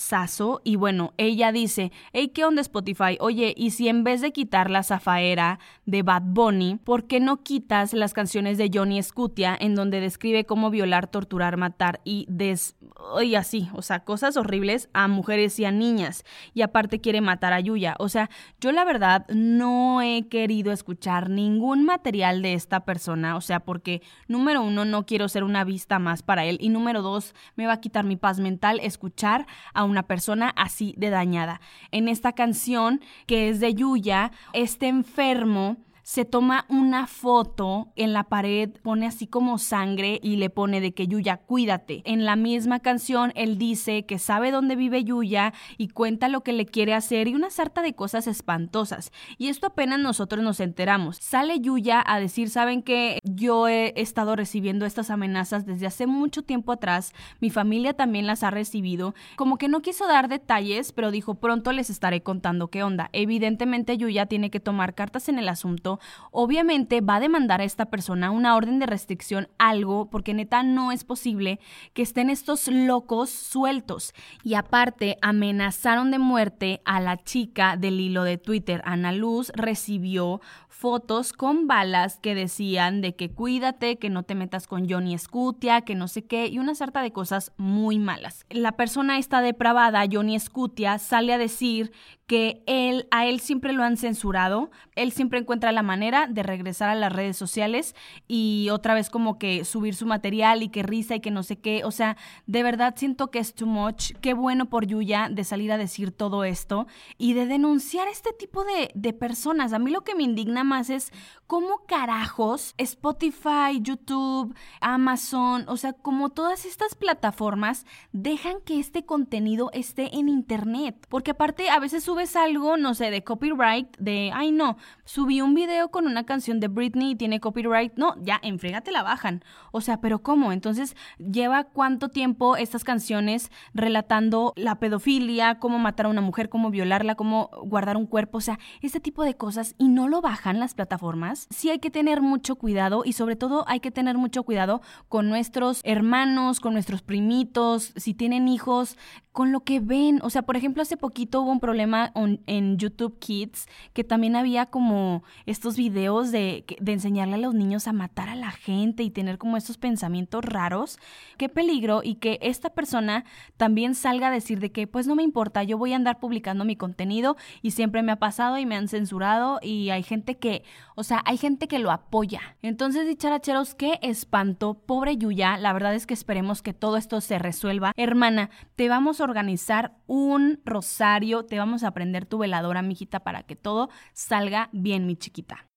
Y 0.63 0.76
bueno, 0.76 1.13
ella 1.17 1.52
dice, 1.52 1.91
hey, 2.12 2.30
¿qué 2.34 2.43
onda 2.43 2.62
Spotify? 2.62 3.17
Oye, 3.21 3.54
¿y 3.56 3.71
si 3.71 3.88
en 3.88 4.04
vez 4.04 4.19
de 4.19 4.34
quitar 4.34 4.69
la 4.69 4.84
zafaera 4.84 5.60
de 5.86 6.04
Bad 6.04 6.24
Bunny, 6.26 6.78
¿por 6.84 7.08
qué 7.08 7.21
no 7.21 7.41
quitas 7.41 7.93
las 7.93 8.13
canciones 8.13 8.58
de 8.58 8.69
Johnny 8.74 9.02
Scutia 9.02 9.56
en 9.58 9.76
donde 9.76 10.02
describe 10.02 10.45
cómo 10.45 10.69
violar, 10.71 11.08
torturar, 11.08 11.56
matar 11.56 12.02
y 12.04 12.26
des... 12.28 12.76
y 13.24 13.36
así, 13.36 13.69
o 13.74 13.82
sea, 13.82 14.04
cosas 14.04 14.36
horribles 14.36 14.89
a 14.93 15.08
mujeres 15.08 15.58
y 15.60 15.65
a 15.65 15.71
niñas? 15.71 16.26
Y 16.54 16.63
aparte 16.63 17.00
quiere 17.00 17.21
matar 17.21 17.54
a 17.54 17.62
Yuya. 17.62 17.95
O 18.00 18.10
sea, 18.10 18.30
yo 18.60 18.74
la 18.74 18.84
verdad 18.84 19.26
no 19.30 20.02
he 20.02 20.28
querido 20.28 20.74
escuchar 20.74 21.30
ningún 21.30 21.86
material 21.86 22.41
de 22.41 22.56
esta 22.56 22.84
persona, 22.84 23.38
o 23.38 23.41
sea, 23.41 23.62
porque 23.62 24.02
número 24.28 24.62
uno, 24.62 24.84
no 24.84 25.06
quiero 25.06 25.30
ser 25.30 25.45
una 25.45 25.63
vista 25.63 25.98
más 25.98 26.24
para 26.24 26.43
él 26.43 26.58
y 26.60 26.69
número 26.69 27.02
dos, 27.02 27.34
me 27.56 27.67
va 27.67 27.74
a 27.74 27.82
quitar 27.82 28.04
mi 28.04 28.17
paz 28.17 28.39
mental 28.39 28.80
escuchar 28.82 29.48
a 29.74 29.86
una 29.86 30.04
persona 30.04 30.24
así 30.55 30.93
de 30.97 31.09
dañada. 31.09 31.61
En 31.91 32.07
esta 32.07 32.33
canción, 32.33 33.01
que 33.27 33.49
es 33.49 33.59
de 33.59 33.73
Yuya, 33.73 34.31
este 34.53 34.88
enfermo 34.88 35.77
se 36.06 36.24
toma 36.24 36.65
una 36.70 37.08
foto 37.08 37.91
en 37.96 38.13
la 38.13 38.26
pared, 38.26 38.70
pone 38.84 39.08
así 39.08 39.26
como 39.26 39.58
sangre 39.58 40.20
y 40.22 40.36
le 40.36 40.52
pone 40.52 40.80
de 40.80 40.94
que 40.94 41.08
Yuya, 41.08 41.38
cuídate. 41.38 42.04
En 42.06 42.26
la 42.26 42.36
misma 42.36 42.80
canción, 42.80 43.32
él 43.34 43.58
dice 43.58 44.06
que 44.06 44.20
sabe 44.20 44.52
dónde 44.52 44.76
vive 44.76 45.04
Yuya 45.04 45.52
y 45.80 45.88
cuenta 45.88 46.30
lo 46.30 46.41
que 46.41 46.54
le 46.54 46.68
quiere 46.68 46.94
hacer 46.94 47.28
y 47.28 47.34
una 47.34 47.50
sarta 47.50 47.82
de 47.82 47.96
cosas 47.96 48.28
espantosas. 48.28 49.12
Y 49.39 49.48
esto 49.48 49.65
apenas 49.65 50.00
nosotros 50.00 50.44
nos 50.44 50.60
enteramos. 50.60 51.18
Sale 51.18 51.60
Yuya 51.60 52.04
a 52.06 52.20
decir, 52.20 52.52
¿saben 52.52 52.84
que 52.84 53.18
Yo 53.24 53.68
he 53.68 54.00
estado 54.00 54.36
recibiendo 54.36 54.86
estas 54.86 55.10
amenazas 55.10 55.65
desde 55.65 55.88
hace 55.88 56.06
mucho 56.06 56.44
tiempo 56.44 56.72
atrás. 56.72 57.13
Mi 57.39 57.50
familia 57.50 57.96
también 57.96 58.28
las 58.28 58.44
ha 58.44 58.52
recibido. 58.52 59.15
Como 59.38 59.58
que 59.58 59.70
no 59.70 59.82
quiso 59.82 60.06
dar 60.06 60.28
detalles, 60.28 60.91
pero 60.91 61.10
dijo, 61.10 61.34
pronto 61.34 61.72
les 61.72 61.89
estaré 61.89 62.22
contando 62.22 62.68
qué 62.68 62.84
onda. 62.84 63.10
Evidentemente 63.12 63.98
Yuya 63.98 64.28
tiene 64.28 64.52
que 64.52 64.60
tomar 64.60 64.94
cartas 64.94 65.30
en 65.30 65.39
el 65.39 65.50
asunto 65.50 65.94
obviamente 66.31 67.01
va 67.01 67.15
a 67.15 67.19
demandar 67.19 67.62
a 67.62 67.63
esta 67.63 67.86
persona 67.86 68.31
una 68.31 68.55
orden 68.55 68.79
de 68.79 68.86
restricción, 68.86 69.47
algo, 69.58 70.10
porque 70.10 70.34
neta 70.34 70.63
no 70.63 70.91
es 70.91 71.03
posible 71.03 71.60
que 71.93 72.01
estén 72.01 72.29
estos 72.29 72.67
locos 72.67 73.29
sueltos. 73.29 74.13
Y 74.43 74.55
aparte, 74.55 75.17
amenazaron 75.21 76.12
de 76.12 76.19
muerte 76.19 76.81
a 76.86 76.99
la 76.99 77.17
chica 77.23 77.77
del 77.77 77.99
hilo 77.99 78.23
de 78.23 78.38
Twitter. 78.38 78.81
Ana 78.86 79.12
Luz 79.12 79.51
recibió 79.55 80.41
fotos 80.77 81.31
con 81.31 81.67
balas 81.67 82.19
que 82.19 82.35
decían 82.35 82.99
de 82.99 83.15
que 83.15 83.31
cuídate, 83.31 83.97
que 83.97 84.09
no 84.09 84.23
te 84.23 84.35
metas 84.35 84.67
con 84.67 84.89
Johnny 84.89 85.17
Scutia, 85.17 85.81
que 85.81 85.95
no 85.95 86.09
sé 86.09 86.25
qué, 86.25 86.47
y 86.47 86.59
una 86.59 86.75
sarta 86.75 87.01
de 87.01 87.13
cosas 87.13 87.53
muy 87.55 87.97
malas. 87.97 88.45
La 88.49 88.73
persona 88.73 89.17
está 89.17 89.39
depravada, 89.41 90.03
Johnny 90.11 90.38
Scutia, 90.38 90.99
sale 90.99 91.33
a 91.33 91.38
decir 91.38 91.93
que 92.27 92.63
él, 92.65 93.07
a 93.11 93.25
él 93.27 93.39
siempre 93.39 93.71
lo 93.71 93.83
han 93.83 93.97
censurado, 93.97 94.71
él 94.95 95.11
siempre 95.11 95.39
encuentra 95.39 95.71
la 95.71 95.83
manera 95.83 96.27
de 96.27 96.41
regresar 96.43 96.89
a 96.89 96.95
las 96.95 97.13
redes 97.13 97.38
sociales 97.38 97.95
y 98.27 98.69
otra 98.71 98.95
vez 98.95 99.09
como 99.09 99.38
que 99.38 99.63
subir 99.63 99.95
su 99.95 100.07
material 100.07 100.63
y 100.63 100.69
que 100.69 100.83
risa 100.83 101.15
y 101.15 101.19
que 101.19 101.29
no 101.31 101.43
sé 101.43 101.57
qué, 101.57 101.83
o 101.85 101.91
sea, 101.91 102.17
de 102.47 102.63
verdad 102.63 102.95
siento 102.97 103.29
que 103.29 103.39
es 103.39 103.53
too 103.53 103.67
much, 103.67 104.13
qué 104.21 104.33
bueno 104.33 104.65
por 104.69 104.88
Yuya 104.88 105.29
de 105.31 105.43
salir 105.43 105.71
a 105.71 105.77
decir 105.77 106.11
todo 106.11 106.43
esto 106.43 106.88
y 107.17 107.33
de 107.33 107.45
denunciar 107.45 108.07
este 108.07 108.33
tipo 108.33 108.63
de, 108.63 108.91
de 108.95 109.13
personas. 109.13 109.71
A 109.71 109.79
mí 109.79 109.91
lo 109.91 110.03
que 110.03 110.15
me 110.15 110.23
indigna 110.23 110.64
más 110.65 110.89
es 110.89 111.13
cómo 111.47 111.86
carajos 111.88 112.73
Spotify, 112.78 113.80
YouTube, 113.80 114.54
Amazon, 114.82 115.63
o 115.67 115.78
sea, 115.78 115.93
como 115.93 116.30
todas 116.30 116.65
estas 116.65 116.95
plataformas 116.95 117.86
dejan 118.12 118.58
que 118.65 118.80
este 118.80 119.06
contenido 119.06 119.69
esté 119.73 120.17
en 120.17 120.28
internet, 120.28 121.06
porque 121.08 121.32
aparte 121.32 121.69
a 121.69 121.80
veces 121.80 122.04
subes 122.04 122.36
algo, 122.36 122.75
no 122.75 122.93
sé, 122.93 123.12
de 123.12 123.23
copyright, 123.23 123.95
de, 123.97 124.32
ay 124.34 124.51
no, 124.51 124.78
subí 125.06 125.39
un 125.39 125.54
video 125.54 125.89
con 125.91 126.08
una 126.08 126.25
canción 126.25 126.60
de 126.60 126.67
Britney 126.67 127.12
y 127.12 127.15
tiene 127.15 127.39
copyright, 127.39 127.93
no, 127.95 128.15
ya, 128.21 128.39
en 128.43 128.60
la 128.91 129.04
bajan. 129.04 129.43
O 129.71 129.82
sea, 129.82 130.01
pero 130.01 130.21
¿cómo? 130.21 130.51
Entonces, 130.51 130.95
¿lleva 131.17 131.65
cuánto 131.65 132.10
tiempo 132.10 132.58
estas 132.58 132.84
canciones 132.84 133.51
relatando 133.73 134.54
la 134.56 134.80
pedofilia, 134.80 135.60
cómo 135.60 135.80
matar 135.80 136.08
a 136.08 136.10
una 136.10 136.21
mujer, 136.21 136.49
cómo 136.49 136.71
violarla, 136.71 137.15
cómo 137.15 137.49
guardar 137.63 137.97
un 137.97 138.08
cuerpo? 138.08 138.39
O 138.39 138.41
sea, 138.41 138.60
este 138.82 138.99
tipo 138.99 139.23
de 139.23 139.36
cosas 139.36 139.75
y 139.78 139.89
no 139.89 140.08
lo 140.08 140.21
bajan 140.21 140.55
las 140.60 140.74
plataformas. 140.74 141.48
Sí 141.50 141.70
hay 141.70 141.80
que 141.80 141.91
tener 141.91 142.22
mucho 142.22 142.56
cuidado 142.56 143.04
y 143.06 143.13
sobre 143.13 143.36
todo 143.36 143.65
hay 143.68 143.80
que 143.80 143.91
tener 143.91 144.18
mucho 144.18 144.44
cuidado 144.44 144.82
con 145.10 145.30
nuestros 145.30 145.82
hermanos, 145.84 146.60
con 146.60 146.74
nuestros 146.74 147.02
primitos, 147.02 147.94
si 147.96 148.13
tienen 148.13 148.48
hijos, 148.48 148.98
con 149.36 149.52
lo 149.52 149.65
que 149.65 149.82
ven. 149.82 150.21
O 150.24 150.30
sea, 150.30 150.43
por 150.43 150.56
ejemplo, 150.56 150.82
hace 150.82 150.95
poquito 150.95 151.41
hubo 151.41 151.52
un 151.52 151.60
problema 151.60 152.13
en 152.15 152.78
YouTube 152.78 153.19
Kids 153.19 153.67
que 153.91 154.06
también 154.06 154.38
había 154.38 154.67
como 154.67 155.24
estos 155.45 155.76
videos 155.76 156.32
de, 156.32 156.63
de 156.80 156.93
enseñarle 156.93 157.36
a 157.36 157.39
los 157.39 157.54
niños 157.54 157.89
a 157.89 157.91
matar 157.91 158.30
a 158.30 158.36
la 158.36 158.52
gente 158.52 159.04
y 159.04 159.12
tener 159.12 159.38
como 159.38 159.58
estos 159.58 159.78
pensamientos 159.78 160.45
raros. 160.45 161.00
Qué 161.38 161.50
peligro 161.50 162.00
y 162.02 162.15
que 162.15 162.39
esta 162.41 162.69
persona 162.69 163.26
también 163.58 163.93
salga 163.93 164.30
a 164.30 164.32
decir 164.32 164.62
de 164.62 164.71
que 164.71 164.88
pues 164.88 165.06
no 165.06 165.15
me 165.15 165.24
importa, 165.24 165.63
yo 165.63 165.78
voy 165.78 165.91
a 165.91 165.98
andar 165.98 166.21
publicando 166.21 166.63
mi 166.63 166.78
contenido 166.78 167.36
y 167.62 167.71
siempre 167.71 168.04
me 168.04 168.13
ha 168.13 168.19
pasado 168.19 168.58
y 168.58 168.65
me 168.65 168.78
han 168.78 168.88
censurado 168.88 169.60
y 169.62 169.89
hay 169.89 170.04
gente 170.04 170.38
que, 170.38 170.63
o 170.95 171.04
sea, 171.04 171.21
hay 171.26 171.36
gente 171.36 171.67
que 171.67 171.80
lo 171.80 171.91
apoya. 171.91 172.56
Entonces, 172.62 173.06
dicharacheros, 173.06 173.76
qué 173.76 174.00
espanto, 174.02 174.76
pobre 174.76 175.17
Yuya, 175.17 175.58
la 175.58 175.74
verdad 175.74 175.93
es 175.93 176.08
que 176.08 176.13
esperemos 176.13 176.62
que 176.62 176.74
todo 176.74 176.95
esto 176.95 177.19
se 177.19 177.38
resuelva. 177.38 177.91
Hermana, 177.98 178.50
te 178.78 178.88
vamos 178.88 179.19
a 179.19 179.24
organizar 179.25 179.97
un 180.07 180.61
rosario, 180.65 181.45
te 181.45 181.57
vamos 181.57 181.83
a 181.83 181.89
aprender 181.89 182.25
tu 182.25 182.38
veladora, 182.38 182.81
mijita, 182.81 183.19
para 183.21 183.43
que 183.43 183.55
todo 183.55 183.89
salga 184.13 184.69
bien, 184.71 185.05
mi 185.05 185.17
chiquita. 185.17 185.69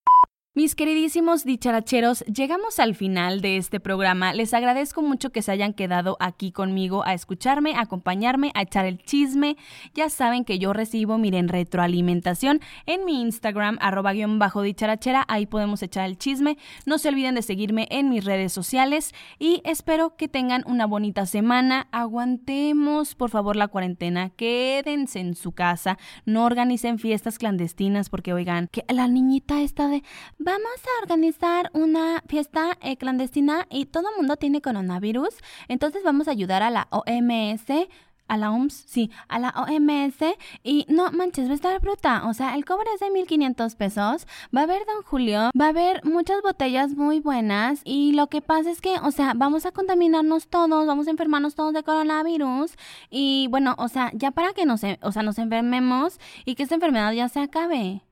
Mis 0.54 0.74
queridísimos 0.74 1.44
dicharacheros, 1.44 2.24
llegamos 2.24 2.80
al 2.80 2.96
final 2.96 3.42
de 3.42 3.58
este 3.58 3.78
programa. 3.78 4.32
Les 4.32 4.54
agradezco 4.54 5.02
mucho 5.02 5.30
que 5.30 5.42
se 5.42 5.52
hayan 5.52 5.72
quedado 5.72 6.16
aquí 6.18 6.50
conmigo 6.50 7.04
a 7.06 7.14
escucharme, 7.14 7.74
a 7.74 7.82
acompañarme, 7.82 8.50
a 8.54 8.62
echar 8.62 8.84
el 8.84 8.98
chisme. 8.98 9.56
Ya 9.94 10.08
saben 10.08 10.44
que 10.44 10.58
yo 10.58 10.72
recibo, 10.72 11.16
miren, 11.16 11.48
retroalimentación 11.48 12.60
en 12.86 13.04
mi 13.04 13.20
Instagram, 13.20 13.78
arroba 13.80 14.14
guion 14.14 14.40
bajo 14.40 14.62
dicharachera. 14.62 15.24
Ahí 15.28 15.46
podemos 15.46 15.80
echar 15.84 16.06
el 16.06 16.18
chisme. 16.18 16.56
No 16.86 16.98
se 16.98 17.10
olviden 17.10 17.36
de 17.36 17.42
seguirme 17.42 17.86
en 17.90 18.08
mis 18.08 18.24
redes 18.24 18.52
sociales 18.52 19.14
y 19.38 19.60
espero 19.64 20.16
que 20.16 20.26
tengan 20.26 20.64
una 20.66 20.86
bonita 20.86 21.26
semana. 21.26 21.86
Aguantemos, 21.92 23.14
por 23.14 23.30
favor, 23.30 23.54
la 23.54 23.68
cuarentena. 23.68 24.30
Quédense 24.30 25.20
en 25.20 25.36
su 25.36 25.52
casa. 25.52 25.98
No 26.24 26.44
organicen 26.44 26.98
fiestas 26.98 27.38
clandestinas 27.38 28.10
porque, 28.10 28.32
oigan, 28.32 28.66
que 28.72 28.84
la 28.88 29.06
niñita 29.06 29.60
está 29.60 29.86
de 29.86 30.02
vamos 30.38 30.72
a 30.84 31.02
organizar 31.02 31.70
una 31.74 32.22
fiesta 32.26 32.78
eh, 32.80 32.96
clandestina 32.96 33.66
y 33.70 33.86
todo 33.86 34.08
el 34.10 34.16
mundo 34.16 34.36
tiene 34.36 34.62
coronavirus, 34.62 35.34
entonces 35.68 36.02
vamos 36.02 36.28
a 36.28 36.32
ayudar 36.32 36.62
a 36.62 36.70
la 36.70 36.88
OMS 36.90 37.88
a 38.28 38.36
la 38.36 38.50
OMS, 38.52 38.84
sí, 38.86 39.10
a 39.28 39.38
la 39.38 39.50
OMS 39.50 40.36
y 40.62 40.86
no 40.88 41.10
manches, 41.10 41.48
va 41.48 41.52
a 41.52 41.54
estar 41.54 41.80
bruta, 41.80 42.26
o 42.26 42.34
sea, 42.34 42.54
el 42.54 42.64
cobre 42.64 42.88
es 42.94 43.00
de 43.00 43.10
1500 43.10 43.74
pesos, 43.74 44.26
va 44.54 44.60
a 44.60 44.64
haber 44.64 44.84
Don 44.86 45.02
Julio, 45.02 45.50
va 45.58 45.66
a 45.66 45.68
haber 45.68 46.04
muchas 46.04 46.42
botellas 46.42 46.94
muy 46.94 47.20
buenas. 47.20 47.80
Y 47.84 48.12
lo 48.12 48.28
que 48.28 48.42
pasa 48.42 48.70
es 48.70 48.80
que, 48.80 48.96
o 49.02 49.10
sea, 49.10 49.32
vamos 49.34 49.66
a 49.66 49.72
contaminarnos 49.72 50.48
todos, 50.48 50.86
vamos 50.86 51.08
a 51.08 51.10
enfermarnos 51.10 51.54
todos 51.54 51.72
de 51.72 51.82
coronavirus. 51.82 52.72
Y 53.10 53.48
bueno, 53.50 53.74
o 53.78 53.88
sea, 53.88 54.10
ya 54.14 54.30
para 54.30 54.52
que 54.52 54.66
nos, 54.66 54.82
o 55.02 55.12
sea, 55.12 55.22
nos 55.22 55.38
enfermemos 55.38 56.20
y 56.44 56.54
que 56.54 56.62
esta 56.62 56.74
enfermedad 56.74 57.12
ya 57.12 57.28
se 57.28 57.40
acabe 57.40 58.02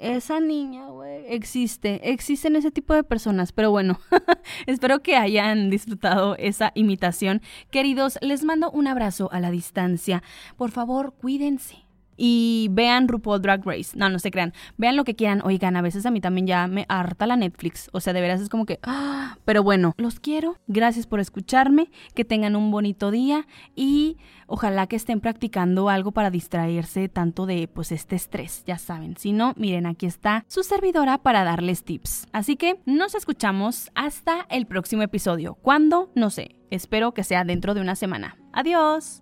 esa 0.00 0.40
niña, 0.40 0.88
güey, 0.88 1.24
existe, 1.28 2.10
existen 2.10 2.56
ese 2.56 2.70
tipo 2.70 2.94
de 2.94 3.04
personas, 3.04 3.52
pero 3.52 3.70
bueno, 3.70 3.98
espero 4.66 5.02
que 5.02 5.16
hayan 5.16 5.70
disfrutado 5.70 6.36
esa 6.36 6.72
imitación. 6.74 7.42
Queridos, 7.70 8.18
les 8.20 8.44
mando 8.44 8.70
un 8.70 8.86
abrazo 8.86 9.28
a 9.32 9.40
la 9.40 9.50
distancia. 9.50 10.22
Por 10.56 10.70
favor, 10.70 11.14
cuídense 11.14 11.81
y 12.16 12.68
vean 12.70 13.08
RuPaul 13.08 13.42
Drag 13.42 13.64
Race. 13.64 13.96
No, 13.96 14.08
no 14.08 14.18
se 14.18 14.30
crean. 14.30 14.52
Vean 14.76 14.96
lo 14.96 15.04
que 15.04 15.14
quieran. 15.14 15.42
Oigan, 15.44 15.76
a 15.76 15.82
veces 15.82 16.06
a 16.06 16.10
mí 16.10 16.20
también 16.20 16.46
ya 16.46 16.66
me 16.66 16.86
harta 16.88 17.26
la 17.26 17.36
Netflix. 17.36 17.88
O 17.92 18.00
sea, 18.00 18.12
de 18.12 18.20
veras 18.20 18.40
es 18.40 18.48
como 18.48 18.66
que... 18.66 18.78
¡ah! 18.82 19.38
Pero 19.44 19.62
bueno, 19.62 19.94
los 19.96 20.20
quiero. 20.20 20.56
Gracias 20.66 21.06
por 21.06 21.20
escucharme. 21.20 21.90
Que 22.14 22.24
tengan 22.24 22.56
un 22.56 22.70
bonito 22.70 23.10
día 23.10 23.46
y 23.74 24.18
ojalá 24.46 24.86
que 24.86 24.96
estén 24.96 25.20
practicando 25.20 25.88
algo 25.88 26.12
para 26.12 26.30
distraerse 26.30 27.08
tanto 27.08 27.46
de 27.46 27.68
pues 27.68 27.92
este 27.92 28.16
estrés, 28.16 28.64
ya 28.66 28.78
saben. 28.78 29.16
Si 29.16 29.32
no, 29.32 29.54
miren, 29.56 29.86
aquí 29.86 30.06
está 30.06 30.44
su 30.48 30.62
servidora 30.62 31.18
para 31.18 31.44
darles 31.44 31.84
tips. 31.84 32.26
Así 32.32 32.56
que 32.56 32.80
nos 32.86 33.14
escuchamos 33.14 33.90
hasta 33.94 34.46
el 34.50 34.66
próximo 34.66 35.02
episodio. 35.02 35.54
¿Cuándo? 35.54 36.10
No 36.14 36.30
sé. 36.30 36.56
Espero 36.70 37.12
que 37.12 37.24
sea 37.24 37.44
dentro 37.44 37.74
de 37.74 37.80
una 37.80 37.96
semana. 37.96 38.36
Adiós. 38.52 39.21